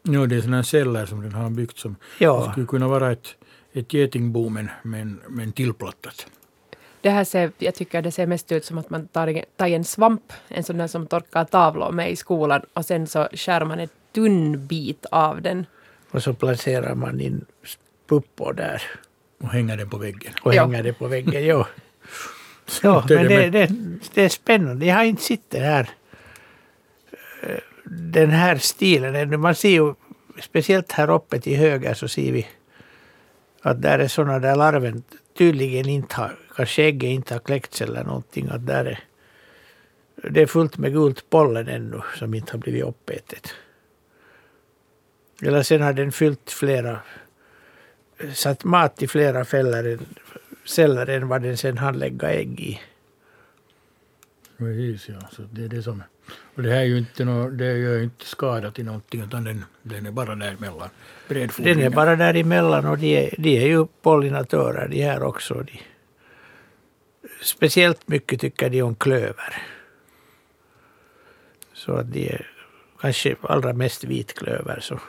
[0.03, 3.27] ja, det är sådana celler som den har byggt som Ja, skulle kunna vara ett,
[3.73, 6.27] ett getingbo men, men, men tillplattat.
[7.03, 9.67] Det här ser, jag tycker det ser mest ut som att man tar, en- tar
[9.69, 13.65] en svamp, en sån där som torkar tavlor med i skolan och sen så skär
[13.65, 15.67] man en tunn bit av den.
[16.11, 17.45] och så placerar man in
[18.09, 18.83] puppor där
[19.41, 20.33] Och hänger den på väggen.
[20.43, 20.63] och Ja.
[20.63, 21.47] hänger det på väggen.
[21.47, 21.67] Ja.
[22.83, 23.71] Ja, men det det,
[24.15, 24.87] det, är spännande.
[24.87, 25.91] Jag har inte sett det här,
[27.43, 29.41] eh, den här stilen.
[29.41, 29.95] Man ser ju,
[30.41, 32.47] speciellt här uppe till höger så ser vi
[33.63, 35.03] att där är sådana där larven
[35.39, 38.49] tydligen inte har, kanske ägget inte har kläckts eller någonting.
[38.49, 39.01] Att där är,
[40.31, 43.55] det är fullt med gult pollen ännu som inte har blivit uppätet.
[45.43, 46.99] Eller sen har den fyllt flera,
[48.35, 49.99] satt mat i flera fällor,
[50.65, 52.81] celler än vad den sen hann lägga ägg i.
[54.59, 55.29] Precis, ja.
[55.33, 56.03] Så det är det som...
[56.55, 59.45] Och det här är ju inte, nå, det gör ju inte skada till någonting utan
[59.45, 60.89] den, den är bara där mellan
[61.29, 65.55] Den är bara däremellan och de är, de är ju pollinatörer de här också.
[65.55, 65.81] De,
[67.43, 69.63] speciellt mycket tycker de om klöver.
[71.73, 72.51] Så att de är
[73.01, 74.81] kanske allra mest vitklöver.
[74.81, 75.01] Så,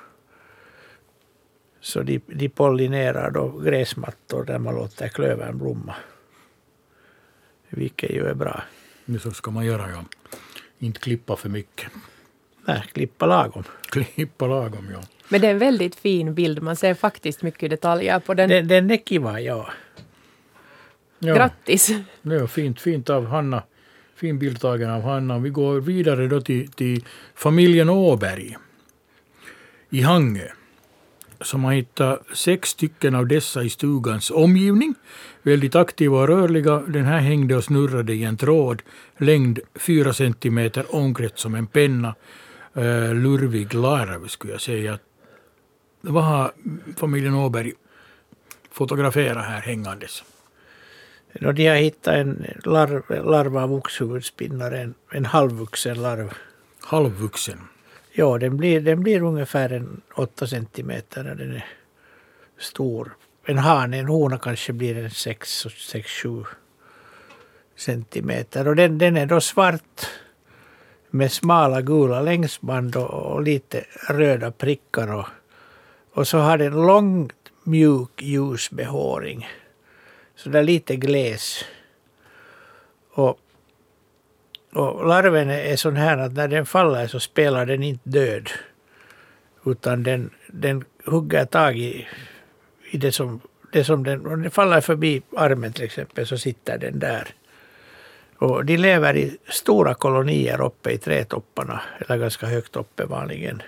[1.82, 5.96] så de, de pollinerar då gräsmattor där man låter klövern blomma.
[7.70, 8.64] Vilket ju är bra.
[9.06, 10.06] Det så ska man göra, ja.
[10.80, 11.92] Inte klippa för mycket.
[12.66, 13.64] Nej, klippa lagom.
[13.90, 15.02] Klippa lagom, ja.
[15.30, 18.50] Men det är en väldigt fin bild, man ser faktiskt mycket detaljer på den.
[18.50, 19.70] Den, den är kiva, ja.
[21.20, 21.36] ja.
[21.36, 21.92] Grattis!
[22.22, 23.64] Ja, fint, fint av Hanna.
[24.16, 25.40] Fin bild tagen av Hanna.
[25.40, 27.06] Vi går vidare då till, till
[27.36, 28.58] familjen Åberg
[29.90, 30.48] i Hangö
[31.42, 34.96] som har hittat sex stycken av dessa i stugans omgivning.
[35.42, 36.84] Väldigt aktiva och rörliga.
[36.88, 38.82] Den här hängde och snurrade i en tråd.
[39.18, 42.16] Längd 4 centimeter, omkrets som en penna.
[42.78, 45.00] Uh, lurvig larv skulle jag säga.
[46.02, 46.52] Vad har
[46.98, 47.74] familjen Åberg
[48.72, 50.24] fotograferat här hängandes?
[51.46, 56.34] Och de har hittat en larv, larv av oxhuvudspinnare, en, en halvvuxen larv.
[56.82, 57.60] halvvuxen.
[58.14, 61.66] Ja, den blir, den blir ungefär en 8 centimeter när den är
[62.60, 63.16] stor.
[63.46, 66.46] En hane, en hona kanske blir en 6-7
[67.76, 68.68] centimeter.
[68.68, 70.08] Och den, den är då svart
[71.10, 75.14] med smala gula längsband och, och lite röda prickar.
[75.14, 75.28] Och,
[76.14, 77.30] och så har den lång
[77.64, 79.48] mjuk ljus behåring.
[80.36, 81.66] Så där lite gles.
[83.14, 83.40] Och,
[84.74, 88.50] och larven är sån här att när den faller så spelar den inte död.
[89.66, 92.08] Utan den, den hugger tag i,
[92.92, 93.42] i det som,
[93.72, 97.28] det som den, om den faller förbi armen till exempel så sitter den där.
[98.38, 103.62] Och de lever i stora kolonier uppe i trädtopparna, eller ganska högt uppe vanligen.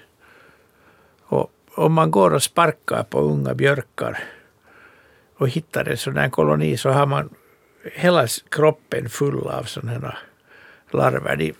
[1.24, 4.24] Och om man går och sparkar på unga björkar
[5.38, 7.30] och hittar en sån här koloni så har man
[7.84, 10.18] hela kroppen full av sådana här
[10.98, 11.36] larver.
[11.36, 11.54] De,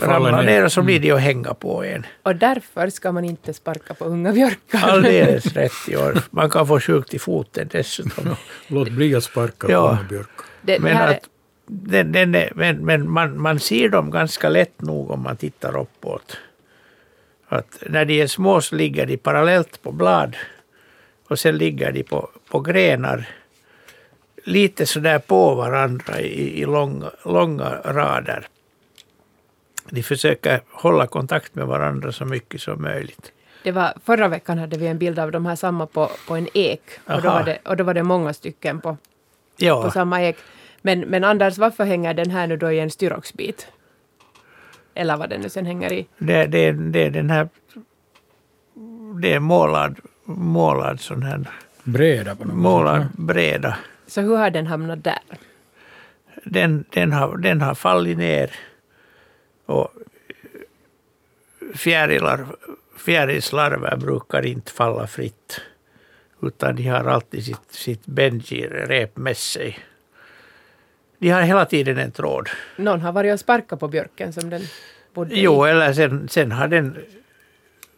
[0.00, 0.42] ramlar ner.
[0.42, 1.08] ner och så blir Mm.
[1.08, 2.06] de att hänga på en.
[2.22, 4.78] Och därför ska man inte sparka på unga björkar.
[4.82, 5.72] Alldeles rätt.
[5.88, 6.12] Ja.
[6.30, 8.36] Man kan få sjukt i foten dessutom.
[8.66, 9.90] Låt bli att sparka på Ja.
[9.90, 10.46] unga björkar.
[10.62, 11.28] Det, Men, att,
[11.66, 15.76] den, den är, men, men man, man ser dem ganska lätt nog om man tittar
[15.80, 16.36] uppåt.
[17.48, 20.36] Att när de är små så ligger de parallellt på blad
[21.28, 23.28] och sen ligger de på, på grenar
[24.44, 28.46] lite sådär på varandra i, i långa, långa rader.
[29.90, 33.32] De försöker hålla kontakt med varandra så mycket som möjligt.
[33.62, 36.48] det var, förra veckan hade vi en bild av de här samma på, på en
[36.54, 36.82] ek.
[37.06, 38.96] Och då, var det, och då var det många stycken på, på
[39.56, 40.36] Ja, samma ek.
[40.82, 43.66] Men, men Anders, varför hänger den här nu då i en styroxbit?
[44.94, 46.06] Eller vad den nu sen hänger i.
[46.18, 47.48] det, det, det är den här...
[49.20, 51.46] Det är målad, målad sån här
[51.84, 53.76] Breda på något målad breda.
[54.12, 55.18] Så hur har den hamnat där?
[56.44, 58.50] Den, den, har, den har fallit ner
[59.66, 59.92] och
[61.74, 62.46] fjärilar,
[62.96, 65.60] fjärilslarver brukar inte falla fritt.
[66.42, 69.78] Utan de har alltid sitt, sitt Benji-rep med sig.
[71.18, 72.48] De har hela tiden en tråd.
[72.76, 74.62] Någon har varit och sparkat på björken som den
[75.14, 76.96] bodde Jo, i, eller sen, sen har den,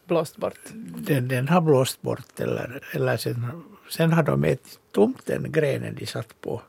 [0.04, 0.58] blåst bort.
[0.72, 2.40] den, den har blåst bort.
[2.40, 6.62] Eller, eller sen, sen har de ätit tomt den grenen de satt på.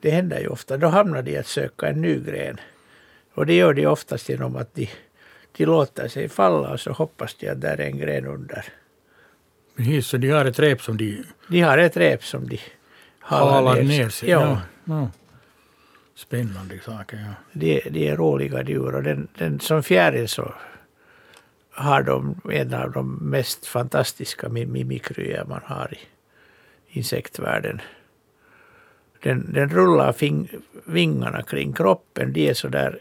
[0.00, 0.76] Det händer ju ofta.
[0.76, 2.60] Då hamnar de att söka en ny gren.
[3.34, 4.88] Och det gör de oftast genom att de,
[5.56, 8.64] de låter sig falla och så hoppas de att där är en gren under.
[9.76, 12.60] Precis, så de har ett rep som de De har ett rep som de
[13.20, 14.30] halar ner sig.
[14.30, 15.10] Ja, Ja.
[16.14, 17.34] Spännande saker, ja.
[17.52, 18.94] De, de är roliga djur.
[18.94, 20.54] Och den, den, som fjäril så
[21.70, 25.98] har de en av de mest fantastiska mi- mimikryer man har i
[26.98, 27.80] insektvärlden.
[29.22, 30.48] Den, den rullar fing,
[30.84, 32.32] vingarna kring kroppen.
[32.32, 32.98] De är så där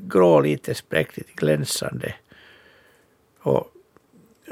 [0.00, 2.14] grå, lite spräckligt glänsande.
[3.38, 3.70] Och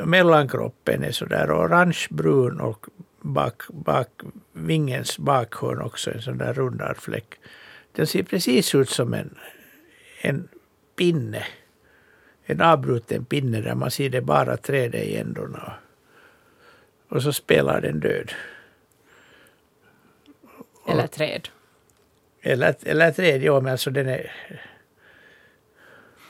[0.05, 2.87] mellankroppen är så där orangebrun och
[3.21, 4.09] bak, bak,
[4.53, 7.35] vingens bakhörn också en sån där rundad fläck.
[7.93, 9.35] Den ser precis ut som en,
[10.21, 10.49] en
[10.97, 11.45] pinne.
[12.45, 15.73] En avbruten pinne där man ser det bara trädet i ändorna.
[17.13, 18.33] Och så spelar den död.
[20.89, 21.49] Eller träd.
[22.43, 24.33] Eller, eller träd, ja men alltså den är...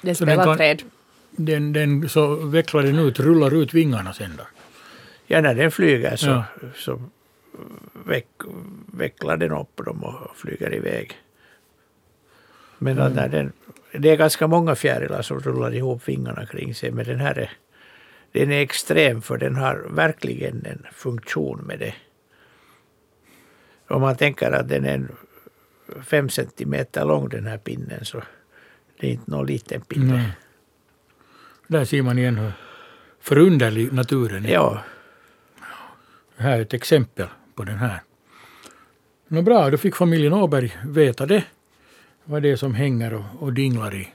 [0.00, 0.82] Den Så den spelar kan- träd.
[1.30, 4.44] Den, den så vecklar den ut, rullar ut vingarna sen då.
[5.26, 6.44] Ja, när den flyger så, Ja.
[6.76, 7.02] så
[7.92, 8.26] veck,
[8.86, 11.12] vecklar den upp dem och flyger iväg.
[12.78, 13.52] Men att när den,
[13.92, 17.50] det är ganska många fjärilar som rullar ihop vingarna kring sig, men den här är,
[18.32, 21.94] den är extrem för den har verkligen en funktion med det.
[23.88, 25.08] Om man tänker att den är
[26.02, 28.22] fem centimeter lång den här pinnen så
[29.00, 30.12] det är inte någon liten pinne.
[30.12, 30.32] Nej.
[31.66, 32.52] Där ser man igen hur
[33.20, 34.52] förunderlig naturen är.
[34.52, 34.82] Ja,
[36.36, 38.02] Här är ett exempel på den här.
[39.28, 41.44] Nå bra, då fick familjen Åberg veta det.
[42.24, 44.08] Vad det är som hänger och, och dinglar i,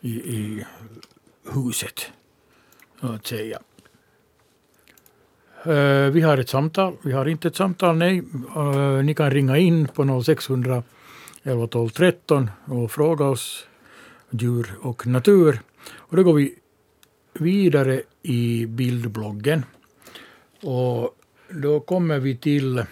[0.00, 0.66] i, i
[1.54, 2.12] huset.
[3.00, 3.58] Att säga.
[5.64, 6.96] Eh, vi har ett samtal.
[7.02, 8.22] Vi har inte ett samtal, nej.
[8.56, 10.82] Eh, ni kan ringa in på 0600
[11.42, 13.66] 11 12 13 och fråga oss
[14.30, 15.60] djur och natur.
[15.94, 16.54] Och då går vi
[17.32, 19.64] vidare i bildbloggen.
[20.62, 21.16] Och
[21.48, 22.84] då kommer vi till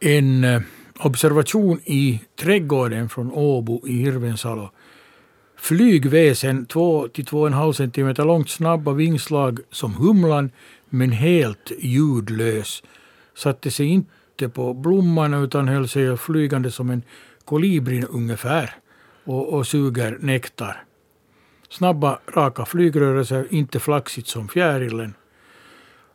[0.00, 0.62] en eh,
[0.98, 4.70] observation i trädgården från Åbo i Hirvensalo.
[5.60, 10.50] Flygväsen 2-2,5 cm långt, snabba vingslag som humlan,
[10.88, 12.82] men helt ljudlös.
[13.34, 17.02] Satte sig inte på blomman utan höll sig flygande som en
[17.44, 18.74] kolibrin ungefär.
[19.24, 20.84] och, och suger nektar.
[21.68, 25.14] Snabba, raka flygrörelser, inte flaxigt som fjärilen.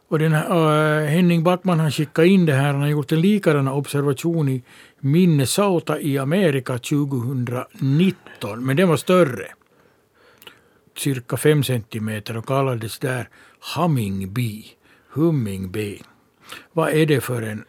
[0.08, 3.22] Och den här, uh, Henning Backman har skickat in det här, han har gjort en
[3.22, 4.64] likadan observation i
[5.00, 9.48] Minnesota i Amerika 2019, men den var större.
[10.98, 13.30] Cirka fem centimeter och kallades där
[13.76, 14.64] Humming Bee.
[15.10, 16.00] Humming Bee.
[16.74, 17.66] Vad är det för en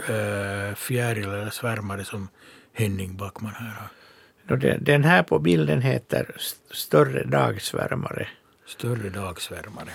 [0.00, 2.28] uh, fjäril eller svärmare som
[2.72, 3.88] Henning Backman här har?
[4.80, 6.36] Den här på bilden heter
[6.70, 8.28] Större dagsvärmare.
[8.66, 9.90] Större dagsvärmare.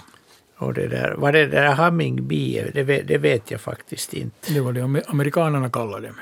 [0.61, 4.53] Och det där, vad det där hummingbee det vet, det vet jag faktiskt inte.
[4.53, 6.13] Det var det amerikanerna kallade det.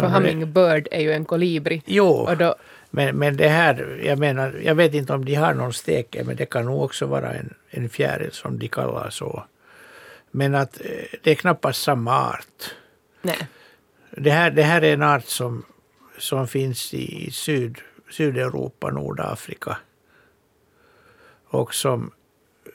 [0.00, 1.82] För hummingbird är ju en kolibri.
[1.86, 2.54] Jo, och då,
[2.90, 6.36] men, men det här, jag menar, jag vet inte om de har någon steke, men
[6.36, 9.44] det kan nog också vara en, en fjäril som de kallar så.
[10.30, 12.74] Men att eh, det är knappast samma art.
[13.22, 13.48] Nej.
[14.10, 15.64] Det här, det här är en art som,
[16.18, 17.78] som finns i Syd,
[18.10, 19.76] Sydeuropa, Nordafrika.
[21.48, 22.10] Och som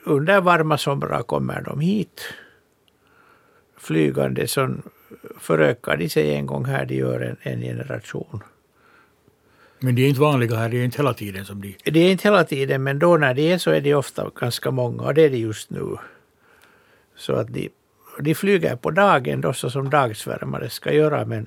[0.04, 2.22] under varma somrar kommer de hit
[3.76, 4.46] flygande.
[4.46, 4.74] Så
[5.38, 8.42] förökar de sig en gång här, de gör en, en generation.
[9.78, 11.76] Men de är inte vanliga här, det är inte hela tiden som de...
[11.84, 14.70] Det är inte hela tiden, men då när de är så är de ofta ganska
[14.70, 15.96] många och det är de just nu.
[17.16, 17.68] Så att de,
[18.20, 21.46] de flyger på dagen då så som dagsvärmare ska göra men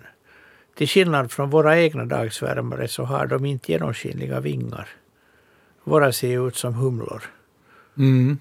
[0.75, 4.87] till skillnad från våra egna dagsvärmare så har de inte genomskinliga vingar.
[5.83, 7.23] Våra ser ut som humlor.
[7.97, 8.37] Mm.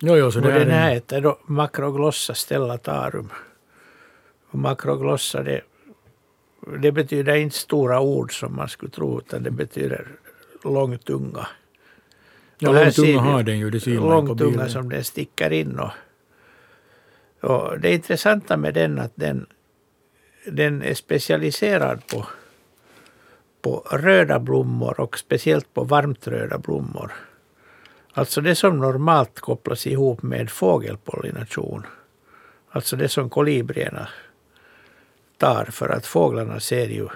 [0.00, 3.32] Jo, jo, så och det den är här en, heter då Macroglossa stellatarum.
[4.50, 5.60] Och Macroglossa det,
[6.78, 10.08] det betyder inte stora ord som man skulle tro utan det betyder
[10.64, 11.46] lång tunga.
[12.58, 14.38] ja, Och här lång ser tunga vi har den ju, det ser man på lång
[14.38, 14.70] tunga bilden.
[14.70, 15.78] som den sticker in.
[15.78, 15.90] Och,
[17.40, 19.46] och det intressanta med den att den,
[20.46, 22.26] den är specialiserad på,
[23.62, 27.12] på röda blommor och speciellt på varmt röda blommor.
[28.16, 31.86] Alltså det som normalt kopplas ihop med fågelpollination.
[32.70, 34.08] Alltså det som kolibrierna
[35.38, 37.08] tar för att fåglarna ser ju,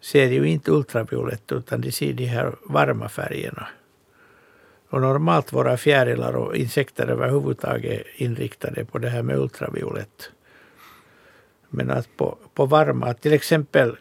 [0.00, 3.68] ser ju inte ultraviolett utan de ser de här varma färgerna.
[4.88, 10.30] Och normalt våra fjärilar och insekter överhuvudtaget inriktade på det här med ultraviolett.
[11.68, 13.96] Men att på, på varma, till exempel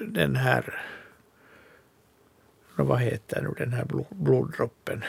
[0.00, 0.80] den här,
[2.84, 5.04] vad heter nu den här blod, bloddroppen?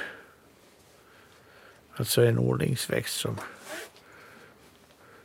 [1.95, 3.35] Alltså en odlingsväxt som,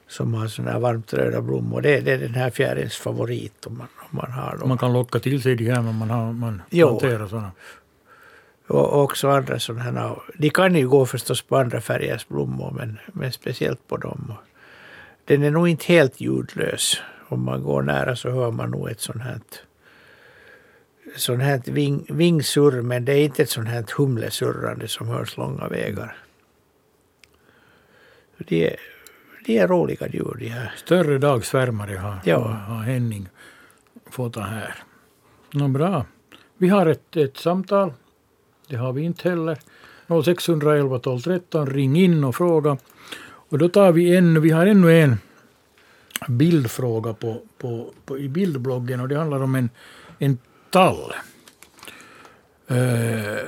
[0.09, 1.81] som har sådana här varmt röda blommor.
[1.81, 4.69] Det, det är den här fjärilens favorit om man, om man har dem.
[4.69, 6.89] Man kan locka till sig de här, men man, har, man Jo.
[6.89, 7.53] planterar sådana.
[8.67, 10.17] Och också andra sådana här.
[10.39, 14.35] De kan ju gå förstås på andra färgers blommor men, men speciellt på dem.
[15.25, 16.97] Den är nog inte helt ljudlös.
[17.29, 19.41] Om man går nära så hör man nog ett sånt här,
[21.17, 25.69] sånt här ving, vingsurr men det är inte ett sånt här humlesurrande som hörs långa
[25.69, 26.17] vägar.
[28.39, 28.77] De är,
[29.47, 30.75] de är roliga djur de här.
[30.77, 32.39] Större dagsvärmare har, Ja.
[32.39, 33.29] har, har Henning
[34.11, 34.75] fått här.
[35.53, 36.07] Nå, bra.
[36.59, 37.93] Vi har ett, ett samtal.
[38.69, 39.59] Det har vi inte heller.
[40.25, 41.67] 0611 12 13.
[41.67, 42.77] Ring in och fråga.
[43.25, 45.17] Och då tar vi en, vi har ännu en
[46.29, 49.71] bildfråga på, på, på, i bildbloggen och det handlar om en,
[50.19, 50.39] en
[50.73, 51.13] tall.
[52.69, 53.43] Eh,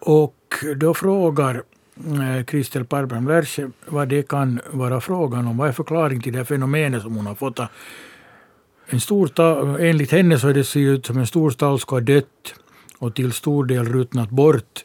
[0.00, 1.54] och då frågar
[1.96, 5.56] eh, Kristel Parbrand Lerche vad det kan vara frågan om.
[5.56, 7.60] Vad är förklaringen till det här fenomenet som hon har fått?
[8.86, 11.96] En stor ta- enligt henne så är det ser ut som en stor stall ska
[11.96, 12.54] ha dött
[12.98, 14.84] och till stor del ruttnat bort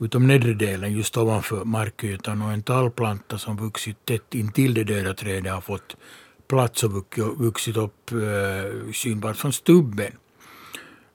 [0.00, 5.14] utom nedre delen just ovanför markytan och en tallplanta som vuxit tätt intill det döda
[5.14, 5.96] trädet har fått
[6.48, 10.12] plats och vuxit upp eh, synbart från stubben.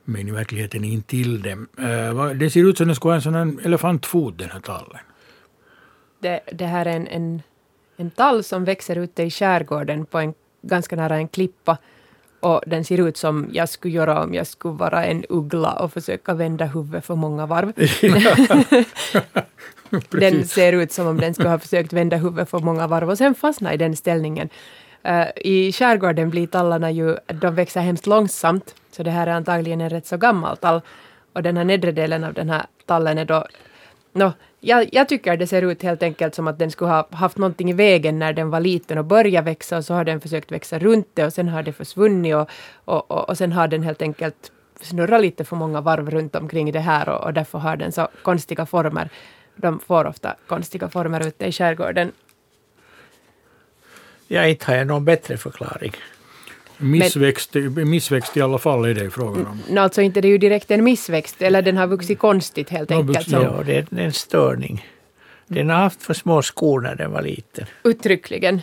[0.10, 1.68] Men i verkligheten intill dem.
[1.78, 5.00] Eh, det ser ut som den skulle ha en sån här elefantfot den här tallen.
[6.20, 7.42] det, det här är en, en,
[7.98, 11.78] en tall som växer ute i skärgården på en, ganska nära en klippa.
[12.40, 15.94] Och den ser ut som jag skulle göra om jag skulle vara en uggla och
[15.94, 17.74] försöka vända huvudet för många varv.
[20.10, 23.18] den ser ut som om den skulle ha försökt vända huvudet för många varv och
[23.18, 24.50] sen fastna i den ställningen.
[25.04, 29.82] Eh, I skärgården blir tallarna ju, de växer hemskt långsamt, så det här är antagligen
[29.82, 30.82] en rätt så gammal tall.
[31.34, 33.46] Och den här nedre delen av den här tallen är då
[34.18, 37.38] No, jag, jag tycker det ser ut helt enkelt som att den skulle ha haft
[37.38, 40.52] någonting i vägen när den var liten och började växa och så har den försökt
[40.52, 42.50] växa runt det och sen har det försvunnit och,
[42.86, 44.52] och, och, och sen har den helt enkelt
[44.82, 48.08] snurrat lite för många varv runt omkring det här och, och därför har den så
[48.22, 49.10] konstiga former.
[49.56, 52.12] De får ofta konstiga former ute i skärgården.
[54.28, 55.92] Ja, inte har jag någon bättre förklaring.
[56.78, 59.62] Missväxt, missväxt i alla fall är det frågan om.
[59.70, 62.90] No, alltså inte det är ju direkt en missväxt, eller den har vuxit konstigt helt
[62.92, 63.28] Ja, enkelt.
[63.28, 64.86] Ja, det är en störning.
[65.48, 67.66] Den har haft för små skor när den var liten.
[67.84, 68.62] uttryckligen.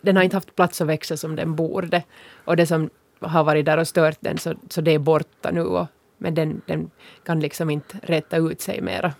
[0.00, 2.02] Den har inte haft plats att växa som den borde.
[2.44, 5.60] Och det som har varit där och stört den, så, så det är borta nu.
[5.60, 5.86] Och,
[6.18, 6.90] men den, den
[7.24, 9.12] kan liksom inte rätta ut sig mera.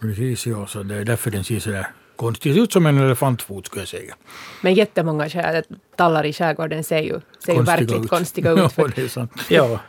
[0.00, 1.86] Precis, ja, så det är därför den ser sådär
[2.20, 4.14] konstig ut som en elefantfot skulle jag säga.
[4.62, 5.64] Men jättemånga skär,
[5.96, 8.10] tallar i skärgården ser ju, ser ju verkligt ut.
[8.10, 8.58] konstiga ut.
[8.58, 9.32] Ja, För det är sant.
[9.48, 9.80] Ja,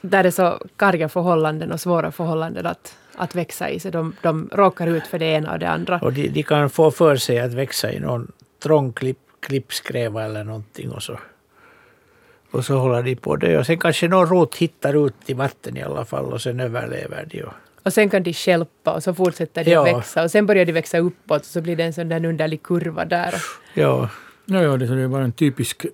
[0.00, 3.80] där är så karga förhållanden och svåra förhållanden att, att växa i.
[3.80, 5.98] Så de, de råkar ut för det ena och det andra.
[5.98, 8.32] och de, de kan få för sig att växa i någon
[8.62, 11.18] trång klipp, klippskräva eller någonting och så,
[12.50, 13.58] och så håller de på det.
[13.58, 17.28] Och sen kanske någon rot hittar ut i vatten i alla fall och sen överlever
[17.30, 17.42] de.
[17.82, 19.80] Och, sen kan de stjälpa och så fortsätter de Ja.
[19.90, 20.22] att växa.
[20.22, 23.04] Och sen börjar de växa uppåt och så blir det en sån där underlig kurva
[23.04, 23.34] där.
[23.74, 24.08] ja,
[24.44, 25.86] Ja, ja, det är bara en typisk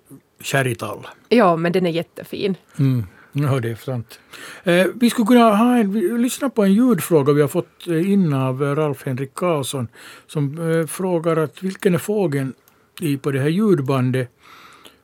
[0.43, 1.06] kärritall.
[1.28, 2.55] Ja, men den är jättefin.
[2.78, 3.06] Mm.
[3.32, 4.20] Ja, det är sant.
[4.65, 8.10] Eh, vi skulle kunna ha en, vi, lyssna på en ljudfråga vi har fått eh,
[8.12, 9.89] in av eh, Ralf-Henrik Karlsson
[10.27, 12.52] som eh, frågar att vilken är fågeln
[13.01, 14.31] i, på det här ljudbandet.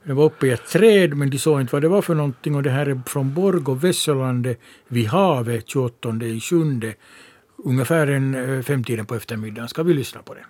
[0.07, 2.55] Det var uppe i ett träd men de såg inte vad det var för någonting
[2.55, 4.57] och det här är från Borgå, Vesselande
[4.89, 6.95] vid havet 28 i sjunde.
[7.65, 9.69] Ungefär en eh, femtiden på eftermiddagen.
[9.69, 10.45] Ska vi lyssna på det?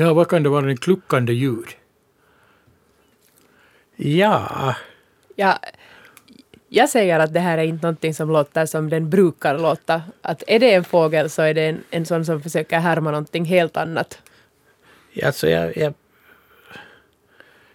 [0.00, 0.70] Ja, vad kan det vara?
[0.70, 1.68] En kluckande ljud?
[3.96, 4.76] ja,
[5.36, 5.58] Ja,
[6.68, 10.02] jag säger att det här är inte någonting som låter som den brukar låta.
[10.22, 13.44] Att är det en fågel så är det en, en sån som försöker härma någonting
[13.44, 14.18] helt annat.
[15.24, 15.94] alltså jag, jag,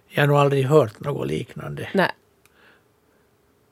[0.08, 1.90] jag har nog aldrig hört något liknande.
[1.94, 2.12] Nej,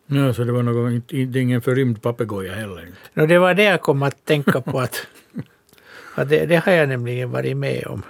[0.05, 2.87] Ja, så det var något, inte, ingen förrymd papegoja heller.
[3.13, 5.07] No, det var det jag kom att tänka på att,
[6.15, 8.03] att det, det har jag nämligen varit med om.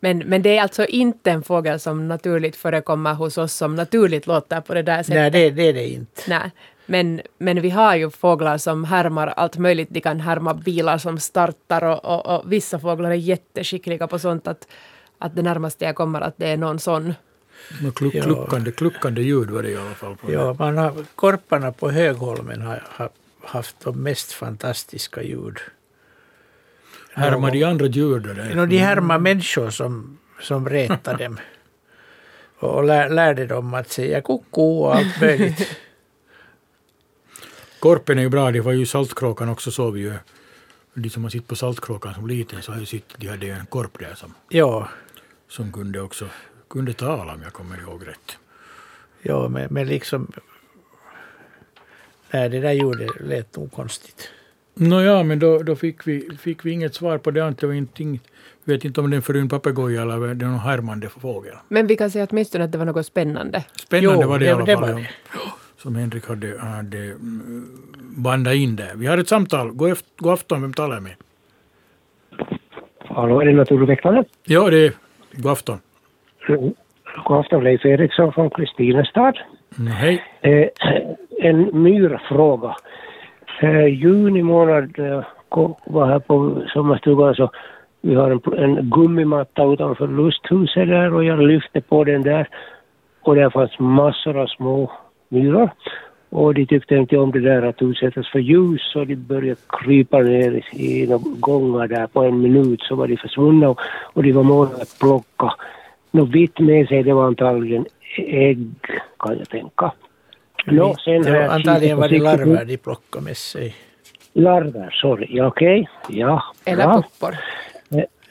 [0.00, 4.26] Men, men det är alltså inte en fågel som naturligt förekommer hos oss som naturligt
[4.26, 5.14] låter på det där sättet.
[5.14, 6.22] Nej, det, det är det inte.
[6.28, 6.50] Nej.
[6.86, 9.88] Men, men vi har ju fåglar som härmar allt möjligt.
[9.90, 14.46] De kan härma bilar som startar och, och, och vissa fåglar är jätteskickliga på sånt
[14.48, 14.68] att,
[15.18, 17.14] att det närmaste jag kommer att det är någon sån.
[17.82, 18.22] Men kluck, Ja.
[18.22, 20.16] kluckande, kluckande ljud var det i alla fall.
[20.16, 23.10] På Ja, man har, korparna på Högholmen har, har
[23.44, 25.56] haft de mest fantastiska ljud.
[27.14, 28.54] Härmar de andra djur då där?
[28.54, 31.38] No, de härmar människor som, som retar dem.
[32.58, 35.78] Och lär, lärde dem att säga koko och allt möjligt.
[37.78, 40.14] Korpen är ju bra, det var ju Saltkråkan också såg vi ju.
[40.94, 43.66] De som har sitt på Saltkråkan som liten så har ju sitt, de hade en
[43.66, 44.88] korp där som, Ja,
[45.48, 46.26] som kunde också
[46.70, 48.38] kunde tala om jag kommer ihåg rätt.
[49.22, 50.32] ja men, men liksom...
[52.30, 54.28] Nej, det där ljudet lät nog konstigt.
[54.80, 57.54] Nåja, men då, då fick, vi, fick vi inget svar på det.
[57.60, 58.20] Det var ingenting,
[58.64, 61.54] vi vet inte om det är en förrymd papegoja eller det är någon härmande fågel.
[61.68, 63.64] Men vi kan säga åtminstone att det var något spännande.
[63.86, 65.04] Spännande Jo, var det, i det- alla det fall.
[65.76, 67.66] Som Henrik hade, hade mm,
[68.16, 68.90] bandat in där.
[68.96, 69.70] Vi har ett samtal.
[69.72, 71.14] God, eft- god afton, vem talar jag med?
[73.04, 74.24] Hallå, är det Naturväktarna?
[74.44, 74.92] Ja, det är
[75.32, 75.78] god afton.
[76.48, 76.60] Mm.
[77.26, 79.38] God afton, Leif Eriksson från Kristinestad.
[79.78, 80.24] Mm, hej.
[80.40, 80.68] Eh,
[81.42, 82.74] en myrfråga.
[83.62, 85.24] Eh, juni månad eh,
[85.86, 87.50] var här på sommarstugan så
[88.00, 92.48] vi har en, en gummimatta utanför lusthuset där och jag lyfte på den där
[93.22, 94.90] och där fanns massor av små
[95.28, 95.70] myror.
[96.30, 100.18] Och de tyckte inte om det där att utsättas för ljus så de började krypa
[100.18, 103.80] ner i, i några gångar där på en minut så var de försvunna och,
[104.12, 105.54] och de var måna att plocka.
[106.10, 108.68] Något vitt med sig det var antagligen e- ägg
[109.18, 109.92] kan jag tänka.
[110.66, 113.74] Nå, sen det har jag antagligen var det larver de plockade med sig.
[114.32, 115.26] Larver, sorry.
[115.30, 115.88] Ja, okej.
[116.08, 117.02] Ja, Eller bra.
[117.02, 117.36] puppor.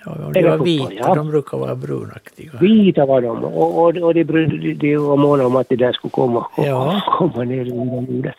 [0.05, 1.15] Ja, de var vita, ja.
[1.15, 2.51] de brukar vara brunaktiga.
[2.61, 5.75] Vita var de och, och, och de, brydde- de, de var måna om att det
[5.75, 7.01] där skulle komma, Ja.
[7.17, 7.75] komma ner den
[8.05, 8.31] jorden.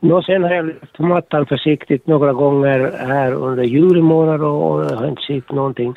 [0.00, 4.84] Nå, sen har jag lyft mattan försiktigt några gånger här under juli månad och, och
[4.84, 5.94] jag har inte sett någonting.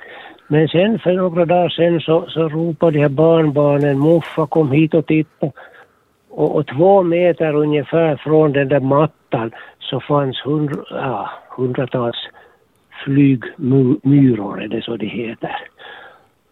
[0.47, 4.93] Men sen för några dagar sen så, så ropade de här barnbarnen Muffa kom hit
[4.93, 5.51] och titta.
[6.37, 12.17] Och, och två meter ungefär från den där mattan så fanns hundra, ja, hundratals
[13.03, 15.55] flygmyror, är det så det heter.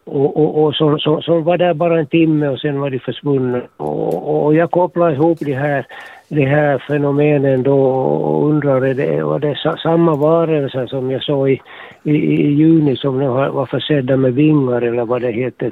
[0.06, 3.00] Och, och, och så, så, så var där bara en timme och sen var de
[3.00, 3.62] försvunna.
[3.78, 5.86] Och, och jag kopplar ihop de här,
[6.30, 11.50] de här fenomenen då och undrar, är det, var det samma varelser som jag såg
[11.50, 11.62] i,
[12.06, 15.72] i, i juni som var försedda med vingar eller vad det heter,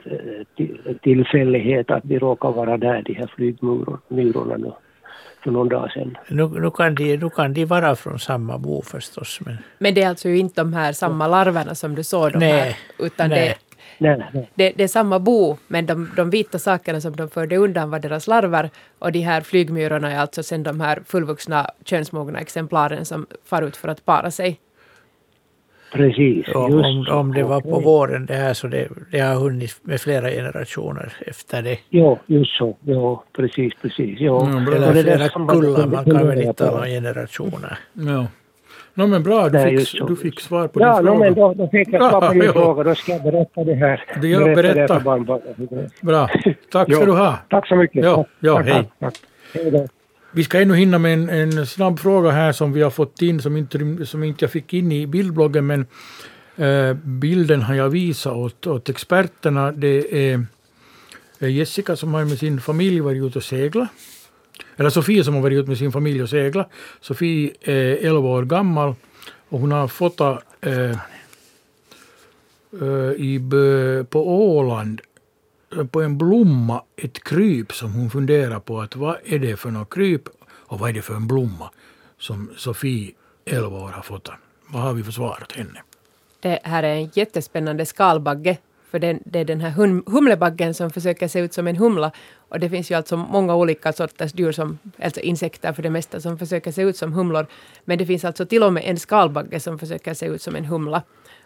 [1.02, 4.72] tillfällighet att de råkar vara där, de här flygmyrorna nu
[5.44, 6.18] för någon dag sedan.
[6.28, 9.40] Nu, nu, kan de, nu kan de vara från samma bo förstås.
[9.46, 12.32] Men, men det är alltså inte de här samma larverna som du såg?
[12.32, 13.50] De nej, här, utan nej.
[13.50, 13.56] Det,
[13.98, 14.50] Nej, nej.
[14.56, 18.00] Det, det, är samma bo, men de, de vita sakerna som de förde undan var
[18.00, 18.70] deras larver
[19.00, 23.78] och de här flygmyrorna är alltså sen de här fullvuxna könsmogna exemplaren som far ut
[23.78, 24.60] för att para sig.
[25.94, 26.48] Precis.
[26.56, 30.02] Om, om, om det var på våren det här så det, det har hunnit med
[30.02, 31.80] flera generationer efter det.
[31.90, 32.78] Ja, just så.
[32.84, 34.20] Ja, precis, precis.
[34.20, 34.46] Ja.
[34.46, 37.78] Mm, eller flera kullar, man kan väl inte tala om generationer.
[37.94, 38.26] Ja.
[38.94, 41.20] No, men bra, du, fick, du fick svar på ja, din no, fråga.
[41.20, 42.84] Men då, då fick jag svar på min fråga.
[42.84, 44.06] Då ska jag berätta det här.
[44.22, 45.00] Det jag berätta.
[45.00, 45.46] berätta.
[46.02, 46.30] Bra.
[46.72, 47.38] Tack ska du ha.
[47.50, 48.04] Tack så mycket.
[48.04, 48.84] Ja, ja tack, hej.
[49.00, 49.14] Tack.
[49.54, 49.88] hej
[50.36, 53.42] vi ska ännu hinna med en, en, snabb fråga här som vi har fått in,
[53.42, 55.86] som inte, som inte jag fick in i bildbloggen, men
[56.56, 59.72] eh, bilden har jag visat åt, åt experterna.
[59.72, 60.46] Det är
[61.40, 63.90] Jessica som har med sin familj varit ute och seglat.
[64.76, 66.70] Eller Sofie som har varit ute med sin familj och seglat.
[67.02, 68.96] Sofie är 11 år gammal
[69.50, 70.92] och hon har fotat eh,
[72.82, 73.40] eh, i,
[74.10, 75.02] på Åland
[75.92, 79.94] på en blomma ett kryp som hon funderar på att vad är det för något
[79.94, 81.70] kryp och vad är det för en blomma
[82.20, 83.12] som Sofie,
[83.46, 84.30] 11 år, har fått.
[84.68, 85.82] Vad har vi för svar åt henne?
[86.40, 88.58] Det här är en jättespännande skalbagge
[88.94, 92.12] för det, det är den här hum, humlebaggen som försöker se ut som en humla.
[92.50, 96.20] Och det finns ju alltså många olika sorters djur, som, alltså insekter för det mesta,
[96.20, 97.48] som försöker se ut som humlor.
[97.86, 100.66] Men det finns alltså till och med en skalbagge som försöker se ut som en
[100.66, 101.04] humla.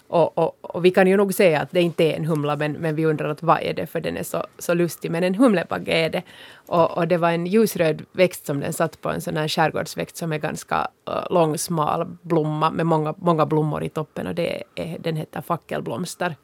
[0.08, 2.72] Och, och, och, vi kan ju nog säga att det inte är en humla, men,
[2.72, 5.12] men vi undrar att vad är det, för den är så, så lustig.
[5.12, 6.24] Men en humlebagge är det.
[6.66, 10.18] Och, och det var en ljusröd växt som den satt på, en sån här skärgårdsväxt
[10.18, 14.28] som är ganska uh, lång, smal blomma med många, många blommor i toppen.
[14.28, 16.36] Och det är, den heter fackelblomster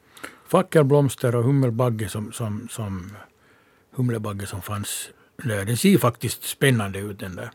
[0.46, 3.16] fackelblomster och hummelbagge som, som, som
[3.90, 5.64] humlebagge som fanns där.
[5.64, 7.50] Den ser faktiskt spännande ut den där.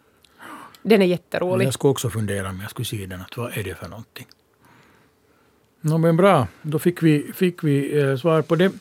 [0.84, 1.66] Den är jätterolig.
[1.66, 4.28] Jag skulle också fundera om jag skulle se den, att vad är det för någonting?
[5.82, 8.72] No, men bra, då fick vi, fick vi eh, svar på det.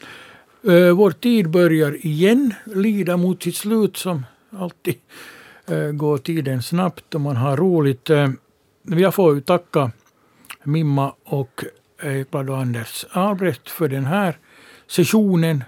[0.63, 4.95] Eh, vår tid börjar igen lida mot sitt slut som alltid
[5.67, 8.11] eh, går tiden snabbt och man har roligt.
[8.11, 8.31] Eh,
[8.83, 9.91] jag får tacka
[10.63, 11.65] Mimma och
[12.03, 14.39] Ekblad och Anders Albrecht för den här
[14.87, 15.65] sessionen.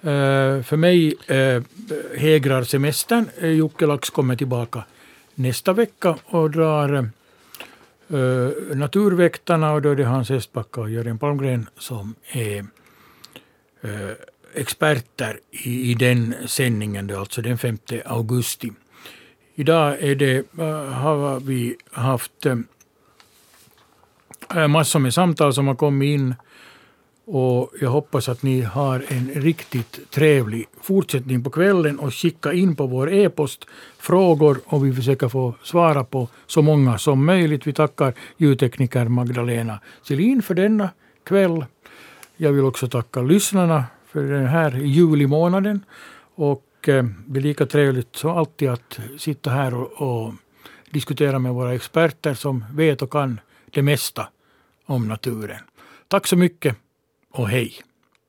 [0.00, 1.62] Eh, för mig eh,
[2.16, 3.28] hägrar semestern.
[3.40, 4.84] Eh, Jocke Lax kommer tillbaka
[5.34, 7.04] nästa vecka och drar eh,
[8.14, 12.66] uh, Naturväktarna och då är det Hans Estbacka och Jörgen Palmgren som är
[13.84, 14.10] uh,
[14.54, 18.72] experter i, i den sändningen, då, alltså den 5 augusti.
[19.54, 20.46] Idag är det,
[20.92, 22.46] har vi haft
[24.68, 26.34] massor med samtal som har kommit in
[27.26, 32.76] och jag hoppas att ni har en riktigt trevlig fortsättning på kvällen och skicka in
[32.76, 33.66] på vår e-post
[33.98, 37.66] frågor och vi försöker få svara på så många som möjligt.
[37.66, 40.90] Vi tackar ljudtekniker Magdalena Selin för denna
[41.24, 41.64] kväll.
[42.36, 45.84] Jag vill också tacka lyssnarna för den här julimånaden.
[46.34, 50.34] Och eh, det är lika trevligt som alltid att sitta här och, och
[50.90, 53.40] diskutera med våra experter som vet och kan
[53.70, 54.28] det mesta
[54.84, 55.60] om naturen.
[56.08, 56.76] Tack så mycket
[57.38, 57.72] och hej!